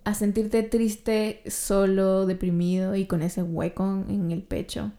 a 0.05 0.15
sentirte 0.15 0.63
triste, 0.63 1.43
solo, 1.51 2.27
deprimido 2.27 2.95
y 2.95 3.07
con 3.07 3.23
ese 3.23 3.43
hueco 3.43 4.05
en 4.09 4.31
el 4.31 4.45
pecho. 4.45 4.93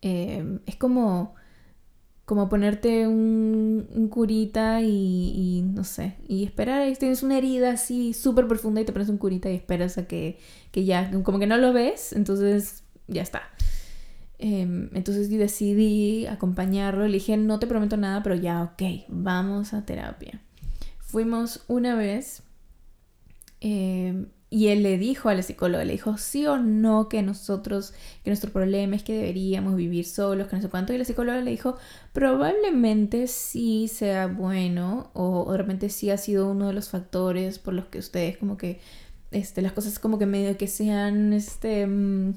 Em, 0.00 0.60
es 0.64 0.76
como, 0.76 1.34
como 2.32 2.48
ponerte 2.48 3.06
un, 3.06 4.08
curita 4.10 4.80
y, 4.80 5.62
no 5.74 5.84
sé, 5.84 6.14
y 6.26 6.44
esperar, 6.44 6.88
y 6.88 6.94
tienes 6.94 7.22
una 7.22 7.36
herida 7.36 7.72
así 7.72 8.14
súper 8.14 8.48
profunda 8.48 8.80
y 8.80 8.86
te 8.86 8.92
pones 8.94 9.10
un 9.10 9.18
curita 9.18 9.50
y 9.50 9.54
esperas 9.54 9.98
a 9.98 10.06
que, 10.06 10.38
que 10.70 10.86
ya, 10.86 11.10
como 11.24 11.38
que 11.38 11.46
no 11.46 11.58
lo 11.58 11.74
ves, 11.74 12.14
entonces 12.14 12.84
ya 13.06 13.20
está. 13.20 13.42
Em, 14.38 14.88
entonces 14.94 15.28
decidí 15.28 16.24
acompañarlo, 16.24 17.06
le 17.06 17.12
dije, 17.12 17.36
no 17.36 17.58
te 17.58 17.66
prometo 17.66 17.98
nada, 17.98 18.22
pero 18.22 18.34
ya, 18.34 18.62
ok, 18.62 18.82
vamos 19.08 19.74
a 19.74 19.84
terapia. 19.84 20.40
Fuimos 21.00 21.62
una 21.68 21.96
vez 21.96 22.44
em, 23.60 24.28
y 24.52 24.68
él 24.68 24.82
le 24.82 24.98
dijo 24.98 25.30
a 25.30 25.34
la 25.34 25.42
psicóloga, 25.42 25.82
le 25.82 25.92
dijo 25.92 26.18
sí 26.18 26.46
o 26.46 26.58
no 26.58 27.08
que 27.08 27.22
nosotros, 27.22 27.94
que 28.22 28.28
nuestro 28.28 28.52
problema 28.52 28.96
es 28.96 29.02
que 29.02 29.14
deberíamos 29.14 29.76
vivir 29.76 30.04
solos, 30.04 30.46
que 30.48 30.56
no 30.56 30.60
sé 30.60 30.68
cuánto. 30.68 30.92
Y 30.92 30.98
la 30.98 31.06
psicóloga 31.06 31.40
le 31.40 31.50
dijo, 31.50 31.78
probablemente 32.12 33.28
sí 33.28 33.88
sea 33.88 34.26
bueno 34.26 35.10
o, 35.14 35.50
de 35.52 35.56
repente 35.56 35.88
sí 35.88 36.10
ha 36.10 36.18
sido 36.18 36.50
uno 36.50 36.66
de 36.66 36.74
los 36.74 36.90
factores 36.90 37.58
por 37.58 37.72
los 37.72 37.86
que 37.86 37.98
ustedes 37.98 38.36
como 38.36 38.58
que, 38.58 38.78
este, 39.30 39.62
las 39.62 39.72
cosas 39.72 39.98
como 39.98 40.18
que 40.18 40.26
medio 40.26 40.58
que 40.58 40.68
se 40.68 40.90
han, 40.90 41.32
este, 41.32 41.86
mm, 41.86 42.34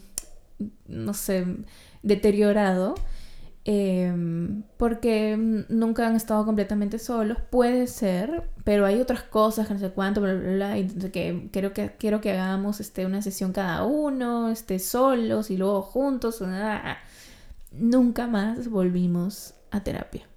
no 0.87 1.13
sé, 1.13 1.45
deteriorado. 2.01 2.95
Em, 3.67 4.61
porque 4.77 5.35
nunca 5.69 6.05
han 6.07 6.15
estado 6.15 6.45
completamente 6.45 6.99
solos, 6.99 7.39
puede 7.49 7.87
ser, 7.87 8.47
pero 8.63 8.85
hay 8.85 8.99
otras 9.01 9.23
cosas 9.23 9.67
que 9.67 9.73
no 9.73 9.79
sé 9.79 9.89
cuánto, 9.89 10.21
bla, 10.21 10.35
bla, 10.35 10.51
bla, 10.53 10.77
y 10.77 10.87
que 10.87 11.49
quiero 11.51 11.73
que, 11.73 11.95
quiero 11.97 12.21
que 12.21 12.31
hagamos 12.31 12.79
este, 12.79 13.07
una 13.07 13.23
sesión 13.23 13.53
cada 13.53 13.83
uno, 13.83 14.49
este, 14.51 14.77
solos 14.77 15.49
y 15.49 15.57
luego 15.57 15.81
juntos. 15.81 16.43
Nunca 17.71 18.27
más 18.27 18.69
volvimos 18.69 19.55
a 19.71 19.83
terapia. 19.83 20.27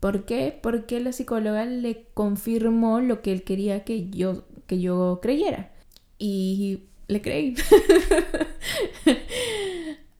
¿Por 0.00 0.24
qué? 0.24 0.56
Porque 0.62 1.00
la 1.00 1.12
psicóloga 1.12 1.64
le 1.64 2.06
confirmó 2.14 3.00
lo 3.00 3.22
que 3.22 3.32
él 3.32 3.42
quería 3.42 3.84
que 3.84 4.08
yo, 4.10 4.44
que 4.68 4.80
yo 4.80 5.18
creyera. 5.20 5.72
Y 6.18 6.84
le 7.08 7.20
creí. 7.22 7.56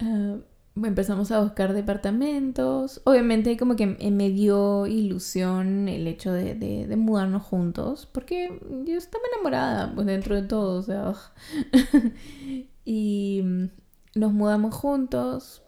uh, 0.03 0.39
empezamos 0.87 1.31
a 1.33 1.41
buscar 1.41 1.73
departamentos. 1.73 3.01
Obviamente 3.05 3.57
como 3.57 3.77
que 3.77 3.87
me 3.87 4.31
dio 4.31 4.87
ilusión 4.87 5.89
el 5.89 6.07
hecho 6.07 6.33
de, 6.33 6.87
mudarnos 6.97 7.43
juntos, 7.43 8.07
porque 8.13 8.61
yo 8.85 8.97
estaba 8.97 9.25
enamorada 9.33 9.95
pues, 9.95 10.07
dentro 10.07 10.37
de 10.37 10.43
todo, 10.43 10.79
o 10.79 10.83
sea, 10.83 11.15
y 12.85 13.43
nos 14.15 14.33
mudamos 14.33 14.75
juntos. 14.75 15.63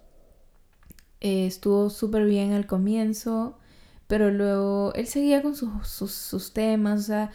Eh, 1.20 1.46
estuvo 1.46 1.90
súper 1.90 2.24
bien 2.24 2.52
al 2.52 2.66
comienzo, 2.66 3.58
pero 4.06 4.30
luego 4.30 4.92
él 4.94 5.06
seguía 5.06 5.42
con 5.42 5.54
sus, 5.54 5.70
sus, 5.88 6.52
temas, 6.52 7.00
o 7.00 7.02
sea, 7.02 7.30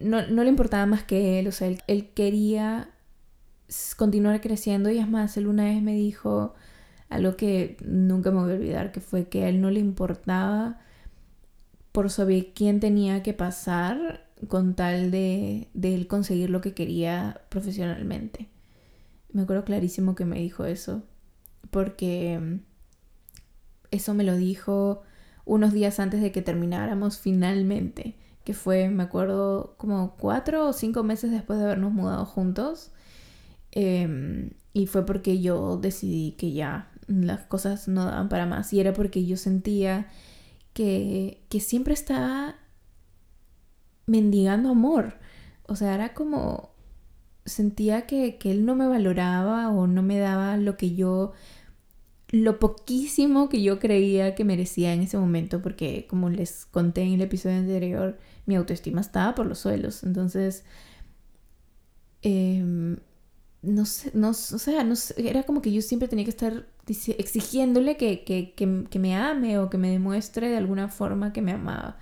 no, 0.00 0.26
no, 0.26 0.42
le 0.42 0.50
importaba 0.50 0.84
más 0.86 1.04
que 1.04 1.38
él, 1.38 1.46
o 1.46 1.52
sea, 1.52 1.68
él, 1.68 1.80
él 1.86 2.10
quería 2.12 2.90
continuar 3.96 4.40
creciendo 4.40 4.90
y 4.90 4.98
es 4.98 5.08
más, 5.08 5.36
él 5.36 5.46
una 5.46 5.64
vez 5.64 5.82
me 5.82 5.94
dijo, 5.94 6.54
algo 7.10 7.36
que 7.36 7.76
nunca 7.84 8.30
me 8.30 8.40
voy 8.40 8.52
a 8.52 8.54
olvidar, 8.54 8.92
que 8.92 9.00
fue 9.00 9.28
que 9.28 9.44
a 9.44 9.48
él 9.48 9.60
no 9.60 9.70
le 9.70 9.80
importaba 9.80 10.80
por 11.92 12.10
sobre 12.10 12.52
quién 12.52 12.80
tenía 12.80 13.22
que 13.22 13.34
pasar 13.34 14.26
con 14.48 14.74
tal 14.74 15.10
de, 15.10 15.68
de 15.74 15.94
él 15.94 16.06
conseguir 16.06 16.50
lo 16.50 16.60
que 16.60 16.72
quería 16.72 17.42
profesionalmente. 17.50 18.48
Me 19.32 19.42
acuerdo 19.42 19.64
clarísimo 19.64 20.14
que 20.14 20.24
me 20.24 20.38
dijo 20.38 20.64
eso, 20.64 21.02
porque 21.70 22.38
mm, 22.40 22.60
eso 23.90 24.14
me 24.14 24.24
lo 24.24 24.36
dijo 24.36 25.02
unos 25.44 25.72
días 25.72 25.98
antes 26.00 26.20
de 26.22 26.32
que 26.32 26.42
termináramos 26.42 27.18
finalmente, 27.18 28.16
que 28.44 28.54
fue, 28.54 28.88
me 28.88 29.02
acuerdo, 29.02 29.74
como 29.78 30.16
cuatro 30.16 30.68
o 30.68 30.72
cinco 30.72 31.02
meses 31.02 31.30
después 31.32 31.58
de 31.58 31.64
habernos 31.64 31.92
mudado 31.92 32.24
juntos. 32.24 32.92
Em, 33.72 34.50
y 34.72 34.86
fue 34.86 35.04
porque 35.06 35.40
yo 35.40 35.76
decidí 35.76 36.32
que 36.32 36.52
ya 36.52 36.89
las 37.10 37.42
cosas 37.42 37.88
no 37.88 38.04
daban 38.04 38.28
para 38.28 38.46
más. 38.46 38.72
Y 38.72 38.80
era 38.80 38.92
porque 38.92 39.26
yo 39.26 39.36
sentía 39.36 40.08
que, 40.72 41.42
que 41.48 41.60
siempre 41.60 41.94
estaba 41.94 42.56
mendigando 44.06 44.70
amor. 44.70 45.18
O 45.66 45.76
sea, 45.76 45.94
era 45.94 46.14
como 46.14 46.70
sentía 47.44 48.06
que, 48.06 48.38
que, 48.38 48.50
él 48.50 48.64
no 48.64 48.74
me 48.76 48.86
valoraba 48.86 49.70
o 49.70 49.86
no 49.86 50.02
me 50.02 50.18
daba 50.18 50.56
lo 50.56 50.76
que 50.76 50.94
yo, 50.94 51.32
lo 52.30 52.58
poquísimo 52.58 53.48
que 53.48 53.62
yo 53.62 53.78
creía 53.80 54.34
que 54.34 54.44
merecía 54.44 54.94
en 54.94 55.02
ese 55.02 55.18
momento, 55.18 55.62
porque 55.62 56.06
como 56.08 56.30
les 56.30 56.66
conté 56.66 57.02
en 57.02 57.14
el 57.14 57.22
episodio 57.22 57.58
anterior, 57.58 58.18
mi 58.46 58.56
autoestima 58.56 59.00
estaba 59.00 59.34
por 59.34 59.46
los 59.46 59.58
suelos. 59.58 60.04
Entonces, 60.04 60.64
eh, 62.22 62.96
no 63.62 63.84
sé, 63.84 64.10
no, 64.14 64.30
o 64.30 64.34
sea, 64.34 64.84
no 64.84 64.94
era 65.16 65.42
como 65.42 65.60
que 65.60 65.72
yo 65.72 65.82
siempre 65.82 66.08
tenía 66.08 66.24
que 66.24 66.30
estar 66.30 66.66
exigiéndole 66.86 67.96
que, 67.96 68.24
que, 68.24 68.54
que, 68.54 68.98
me 68.98 69.14
ame 69.14 69.58
o 69.58 69.68
que 69.70 69.78
me 69.78 69.90
demuestre 69.90 70.48
de 70.48 70.56
alguna 70.56 70.88
forma 70.88 71.32
que 71.32 71.42
me 71.42 71.52
amaba. 71.52 71.98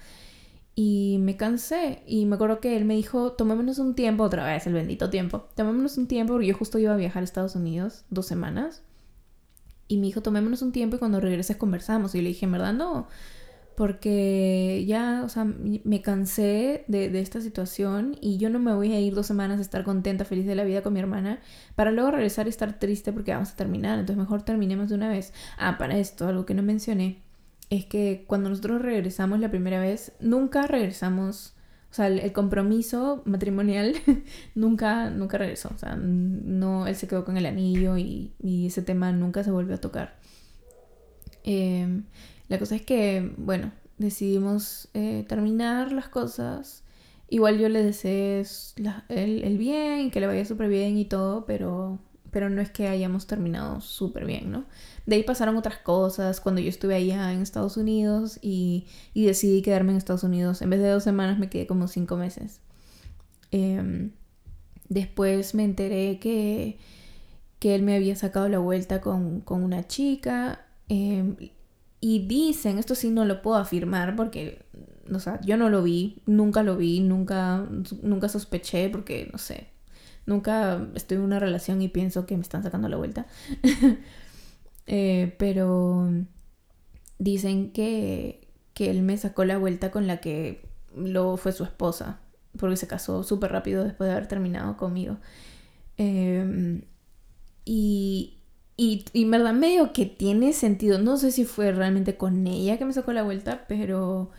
Y 0.74 1.18
me 1.20 1.36
cansé 1.36 2.02
y 2.06 2.24
me 2.26 2.36
acuerdo 2.36 2.60
que 2.60 2.76
él 2.76 2.84
me 2.84 2.94
dijo, 2.94 3.32
tomémonos 3.32 3.78
un 3.80 3.96
tiempo, 3.96 4.22
otra 4.22 4.46
vez 4.46 4.66
el 4.68 4.74
bendito 4.74 5.10
tiempo, 5.10 5.48
tomémonos 5.56 5.98
un 5.98 6.06
tiempo 6.06 6.34
porque 6.34 6.46
yo 6.46 6.56
justo 6.56 6.78
iba 6.78 6.94
a 6.94 6.96
viajar 6.96 7.22
a 7.22 7.24
Estados 7.24 7.56
Unidos 7.56 8.04
dos 8.10 8.26
semanas. 8.26 8.82
Y 9.88 9.96
me 9.96 10.06
dijo, 10.06 10.20
tomémonos 10.22 10.62
un 10.62 10.70
tiempo 10.70 10.96
y 10.96 10.98
cuando 11.00 11.20
regreses 11.20 11.56
conversamos. 11.56 12.14
Y 12.14 12.18
yo 12.18 12.22
le 12.22 12.28
dije, 12.28 12.46
en 12.46 12.52
verdad 12.52 12.74
no, 12.74 13.08
porque 13.78 14.84
ya, 14.88 15.22
o 15.24 15.28
sea, 15.28 15.44
me 15.44 16.02
cansé 16.02 16.84
de, 16.88 17.10
de, 17.10 17.20
esta 17.20 17.40
situación 17.40 18.16
y 18.20 18.36
yo 18.36 18.50
no 18.50 18.58
me 18.58 18.74
voy 18.74 18.92
a 18.92 18.98
ir 18.98 19.14
dos 19.14 19.28
semanas 19.28 19.60
a 19.60 19.62
estar 19.62 19.84
contenta, 19.84 20.24
feliz 20.24 20.46
de 20.46 20.56
la 20.56 20.64
vida 20.64 20.82
con 20.82 20.94
mi 20.94 20.98
hermana, 20.98 21.38
para 21.76 21.92
luego 21.92 22.10
regresar 22.10 22.46
y 22.46 22.50
estar 22.50 22.80
triste 22.80 23.12
porque 23.12 23.32
vamos 23.32 23.52
a 23.52 23.54
terminar, 23.54 24.00
entonces 24.00 24.16
mejor 24.16 24.42
terminemos 24.42 24.88
de 24.88 24.96
una 24.96 25.08
vez. 25.08 25.32
Ah, 25.58 25.78
para 25.78 25.96
esto, 25.96 26.26
algo 26.26 26.44
que 26.44 26.54
no 26.54 26.64
mencioné, 26.64 27.22
es 27.70 27.84
que 27.84 28.24
cuando 28.26 28.50
nosotros 28.50 28.82
regresamos 28.82 29.38
la 29.38 29.48
primera 29.48 29.78
vez, 29.78 30.10
nunca 30.18 30.66
regresamos, 30.66 31.54
o 31.92 31.94
sea, 31.94 32.08
el, 32.08 32.32
compromiso 32.32 33.22
matrimonial 33.26 33.94
nunca, 34.56 35.08
nunca 35.08 35.38
regresó, 35.38 35.70
o 35.72 35.78
sea, 35.78 35.94
no, 35.94 36.88
él 36.88 36.96
se 36.96 37.06
quedó 37.06 37.24
con 37.24 37.36
el 37.36 37.46
anillo 37.46 37.96
y, 37.96 38.32
y 38.42 38.66
ese 38.66 38.82
tema 38.82 39.12
nunca 39.12 39.44
se 39.44 39.52
volvió 39.52 39.76
a 39.76 39.78
tocar. 39.78 40.18
Eh, 41.44 42.02
la 42.48 42.58
cosa 42.58 42.76
es 42.76 42.82
que, 42.82 43.32
bueno, 43.36 43.72
decidimos 43.98 44.88
eh, 44.94 45.24
terminar 45.28 45.92
las 45.92 46.08
cosas. 46.08 46.84
Igual 47.28 47.58
yo 47.58 47.68
le 47.68 47.82
deseé 47.82 48.42
el, 49.08 49.58
bien 49.58 50.06
y 50.06 50.10
que 50.10 50.20
le 50.20 50.26
vaya 50.26 50.44
súper 50.46 50.68
bien 50.68 50.96
y 50.96 51.04
todo, 51.04 51.44
pero, 51.44 51.98
pero 52.30 52.48
no 52.48 52.62
es 52.62 52.70
que 52.70 52.88
hayamos 52.88 53.26
terminado 53.26 53.82
súper 53.82 54.24
bien, 54.24 54.50
¿no? 54.50 54.64
De 55.04 55.16
ahí 55.16 55.24
pasaron 55.24 55.56
otras 55.56 55.78
cosas 55.78 56.40
cuando 56.40 56.62
yo 56.62 56.70
estuve 56.70 56.94
allá 56.94 57.32
en 57.32 57.42
Estados 57.42 57.76
Unidos 57.76 58.38
y, 58.40 58.86
y 59.12 59.26
decidí 59.26 59.60
quedarme 59.60 59.92
en 59.92 59.98
Estados 59.98 60.24
Unidos. 60.24 60.62
En 60.62 60.70
vez 60.70 60.80
de 60.80 60.88
dos 60.88 61.04
semanas 61.04 61.38
me 61.38 61.50
quedé 61.50 61.66
como 61.66 61.86
cinco 61.86 62.16
meses. 62.16 62.60
Em, 63.50 64.12
después 64.88 65.54
me 65.54 65.64
enteré 65.64 66.18
que, 66.18 66.78
que 67.58 67.74
él 67.74 67.82
me 67.82 67.94
había 67.94 68.16
sacado 68.16 68.48
la 68.48 68.58
vuelta 68.58 69.02
con, 69.02 69.40
con 69.40 69.62
una 69.62 69.86
chica. 69.86 70.64
Eh, 70.88 71.52
y 72.00 72.26
dicen, 72.26 72.78
esto 72.78 72.94
sí 72.94 73.10
no 73.10 73.24
lo 73.24 73.42
puedo 73.42 73.56
afirmar 73.56 74.16
porque, 74.16 74.64
o 75.12 75.18
sea, 75.18 75.40
yo 75.40 75.56
no 75.56 75.68
lo 75.68 75.82
vi, 75.82 76.22
nunca 76.26 76.62
lo 76.62 76.76
vi, 76.76 77.00
nunca, 77.00 77.66
nunca 78.02 78.28
sospeché 78.28 78.88
porque, 78.88 79.28
no 79.32 79.38
sé, 79.38 79.68
nunca 80.26 80.86
estoy 80.94 81.16
en 81.16 81.24
una 81.24 81.40
relación 81.40 81.82
y 81.82 81.88
pienso 81.88 82.26
que 82.26 82.36
me 82.36 82.42
están 82.42 82.62
sacando 82.62 82.88
la 82.88 82.96
vuelta. 82.96 83.26
Eh, 84.90 85.36
pero 85.38 86.10
dicen 87.18 87.72
que, 87.72 88.48
que 88.72 88.88
él 88.88 89.02
me 89.02 89.18
sacó 89.18 89.44
la 89.44 89.58
vuelta 89.58 89.90
con 89.90 90.06
la 90.06 90.16
que 90.16 90.66
luego 90.96 91.36
fue 91.36 91.52
su 91.52 91.64
esposa, 91.64 92.20
porque 92.58 92.76
se 92.76 92.86
casó 92.86 93.22
súper 93.22 93.52
rápido 93.52 93.84
después 93.84 94.08
de 94.08 94.14
haber 94.14 94.28
terminado 94.28 94.78
conmigo. 94.78 95.18
Em, 95.98 96.82
y, 97.66 98.37
y, 98.78 99.04
y 99.12 99.24
en 99.24 99.30
verdad 99.32 99.52
medio 99.52 99.92
que 99.92 100.06
tiene 100.06 100.52
sentido. 100.54 100.98
No 101.00 101.18
sé 101.18 101.32
si 101.32 101.44
fue 101.44 101.72
realmente 101.72 102.16
con 102.16 102.46
ella 102.46 102.78
que 102.78 102.84
me 102.84 102.92
sacó 102.92 103.12
la 103.12 103.24
vuelta, 103.24 103.64
pero, 103.68 104.30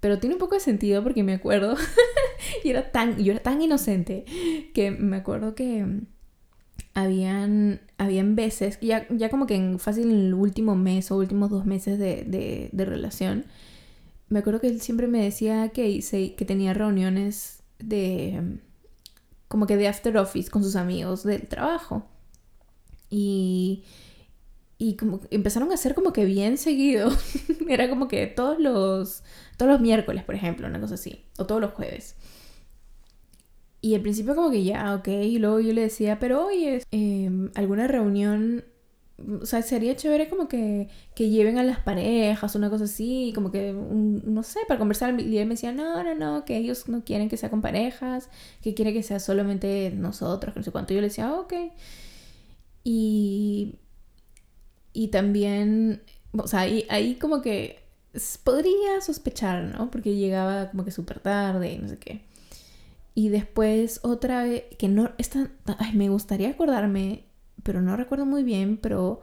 pero 0.00 0.18
tiene 0.18 0.36
un 0.36 0.38
poco 0.38 0.54
de 0.54 0.60
sentido 0.60 1.02
porque 1.02 1.22
me 1.24 1.32
acuerdo. 1.32 1.76
y 2.64 2.70
era 2.70 2.92
tan, 2.92 3.16
yo 3.16 3.32
era 3.32 3.42
tan 3.42 3.62
inocente 3.62 4.26
que 4.74 4.90
me 4.90 5.16
acuerdo 5.16 5.54
que 5.54 6.02
habían, 6.92 7.80
habían 7.96 8.36
veces, 8.36 8.78
ya, 8.82 9.06
ya 9.08 9.30
como 9.30 9.46
que 9.46 9.54
en 9.54 9.78
fácil 9.78 10.10
en 10.10 10.26
el 10.26 10.34
último 10.34 10.76
mes 10.76 11.10
o 11.10 11.16
últimos 11.16 11.48
dos 11.48 11.64
meses 11.64 11.98
de, 11.98 12.24
de, 12.72 12.84
relación, 12.84 13.46
me 14.28 14.40
acuerdo 14.40 14.60
que 14.60 14.68
él 14.68 14.82
siempre 14.82 15.06
me 15.06 15.22
decía 15.22 15.70
que, 15.70 16.00
que 16.36 16.44
tenía 16.44 16.74
reuniones 16.74 17.62
de 17.78 18.60
como 19.48 19.66
que 19.66 19.76
de 19.76 19.88
after 19.88 20.18
office 20.18 20.50
con 20.50 20.62
sus 20.62 20.76
amigos 20.76 21.22
del 21.22 21.48
trabajo. 21.48 22.06
Y, 23.10 23.84
y 24.78 24.96
como 24.96 25.20
empezaron 25.30 25.70
a 25.70 25.74
hacer 25.74 25.94
como 25.94 26.12
que 26.12 26.24
bien 26.24 26.58
seguido. 26.58 27.10
Era 27.68 27.88
como 27.88 28.08
que 28.08 28.26
todos 28.26 28.58
los, 28.58 29.22
todos 29.56 29.72
los 29.72 29.80
miércoles, 29.80 30.24
por 30.24 30.34
ejemplo, 30.34 30.66
una 30.66 30.80
cosa 30.80 30.94
así. 30.94 31.24
O 31.38 31.46
todos 31.46 31.60
los 31.60 31.72
jueves. 31.72 32.16
Y 33.80 33.94
al 33.94 34.00
principio 34.00 34.34
como 34.34 34.50
que 34.50 34.64
ya, 34.64 34.94
ok, 34.96 35.08
y 35.08 35.38
luego 35.38 35.60
yo 35.60 35.72
le 35.72 35.82
decía, 35.82 36.18
pero 36.18 36.46
oye, 36.46 36.82
eh, 36.90 37.30
alguna 37.54 37.86
reunión, 37.86 38.64
o 39.40 39.46
sea, 39.46 39.62
sería 39.62 39.94
chévere 39.94 40.28
como 40.28 40.48
que, 40.48 40.88
que 41.14 41.30
lleven 41.30 41.58
a 41.58 41.62
las 41.62 41.78
parejas, 41.80 42.54
una 42.56 42.68
cosa 42.68 42.84
así, 42.84 43.32
como 43.34 43.52
que, 43.52 43.72
no 43.72 44.42
sé, 44.42 44.60
para 44.66 44.78
conversar. 44.78 45.20
Y 45.20 45.38
él 45.38 45.46
me 45.46 45.54
decía, 45.54 45.72
no, 45.72 46.02
no, 46.02 46.14
no, 46.14 46.44
que 46.44 46.56
ellos 46.56 46.88
no 46.88 47.04
quieren 47.04 47.28
que 47.28 47.36
sea 47.36 47.50
con 47.50 47.62
parejas, 47.62 48.28
que 48.62 48.74
quiere 48.74 48.92
que 48.92 49.02
sea 49.02 49.20
solamente 49.20 49.92
nosotros, 49.94 50.52
que 50.52 50.60
no 50.60 50.64
sé 50.64 50.72
cuánto. 50.72 50.92
Yo 50.92 51.00
le 51.00 51.08
decía, 51.08 51.32
ok. 51.34 51.52
Y, 52.88 53.80
y 54.92 55.08
también, 55.08 56.04
o 56.30 56.46
sea, 56.46 56.60
ahí, 56.60 56.86
ahí 56.88 57.16
como 57.16 57.42
que 57.42 57.80
podría 58.44 59.00
sospechar, 59.00 59.64
¿no? 59.64 59.90
Porque 59.90 60.14
llegaba 60.14 60.70
como 60.70 60.84
que 60.84 60.92
súper 60.92 61.18
tarde 61.18 61.72
y 61.72 61.78
no 61.78 61.88
sé 61.88 61.98
qué. 61.98 62.20
Y 63.12 63.30
después 63.30 63.98
otra 64.04 64.44
vez, 64.44 64.66
que 64.78 64.86
no, 64.86 65.10
esta, 65.18 65.50
ay, 65.78 65.94
me 65.94 66.08
gustaría 66.08 66.50
acordarme, 66.50 67.24
pero 67.64 67.82
no 67.82 67.96
recuerdo 67.96 68.24
muy 68.24 68.44
bien, 68.44 68.76
pero 68.76 69.20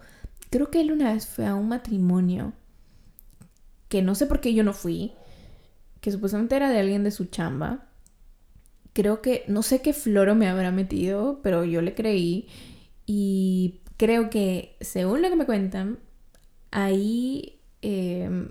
creo 0.50 0.70
que 0.70 0.82
él 0.82 0.92
una 0.92 1.14
vez 1.14 1.26
fue 1.26 1.46
a 1.46 1.56
un 1.56 1.70
matrimonio, 1.70 2.52
que 3.88 4.02
no 4.02 4.14
sé 4.14 4.26
por 4.26 4.42
qué 4.42 4.54
yo 4.54 4.66
no 4.66 4.74
fui, 4.74 5.14
que 6.02 6.12
supuestamente 6.12 6.58
era 6.58 6.70
de 6.70 6.80
alguien 6.82 7.06
de 7.06 7.12
su 7.12 7.28
chamba. 7.28 7.88
Creo 8.92 9.22
que, 9.22 9.46
no 9.48 9.64
sé 9.64 9.82
qué 9.82 9.94
floro 9.94 10.36
me 10.36 10.50
habrá 10.50 10.70
metido, 10.72 11.40
pero 11.42 11.64
yo 11.64 11.82
le 11.82 11.96
creí. 11.96 12.50
Y 13.06 13.82
creo 13.98 14.30
que, 14.30 14.78
según 14.82 15.22
lo 15.22 15.30
que 15.30 15.36
me 15.36 15.46
cuentan, 15.46 16.00
ahí 16.72 17.60
em, 17.82 18.50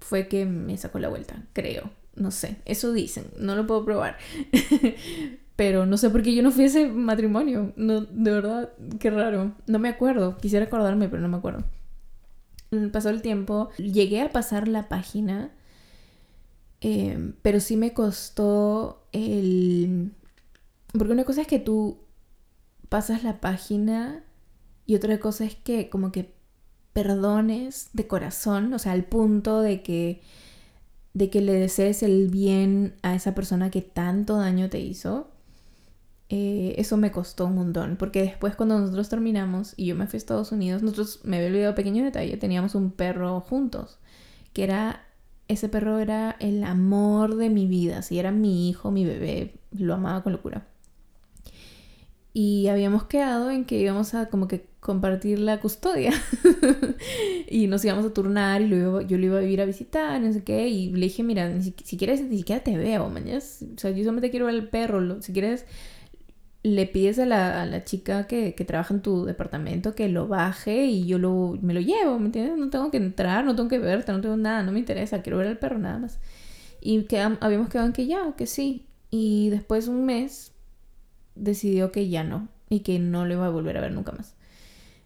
fue 0.00 0.28
que 0.28 0.46
me 0.46 0.76
sacó 0.76 0.98
la 0.98 1.08
vuelta, 1.08 1.44
creo. 1.52 1.90
No 2.16 2.30
sé, 2.30 2.56
eso 2.64 2.92
dicen, 2.92 3.26
no 3.38 3.56
lo 3.56 3.66
puedo 3.66 3.84
probar. 3.84 4.18
Pero 5.56 5.86
no 5.86 5.96
sé 5.96 6.10
por 6.10 6.22
qué 6.22 6.34
yo 6.34 6.42
no 6.42 6.50
fui 6.50 6.64
a 6.64 6.66
ese 6.66 6.88
matrimonio. 6.88 7.72
No, 7.76 8.00
de 8.02 8.30
verdad, 8.30 8.72
qué 8.98 9.10
raro. 9.10 9.52
No 9.66 9.78
me 9.78 9.88
acuerdo. 9.88 10.36
Quisiera 10.38 10.66
acordarme, 10.66 11.08
pero 11.08 11.22
no 11.22 11.28
me 11.28 11.36
acuerdo. 11.36 11.64
Mm, 12.72 12.88
pasó 12.88 13.10
el 13.10 13.22
tiempo. 13.22 13.70
Llegué 13.78 14.20
a 14.20 14.32
pasar 14.32 14.66
la 14.66 14.88
página. 14.88 15.52
Em, 16.80 17.34
pero 17.42 17.60
sí 17.60 17.76
me 17.76 17.92
costó 17.92 19.06
el... 19.12 20.10
Porque 20.92 21.12
una 21.12 21.24
cosa 21.24 21.42
es 21.42 21.46
que 21.46 21.60
tú 21.60 22.03
pasas 22.94 23.24
la 23.24 23.40
página 23.40 24.22
y 24.86 24.94
otra 24.94 25.18
cosa 25.18 25.44
es 25.44 25.56
que 25.56 25.90
como 25.90 26.12
que 26.12 26.32
perdones 26.92 27.90
de 27.92 28.06
corazón, 28.06 28.72
o 28.72 28.78
sea, 28.78 28.92
al 28.92 29.02
punto 29.02 29.62
de 29.62 29.82
que 29.82 30.22
de 31.12 31.28
que 31.28 31.40
le 31.40 31.54
desees 31.54 32.04
el 32.04 32.28
bien 32.28 32.94
a 33.02 33.16
esa 33.16 33.34
persona 33.34 33.68
que 33.72 33.82
tanto 33.82 34.36
daño 34.36 34.70
te 34.70 34.78
hizo, 34.78 35.26
eh, 36.28 36.76
eso 36.78 36.96
me 36.96 37.10
costó 37.10 37.46
un 37.46 37.56
montón. 37.56 37.96
Porque 37.96 38.22
después 38.22 38.54
cuando 38.54 38.78
nosotros 38.78 39.08
terminamos 39.08 39.74
y 39.76 39.86
yo 39.86 39.96
me 39.96 40.06
fui 40.06 40.16
a 40.16 40.18
Estados 40.18 40.52
Unidos, 40.52 40.84
nosotros, 40.84 41.18
me 41.24 41.38
había 41.38 41.48
olvidado 41.48 41.74
pequeño 41.74 42.04
detalle, 42.04 42.36
teníamos 42.36 42.76
un 42.76 42.92
perro 42.92 43.40
juntos, 43.40 43.98
que 44.52 44.62
era, 44.62 45.04
ese 45.48 45.68
perro 45.68 45.98
era 45.98 46.36
el 46.38 46.62
amor 46.62 47.34
de 47.34 47.50
mi 47.50 47.66
vida, 47.66 48.02
si 48.02 48.20
era 48.20 48.30
mi 48.30 48.68
hijo, 48.68 48.92
mi 48.92 49.04
bebé, 49.04 49.56
lo 49.72 49.94
amaba 49.94 50.22
con 50.22 50.32
locura. 50.32 50.68
Y 52.36 52.66
habíamos 52.66 53.04
quedado 53.04 53.48
en 53.52 53.64
que 53.64 53.78
íbamos 53.78 54.12
a 54.14 54.26
como 54.26 54.48
que 54.48 54.66
compartir 54.80 55.38
la 55.38 55.60
custodia. 55.60 56.12
y 57.48 57.68
nos 57.68 57.84
íbamos 57.84 58.04
a 58.04 58.12
turnar 58.12 58.60
y 58.60 58.66
luego 58.66 59.00
yo 59.02 59.16
lo 59.18 59.26
iba 59.26 59.38
a 59.38 59.42
ir 59.44 59.60
a 59.60 59.64
visitar, 59.64 60.20
no 60.20 60.32
sé 60.32 60.42
qué. 60.42 60.68
Y 60.68 60.90
le 60.90 61.06
dije, 61.06 61.22
mira, 61.22 61.62
si, 61.62 61.72
quieres, 61.96 62.22
ni 62.22 62.38
siquiera 62.38 62.62
te 62.64 62.76
veo, 62.76 63.08
mañana. 63.08 63.38
O 63.38 63.78
sea, 63.78 63.92
yo 63.92 63.98
solamente 63.98 64.30
quiero 64.30 64.46
ver 64.46 64.56
el 64.56 64.68
perro. 64.68 65.22
Si 65.22 65.32
quieres, 65.32 65.64
le 66.64 66.86
pides 66.86 67.20
a 67.20 67.26
la, 67.26 67.84
chica 67.84 68.26
que, 68.26 68.52
trabaja 68.66 68.94
en 68.94 69.00
tu 69.00 69.24
departamento 69.24 69.94
que 69.94 70.08
lo 70.08 70.26
baje 70.26 70.86
y 70.86 71.06
yo 71.06 71.18
lo, 71.18 71.56
me 71.62 71.72
lo 71.72 71.80
llevo, 71.80 72.18
¿me 72.18 72.26
entiendes? 72.26 72.58
No 72.58 72.68
tengo 72.68 72.90
que 72.90 72.96
entrar, 72.96 73.44
no 73.44 73.54
tengo 73.54 73.68
que 73.68 73.78
verte, 73.78 74.10
no 74.10 74.20
tengo 74.20 74.36
nada, 74.36 74.64
no 74.64 74.72
me 74.72 74.80
interesa, 74.80 75.22
quiero 75.22 75.38
ver 75.38 75.46
al 75.46 75.58
perro 75.58 75.78
nada 75.78 75.98
más. 75.98 76.18
Y 76.80 77.06
habíamos 77.40 77.68
quedado 77.68 77.86
en 77.86 77.92
que 77.92 78.06
ya, 78.06 78.34
que 78.36 78.46
sí. 78.46 78.86
Y 79.10 79.50
después 79.50 79.88
un 79.88 80.04
mes 80.04 80.53
decidió 81.34 81.92
que 81.92 82.08
ya 82.08 82.24
no 82.24 82.48
y 82.68 82.80
que 82.80 82.98
no 82.98 83.26
lo 83.26 83.34
iba 83.34 83.46
a 83.46 83.50
volver 83.50 83.76
a 83.76 83.80
ver 83.80 83.92
nunca 83.92 84.12
más. 84.12 84.34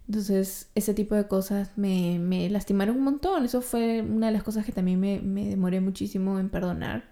Entonces, 0.09 0.70
ese 0.74 0.95
tipo 0.95 1.14
de 1.14 1.29
cosas 1.29 1.72
me, 1.76 2.18
me 2.18 2.49
lastimaron 2.49 2.97
un 2.97 3.05
montón. 3.05 3.45
Eso 3.45 3.61
fue 3.61 4.01
una 4.01 4.29
de 4.29 4.33
las 4.33 4.43
cosas 4.43 4.64
que 4.64 4.72
también 4.72 4.99
me, 4.99 5.20
me, 5.20 5.47
demoré 5.51 5.81
muchísimo 5.81 6.39
en 6.39 6.49
perdonar. 6.49 7.05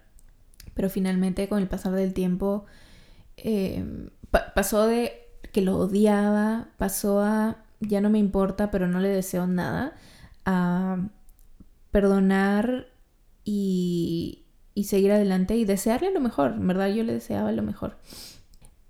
Pero 0.73 0.89
finalmente, 0.89 1.47
con 1.47 1.59
el 1.59 1.67
pasar 1.67 1.93
del 1.93 2.13
tiempo, 2.13 2.65
eh, 3.37 4.09
pasó 4.55 4.87
de 4.87 5.13
que 5.51 5.61
lo 5.61 5.77
odiaba, 5.77 6.69
pasó 6.77 7.21
a 7.21 7.63
ya 7.79 8.01
no 8.01 8.09
me 8.09 8.19
importa, 8.19 8.71
pero 8.71 8.87
no 8.87 8.99
le 8.99 9.09
deseo 9.09 9.45
nada, 9.47 9.93
a 10.45 10.97
perdonar 11.91 12.87
y, 13.43 14.45
y 14.73 14.85
seguir 14.85 15.11
adelante 15.11 15.55
y 15.55 15.65
desearle 15.65 16.11
lo 16.11 16.19
mejor. 16.19 16.53
En 16.53 16.67
verdad, 16.67 16.87
yo 16.87 17.03
le 17.03 17.13
deseaba 17.13 17.51
lo 17.51 17.61
mejor. 17.63 17.97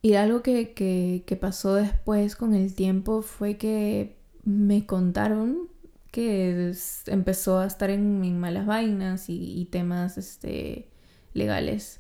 Y 0.08 0.14
algo 0.16 0.42
que, 0.42 1.38
pasó 1.42 1.74
después 1.74 2.38
con 2.38 2.56
el 2.56 2.74
tiempo 2.74 3.22
fue 3.22 3.58
que 3.58 4.16
me 4.46 4.86
contaron 4.86 5.68
que 6.12 6.74
empezó 7.08 7.60
a 7.60 7.68
estar 7.68 7.90
en, 7.90 8.40
malas 8.40 8.66
vainas 8.66 9.26
y, 9.28 9.68
temas 9.70 10.18
este, 10.18 10.88
legales. 11.34 12.00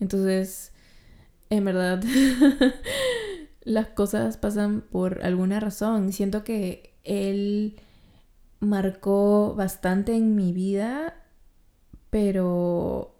Entonces, 0.00 0.72
en 1.50 1.66
verdad, 1.66 2.02
las 3.64 3.88
cosas 3.88 4.38
pasan 4.38 4.80
por 4.80 5.22
alguna 5.22 5.60
razón. 5.60 6.14
Siento 6.14 6.44
que 6.44 6.94
él 7.04 7.76
marcó 8.60 9.54
bastante 9.54 10.16
en 10.16 10.36
mi 10.36 10.54
vida, 10.54 11.22
pero 12.08 13.12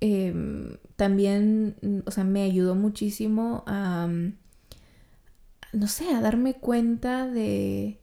Em, 0.00 0.76
también, 0.96 1.76
mm, 1.82 1.98
o 2.06 2.10
sea, 2.10 2.24
me 2.24 2.42
ayudó 2.42 2.74
muchísimo 2.74 3.64
a, 3.66 4.06
mm, 4.08 4.34
no 5.72 5.86
sé, 5.88 6.10
a 6.14 6.20
darme 6.20 6.54
cuenta 6.54 7.26
de, 7.28 8.00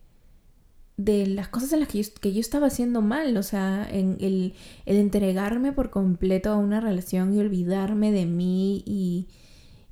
de 0.98 1.28
las 1.28 1.48
cosas 1.50 1.74
en 1.74 1.80
las 1.82 1.90
que 1.90 2.04
yo, 2.04 2.10
que 2.22 2.34
yo 2.34 2.40
estaba 2.40 2.68
haciendo 2.68 3.02
mal, 3.02 3.36
o 3.38 3.44
sea, 3.44 3.88
en 3.90 4.18
el, 4.22 4.54
el, 4.86 4.98
entregarme 4.98 5.72
por 5.74 5.90
completo 5.90 6.52
a 6.52 6.58
una 6.58 6.80
relación 6.82 7.34
y 7.34 7.40
olvidarme 7.40 8.12
de 8.12 8.26
mí 8.26 8.84
y, 8.86 9.28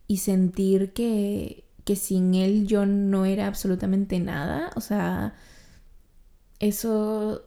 y 0.08 0.18
sentir 0.18 0.94
que, 0.94 1.66
que 1.86 1.96
sin 1.96 2.36
él 2.36 2.68
yo 2.68 2.86
no 2.86 3.26
era 3.26 3.48
absolutamente 3.48 4.20
nada, 4.20 4.72
o 4.76 4.82
sea, 4.82 5.34
eso, 6.60 7.44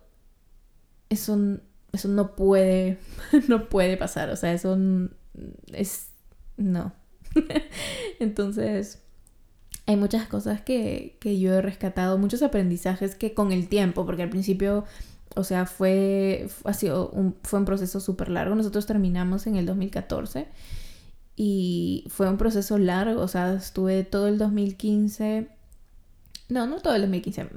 eso 1.10 1.60
eso 1.94 2.08
no 2.08 2.34
puede, 2.34 2.98
no 3.48 3.68
puede 3.68 3.96
pasar, 3.96 4.30
o 4.30 4.36
sea, 4.36 4.52
eso 4.52 4.76
es, 5.72 6.08
no. 6.56 6.92
Entonces, 8.20 9.02
hay 9.86 9.96
muchas 9.96 10.26
cosas 10.28 10.62
que, 10.62 11.18
yo 11.22 11.54
he 11.54 11.62
rescatado, 11.62 12.18
muchos 12.18 12.42
aprendizajes 12.42 13.14
que 13.14 13.34
con 13.34 13.52
el 13.52 13.68
tiempo, 13.68 14.06
porque 14.06 14.22
al 14.22 14.30
principio, 14.30 14.84
o 15.36 15.44
sea, 15.44 15.66
fue, 15.66 16.48
ha 16.64 16.72
sido 16.72 17.10
un, 17.10 17.36
fue 17.42 17.58
un 17.58 17.64
proceso 17.64 18.00
súper 18.00 18.30
largo. 18.30 18.54
Nosotros 18.54 18.86
terminamos 18.86 19.46
en 19.46 19.56
el 19.56 19.66
2014 19.66 20.48
y 21.36 22.04
fue 22.08 22.28
un 22.28 22.38
proceso 22.38 22.78
largo, 22.78 23.20
o 23.20 23.28
sea, 23.28 23.54
estuve 23.54 24.04
todo 24.04 24.28
el 24.28 24.38
2015, 24.38 25.48
no, 26.48 26.66
no 26.66 26.80
todo 26.80 26.94
el 26.94 27.02
2015, 27.02 27.48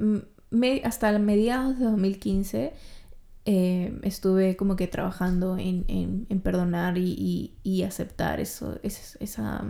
hasta 0.83 1.17
mediados 1.19 1.77
de 1.77 1.85
2015 1.85 2.73
eh, 3.49 3.97
estuve 4.03 4.57
como 4.57 4.75
que 4.75 4.87
trabajando 4.87 5.57
en, 5.57 5.85
en, 5.87 6.41
perdonar 6.41 6.97
y, 6.97 7.55
y, 7.63 7.83
aceptar 7.83 8.41
eso, 8.41 8.77
esa, 8.83 9.65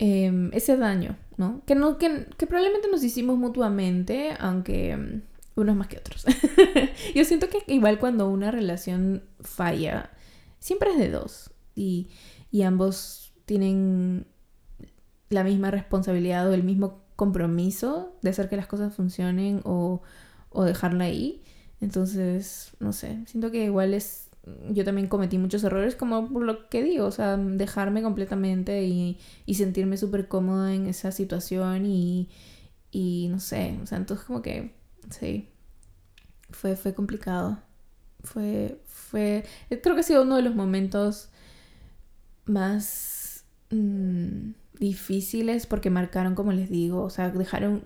em, 0.00 0.50
ese 0.52 0.76
daño, 0.76 1.16
¿no? 1.36 1.62
Que, 1.64 1.76
no 1.76 1.96
que, 1.96 2.26
que, 2.36 2.48
probablemente 2.48 2.88
nos 2.90 3.04
hicimos 3.04 3.38
mutuamente, 3.38 4.30
aunque 4.40 4.90
em, 4.90 5.22
unos 5.54 5.76
más 5.76 5.86
que 5.86 5.98
otros. 5.98 6.24
Yo 7.14 7.24
siento 7.24 7.48
que 7.48 7.62
igual 7.72 8.00
cuando 8.00 8.28
una 8.28 8.50
relación 8.50 9.22
falla, 9.38 10.10
siempre 10.58 10.90
es 10.90 10.98
de 10.98 11.10
dos 11.10 11.52
y, 11.76 12.08
y 12.50 12.62
ambos 12.62 13.32
tienen 13.44 14.26
la 15.28 15.44
misma 15.44 15.70
responsabilidad 15.70 16.50
o 16.50 16.52
el 16.52 16.64
mismo 16.64 17.04
compromiso 17.14 18.18
de 18.22 18.30
hacer 18.30 18.48
que 18.48 18.56
las 18.56 18.66
cosas 18.66 18.92
funcionen 18.92 19.60
o, 19.62 20.02
o 20.50 20.64
dejarla 20.64 21.04
ahí. 21.04 21.44
Entonces, 21.80 22.72
no 22.80 22.92
sé, 22.92 23.24
siento 23.26 23.50
que 23.50 23.64
igual 23.64 23.94
es, 23.94 24.30
yo 24.70 24.84
también 24.84 25.08
cometí 25.08 25.38
muchos 25.38 25.62
errores 25.64 25.94
como 25.94 26.28
por 26.28 26.42
lo 26.42 26.68
que 26.68 26.82
digo, 26.82 27.06
o 27.06 27.10
sea, 27.12 27.36
dejarme 27.36 28.02
completamente 28.02 28.84
y, 28.84 29.18
y 29.46 29.54
sentirme 29.54 29.96
súper 29.96 30.28
cómoda 30.28 30.74
en 30.74 30.86
esa 30.86 31.12
situación 31.12 31.86
y, 31.86 32.28
y 32.90 33.28
no 33.30 33.38
sé, 33.40 33.78
o 33.82 33.86
sea, 33.86 33.98
entonces 33.98 34.26
como 34.26 34.42
que, 34.42 34.74
sí, 35.10 35.48
fue, 36.50 36.76
fue 36.76 36.94
complicado. 36.94 37.60
Fue, 38.24 38.80
fue, 38.86 39.44
creo 39.68 39.94
que 39.94 40.00
ha 40.00 40.04
sido 40.04 40.22
uno 40.22 40.36
de 40.36 40.42
los 40.42 40.54
momentos 40.54 41.28
más 42.46 43.44
mm, 43.70 44.50
difíciles 44.78 45.66
porque 45.66 45.90
marcaron, 45.90 46.34
como 46.34 46.52
les 46.52 46.68
digo, 46.70 47.02
o 47.02 47.10
sea, 47.10 47.30
dejaron, 47.30 47.84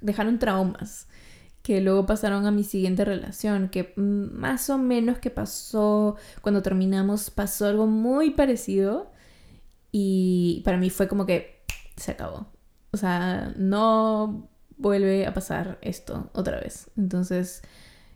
dejaron 0.00 0.38
traumas 0.38 1.06
que 1.68 1.82
luego 1.82 2.06
pasaron 2.06 2.46
a 2.46 2.50
mi 2.50 2.64
siguiente 2.64 3.04
relación, 3.04 3.68
que 3.68 3.92
más 3.96 4.70
o 4.70 4.78
menos 4.78 5.18
que 5.18 5.28
pasó 5.28 6.16
cuando 6.40 6.62
terminamos, 6.62 7.28
pasó 7.28 7.66
algo 7.66 7.86
muy 7.86 8.30
parecido 8.30 9.12
y 9.92 10.62
para 10.64 10.78
mí 10.78 10.88
fue 10.88 11.08
como 11.08 11.26
que 11.26 11.62
se 11.94 12.12
acabó. 12.12 12.46
O 12.90 12.96
sea, 12.96 13.52
no 13.58 14.48
vuelve 14.78 15.26
a 15.26 15.34
pasar 15.34 15.78
esto 15.82 16.30
otra 16.32 16.58
vez. 16.58 16.90
Entonces, 16.96 17.60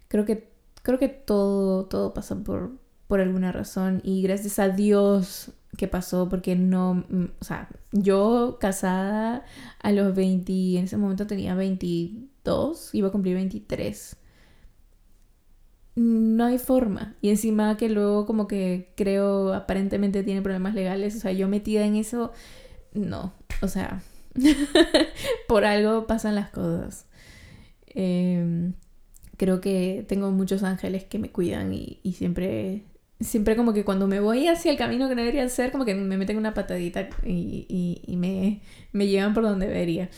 creo 0.09 0.25
que, 0.25 0.51
creo 0.83 0.99
que 0.99 1.11
todo, 1.11 1.85
todo 1.85 2.15
pasa 2.15 2.35
por, 2.37 2.79
por 3.07 3.21
alguna 3.21 3.53
razón 3.53 4.01
y 4.03 4.23
gracias 4.23 4.59
a 4.61 4.71
Dios 4.71 5.53
que 5.77 5.89
pasó 5.89 6.27
porque 6.31 6.57
no, 6.57 7.05
o 7.39 7.45
sea, 7.45 7.69
yo 7.91 8.57
casada 8.59 9.45
a 9.83 9.93
los 9.93 10.15
20, 10.15 10.79
en 10.79 10.85
ese 10.85 10.97
momento 10.97 11.27
tenía 11.27 11.55
22, 12.45 12.95
iba 12.95 13.09
a 13.09 13.13
cumplir 13.13 13.35
23. 13.35 14.17
No 15.95 16.45
hay 16.45 16.59
forma. 16.59 17.17
Y 17.21 17.31
encima 17.31 17.77
que 17.77 17.89
luego 17.89 18.27
como 18.27 18.47
que 18.49 18.93
creo 18.97 19.53
aparentemente 19.53 20.23
tiene 20.23 20.43
problemas 20.43 20.75
legales, 20.75 21.17
o 21.17 21.21
sea, 21.21 21.33
yo 21.33 21.49
metida 21.49 21.85
en 21.85 21.97
eso, 21.97 22.33
no, 22.95 23.35
o 23.61 23.69
sea, 23.69 24.03
por 25.49 25.65
algo 25.65 26.07
pasan 26.07 26.35
las 26.35 26.51
cosas. 26.51 27.07
Em, 27.87 28.73
creo 29.37 29.61
que 29.61 30.05
tengo 30.09 30.31
muchos 30.31 30.63
ángeles 30.63 31.05
que 31.05 31.19
me 31.19 31.31
cuidan 31.31 31.73
y, 31.75 32.01
siempre, 32.17 32.85
siempre 33.21 33.57
como 33.57 33.75
que 33.75 33.85
cuando 33.85 34.07
me 34.07 34.21
voy 34.21 34.49
hacia 34.49 34.73
el 34.73 34.79
camino 34.79 35.09
que 35.09 35.15
debería 35.15 35.47
ser, 35.51 35.73
como 35.73 35.85
que 35.85 35.95
me 35.95 36.17
meten 36.17 36.39
una 36.39 36.55
patadita 36.55 37.09
y, 37.25 38.17
me, 38.17 38.63
me, 38.93 39.07
llevan 39.09 39.35
por 39.35 39.43
donde 39.43 39.67
debería. 39.69 40.09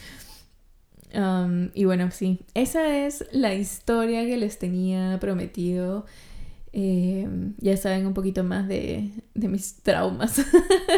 Y 1.75 1.85
bueno, 1.85 2.11
sí, 2.11 2.41
esa 2.55 3.07
es 3.07 3.27
la 3.33 3.55
historia 3.55 4.25
que 4.25 4.37
les 4.37 4.59
tenía 4.59 5.19
prometido. 5.21 6.07
Em, 6.73 7.55
ya 7.59 7.77
saben 7.77 8.05
un 8.05 8.15
poquito 8.15 8.43
más 8.43 8.67
de, 8.67 9.11
de 9.35 9.49
mis 9.49 9.77
traumas. 9.83 10.45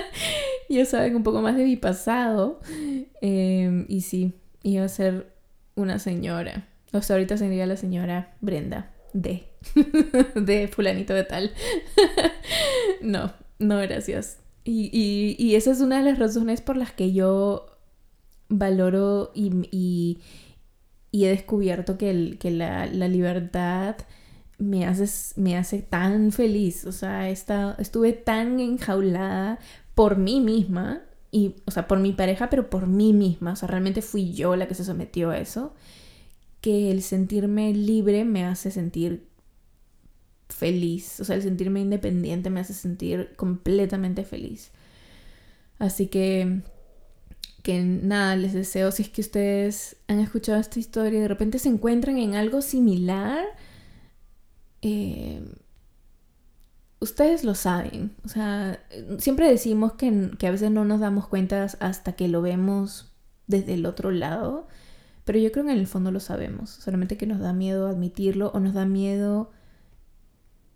ya 0.70 0.86
saben 0.86 1.16
un 1.16 1.22
poco 1.22 1.42
más 1.42 1.56
de 1.56 1.64
mi 1.64 1.76
pasado. 1.76 2.60
Em, 3.20 3.84
y 3.88 4.00
sí, 4.00 4.32
iba 4.62 4.84
a 4.84 4.88
ser 4.88 5.32
una 5.74 5.98
señora. 5.98 6.66
O 6.92 7.02
sea, 7.02 7.16
ahorita 7.16 7.36
sería 7.36 7.66
la 7.66 7.76
señora 7.76 8.34
Brenda 8.40 8.94
de, 9.12 9.44
de 10.34 10.68
fulanito 10.68 11.14
de 11.14 11.24
tal. 11.24 11.52
no, 13.02 13.32
no, 13.58 13.78
gracias. 13.78 14.38
Y, 14.64 14.90
y, 14.92 15.36
y, 15.38 15.54
esa 15.54 15.70
es 15.70 15.80
una 15.80 15.98
de 15.98 16.10
las 16.10 16.18
razones 16.18 16.60
por 16.60 16.76
las 16.76 16.92
que 16.92 17.12
yo 17.12 17.75
valoro 18.48 19.32
y, 19.34 19.68
y, 19.70 21.24
he 21.24 21.28
descubierto 21.28 21.96
que, 21.98 22.10
el, 22.10 22.38
que 22.38 22.50
la, 22.50 22.86
la, 22.86 23.08
libertad 23.08 23.96
me 24.58 24.86
hace, 24.86 25.06
me 25.40 25.56
hace 25.56 25.82
tan 25.82 26.32
feliz. 26.32 26.84
O 26.84 26.92
sea, 26.92 27.28
estuve 27.30 28.12
tan 28.12 28.60
enjaulada 28.60 29.58
por 29.94 30.18
mí 30.18 30.40
misma, 30.40 31.02
y, 31.30 31.56
o 31.66 31.70
sea, 31.70 31.86
por 31.86 31.98
mi 31.98 32.12
pareja, 32.12 32.48
pero 32.50 32.70
por 32.70 32.86
mí 32.86 33.12
misma. 33.12 33.52
O 33.52 33.56
sea, 33.56 33.68
realmente 33.68 34.02
fui 34.02 34.32
yo 34.32 34.56
la 34.56 34.68
que 34.68 34.74
se 34.74 34.84
sometió 34.84 35.30
a 35.30 35.38
eso. 35.38 35.74
Que 36.60 36.90
el 36.90 37.02
sentirme 37.02 37.72
libre 37.74 38.24
me 38.24 38.44
hace 38.44 38.70
sentir 38.70 39.28
feliz. 40.48 41.20
O 41.20 41.24
sea, 41.24 41.36
el 41.36 41.42
sentirme 41.42 41.80
independiente 41.80 42.50
me 42.50 42.60
hace 42.60 42.74
sentir 42.74 43.34
completamente 43.36 44.24
feliz. 44.24 44.70
Así 45.78 46.06
que, 46.06 46.62
que 47.66 47.82
nada, 47.82 48.36
les 48.36 48.52
deseo, 48.52 48.92
si 48.92 49.02
es 49.02 49.08
que 49.08 49.20
ustedes 49.20 49.96
han 50.06 50.20
escuchado 50.20 50.60
esta 50.60 50.78
historia 50.78 51.18
y 51.18 51.22
de 51.22 51.26
repente 51.26 51.58
se 51.58 51.68
encuentran 51.68 52.16
en 52.16 52.36
algo 52.36 52.62
similar, 52.62 53.44
eh, 54.82 55.42
ustedes 57.00 57.42
lo 57.42 57.56
saben. 57.56 58.14
O 58.24 58.28
sea, 58.28 58.78
siempre 59.18 59.50
decimos 59.50 59.94
que, 59.94 60.30
que, 60.38 60.46
a 60.46 60.52
veces 60.52 60.70
no 60.70 60.84
nos 60.84 61.00
damos 61.00 61.26
cuenta 61.26 61.64
hasta 61.80 62.12
que 62.12 62.28
lo 62.28 62.40
vemos 62.40 63.12
desde 63.48 63.74
el 63.74 63.84
otro 63.86 64.12
lado. 64.12 64.68
Pero 65.24 65.40
yo 65.40 65.50
creo 65.50 65.64
que 65.64 65.72
en 65.72 65.78
el 65.78 65.88
fondo 65.88 66.12
lo 66.12 66.20
sabemos. 66.20 66.70
Solamente 66.70 67.16
que 67.16 67.26
nos 67.26 67.40
da 67.40 67.52
miedo 67.52 67.88
admitirlo 67.88 68.52
o 68.54 68.60
nos 68.60 68.74
da 68.74 68.86
miedo 68.86 69.50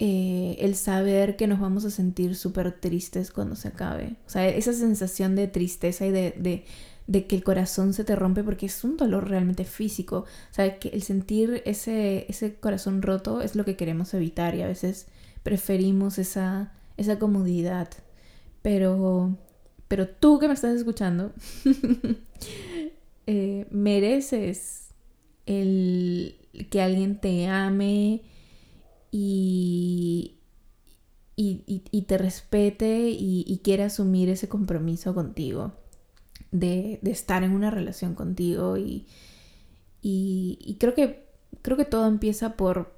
eh, 0.03 0.57
el 0.61 0.76
saber 0.76 1.36
que 1.36 1.46
nos 1.46 1.61
vamos 1.61 1.84
a 1.84 1.90
sentir 1.90 2.34
súper 2.34 2.72
tristes 2.72 3.30
cuando 3.30 3.55
se 3.55 3.68
acabe. 3.68 4.16
O 4.26 4.30
sea, 4.30 4.48
esa 4.48 4.72
sensación 4.72 5.36
de 5.36 5.46
tristeza 5.46 6.07
y 6.07 6.11
de, 6.11 6.64
de, 7.07 7.26
que 7.26 7.36
el 7.36 7.44
corazón 7.44 7.92
se 7.92 8.03
te 8.05 8.16
rompe 8.16 8.42
porque 8.42 8.64
es 8.64 8.82
un 8.82 8.96
dolor 8.96 9.28
realmente 9.28 9.66
físico. 9.66 10.24
O 10.51 10.55
sea, 10.55 10.78
que 10.78 10.88
el 10.88 11.03
sentir 11.03 11.62
ese, 11.66 12.24
ese 12.30 12.55
corazón 12.55 13.03
roto 13.03 13.42
es 13.42 13.55
lo 13.57 13.66
que 13.66 13.76
queremos 13.76 14.14
evitar 14.14 14.55
y 14.55 14.62
a 14.62 14.68
veces 14.68 15.07
preferimos 15.42 16.16
esa, 16.16 16.72
esa 16.96 17.18
comodidad. 17.18 17.90
Pero, 18.62 19.36
pero 19.86 20.09
tú 20.09 20.38
que 20.38 20.48
me 20.48 20.55
estás 20.55 20.76
escuchando, 20.76 21.34
eh, 23.26 23.66
mereces 23.70 24.94
el 25.44 26.36
que 26.70 26.80
alguien 26.80 27.20
te 27.20 27.48
ame 27.48 28.22
y, 29.11 30.36
y, 31.36 32.02
te 32.02 32.18
respete 32.18 33.08
y, 33.11 33.61
quiera 33.64 33.86
asumir 33.86 34.28
ese 34.28 34.48
compromiso 34.48 35.14
contigo, 35.14 35.72
de, 36.50 36.98
de 37.02 37.11
estar 37.11 37.42
en 37.42 37.52
una 37.52 37.70
relación 37.70 38.14
contigo 38.14 38.76
y, 38.76 39.06
y, 40.02 40.76
creo 40.78 40.94
que 40.94 41.28
creo 41.62 41.76
que 41.76 41.84
todo 41.84 42.06
empieza 42.06 42.56
por 42.56 42.94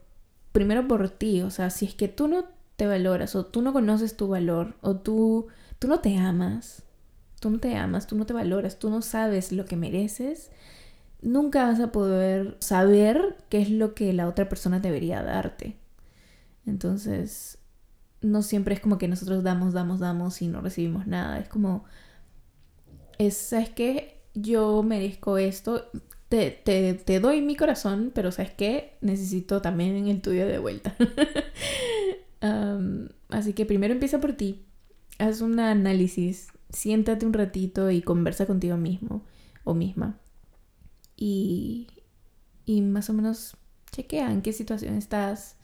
primero 0.52 0.86
por 0.86 1.08
ti, 1.08 1.42
o 1.42 1.50
sea, 1.50 1.70
si 1.70 1.86
es 1.86 1.94
que 1.94 2.08
tú 2.08 2.28
no 2.28 2.44
te 2.76 2.86
valoras 2.86 3.34
o 3.36 3.46
tú 3.46 3.62
no 3.62 3.72
conoces 3.72 4.16
tu 4.16 4.28
valor 4.28 4.74
o 4.82 4.96
tú, 4.96 5.48
tú 5.78 5.88
no 5.88 6.00
te 6.00 6.16
amas, 6.16 6.84
tú 7.40 7.50
no 7.50 7.58
te 7.58 7.74
amas, 7.76 8.06
tú 8.06 8.16
no 8.16 8.26
te 8.26 8.34
valoras, 8.34 8.78
tú 8.78 8.90
no 8.90 9.02
sabes 9.02 9.52
lo 9.52 9.64
que 9.64 9.76
mereces, 9.76 10.50
nunca 11.22 11.66
vas 11.66 11.80
a 11.80 11.92
poder 11.92 12.56
saber 12.60 13.36
qué 13.48 13.62
es 13.62 13.70
lo 13.70 13.94
que 13.94 14.12
la 14.12 14.28
otra 14.28 14.48
persona 14.48 14.80
debería 14.80 15.22
darte. 15.22 15.81
Entonces, 16.66 17.58
no 18.20 18.42
siempre 18.42 18.74
es 18.74 18.80
como 18.80 18.98
que 18.98 19.08
nosotros 19.08 19.42
damos, 19.42 19.72
damos, 19.72 20.00
damos 20.00 20.40
y 20.42 20.48
no 20.48 20.60
recibimos 20.60 21.06
nada. 21.06 21.38
Es 21.38 21.48
como, 21.48 21.84
es, 23.18 23.36
¿sabes 23.36 23.70
qué? 23.70 24.20
Yo 24.34 24.82
merezco 24.82 25.38
esto, 25.38 25.90
te, 26.28 27.20
doy 27.20 27.42
mi 27.42 27.56
corazón, 27.56 28.12
pero 28.14 28.32
¿sabes 28.32 28.52
qué? 28.52 28.96
Necesito 29.00 29.60
también 29.60 30.08
el 30.08 30.22
tuyo 30.22 30.46
de 30.46 30.58
vuelta. 30.58 30.96
así 33.28 33.52
que 33.52 33.66
primero 33.66 33.92
empieza 33.92 34.20
por 34.20 34.32
ti. 34.32 34.64
Haz 35.18 35.40
un 35.42 35.60
análisis, 35.60 36.48
siéntate 36.70 37.26
un 37.26 37.32
ratito 37.32 37.90
y 37.90 38.02
conversa 38.02 38.46
contigo 38.46 38.76
mismo 38.76 39.24
o 39.64 39.74
misma. 39.74 40.18
Y, 41.16 41.88
y 42.64 42.80
más 42.80 43.10
o 43.10 43.12
menos 43.12 43.56
chequea 43.92 44.32
en 44.32 44.42
qué 44.42 44.52
situación 44.52 44.94
estás. 44.94 45.56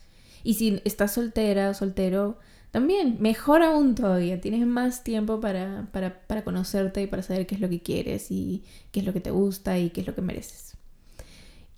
Y 0.49 0.55
si 0.55 0.80
estás 0.86 1.12
soltera 1.12 1.68
o 1.68 1.74
soltero, 1.74 2.38
también, 2.70 3.18
mejor 3.20 3.62
aún 3.62 3.94
todavía, 3.94 4.40
tienes 4.40 4.66
más 4.66 5.05
tiempo 5.05 5.40
para, 5.40 5.90
para, 5.92 6.42
conocerte 6.42 7.03
y 7.03 7.07
para 7.07 7.22
saber 7.22 7.46
qué 7.46 7.57
es 7.57 7.61
lo 7.61 7.68
que 7.68 7.82
quieres 7.82 8.30
y 8.30 8.64
qué 8.90 9.01
es 9.01 9.05
lo 9.05 9.12
que 9.12 9.20
te 9.20 9.30
gusta 9.30 9.78
y 9.78 9.90
qué 9.90 10.01
es 10.01 10.07
lo 10.07 10.14
que 10.14 10.22
mereces. 10.22 10.78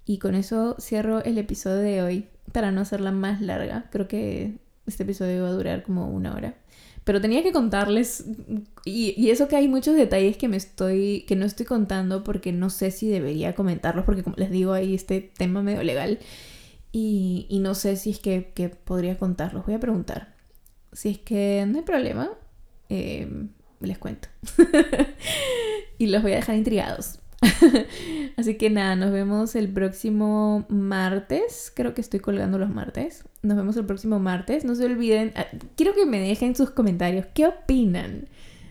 Y 0.06 0.18
con 0.18 0.36
eso 0.36 0.76
cierro 0.78 1.20
el 1.24 1.36
episodio 1.38 1.78
de 1.78 2.02
hoy 2.02 2.28
para 2.52 2.70
no 2.70 2.82
hacerla 2.82 3.10
más 3.10 3.40
larga. 3.40 3.88
Creo 3.90 4.06
que 4.06 4.58
este 4.86 5.02
episodio 5.02 5.42
va 5.42 5.48
a 5.48 5.52
durar 5.52 5.82
como 5.82 6.08
una 6.08 6.32
hora. 6.32 6.54
Pero 7.02 7.20
tenía 7.20 7.42
que 7.42 7.50
contarles, 7.50 8.24
y, 8.84 9.20
y, 9.20 9.30
eso 9.30 9.48
que 9.48 9.56
hay 9.56 9.66
muchos 9.66 9.96
detalles 9.96 10.36
que 10.36 10.46
me 10.46 10.58
estoy, 10.58 11.24
que 11.26 11.34
no 11.34 11.44
estoy 11.44 11.66
contando 11.66 12.22
porque 12.22 12.52
no 12.52 12.70
sé 12.70 12.92
si 12.92 13.08
debería 13.08 13.56
comentarlos, 13.56 14.04
porque 14.04 14.22
como 14.22 14.36
les 14.36 14.52
digo, 14.52 14.74
hay 14.74 14.94
este 14.94 15.32
tema 15.36 15.60
medio 15.60 15.82
legal, 15.82 16.20
y, 16.93 17.59
no 17.61 17.74
sé 17.74 17.97
si 17.97 18.11
es 18.11 18.18
que, 18.18 18.53
que 18.55 18.68
podría 18.68 19.18
contarlos. 19.18 19.64
Voy 19.66 19.74
a 19.74 19.80
preguntar. 19.80 20.34
Si 20.93 21.11
es 21.11 21.18
que 21.18 21.64
no 21.68 21.78
hay 21.78 21.84
problema, 21.84 22.30
eh, 22.88 23.49
les 23.80 23.99
cuento. 23.99 24.28
y 25.99 26.07
los 26.09 26.22
voy 26.22 26.32
a 26.32 26.36
dejar 26.36 26.57
intrigados. 26.57 27.20
Así 28.36 28.57
que 28.57 28.70
nada, 28.70 28.97
nos 28.97 29.12
vemos 29.12 29.55
el 29.55 29.72
próximo 29.72 30.66
martes. 30.68 31.72
Creo 31.74 31.95
que 31.95 32.01
estoy 32.01 32.20
colgando 32.20 32.59
los 32.59 32.70
martes. 32.70 33.24
Nos 33.43 33.57
vemos 33.57 33.76
el 33.76 33.86
próximo 33.86 34.18
martes. 34.18 34.64
No 34.64 34.74
se 34.74 34.84
olviden, 34.84 35.32
ah, 35.36 35.47
quiero 35.76 35.95
que 35.95 36.07
me 36.07 36.20
dejen 36.20 36.55
sus 36.55 36.70
comentarios. 36.70 37.26
¿Qué 37.32 37.47
opinan 37.47 38.28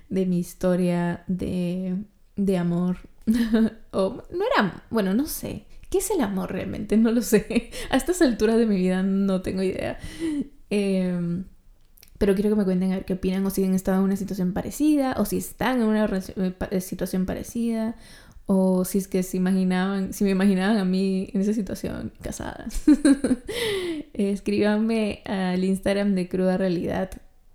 de 0.10 0.26
mi 0.26 0.40
historia 0.40 1.24
de, 1.28 1.96
de 2.36 2.58
amor? 2.58 2.98
o 3.92 4.24
no 4.32 4.44
era, 4.56 4.84
bueno, 4.90 5.14
no 5.14 5.26
sé. 5.26 5.66
¿Qué 5.90 5.98
es 6.00 6.12
el 6.12 6.22
amor 6.22 6.52
realmente? 6.52 6.98
No 6.98 7.12
lo 7.12 7.22
sé. 7.22 7.72
A 7.90 7.98
estas 7.98 8.22
alturas 8.22 8.58
de 8.58 8.66
mi 8.66 8.76
vida 8.76 9.04
no 9.04 9.42
tengo 9.42 9.64
idea. 9.64 9.98
Em, 10.70 11.46
pero 12.18 12.36
quiero 12.36 12.50
que 12.52 12.56
me 12.56 12.66
cuenten 12.66 12.92
a 12.92 12.96
ver 12.96 13.06
qué 13.06 13.14
opinan 13.14 13.46
o 13.46 13.50
si 13.50 13.64
han 13.64 13.74
estado 13.74 13.98
en 13.98 14.04
una 14.04 14.16
situación 14.16 14.54
parecida 14.54 15.16
o 15.18 15.26
si 15.26 15.38
están 15.38 15.82
en 15.82 15.88
una 15.88 16.10
eh, 16.70 16.82
situación 16.82 17.26
parecida 17.26 17.96
o 18.46 18.84
si 18.84 18.98
es 18.98 19.08
que 19.08 19.24
se 19.24 19.38
imaginaban, 19.38 20.12
si 20.12 20.24
me 20.24 20.32
imaginaban 20.32 20.78
a 20.78 20.86
mí 20.86 21.30
en 21.34 21.42
esa 21.42 21.54
situación 21.54 22.12
casada. 22.22 22.68
Escríbanme 24.14 25.22
al 25.26 25.64
Instagram 25.64 26.14
de 26.16 26.28
Cruda 26.28 26.58
Realidad 26.58 27.12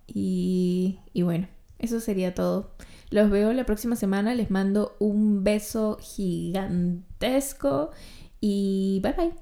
y, 0.06 1.00
y 1.12 1.22
bueno, 1.22 1.48
eso 1.78 2.00
sería 2.00 2.34
todo. 2.34 2.74
Los 3.10 3.30
veo 3.30 3.52
la 3.52 3.66
próxima 3.66 3.96
semana, 3.96 4.34
les 4.34 4.50
mando 4.50 4.96
un 4.98 5.44
beso 5.44 5.98
gigantesco 6.00 7.90
y 8.44 9.00
bye 9.00 9.12
bye. 9.12 9.32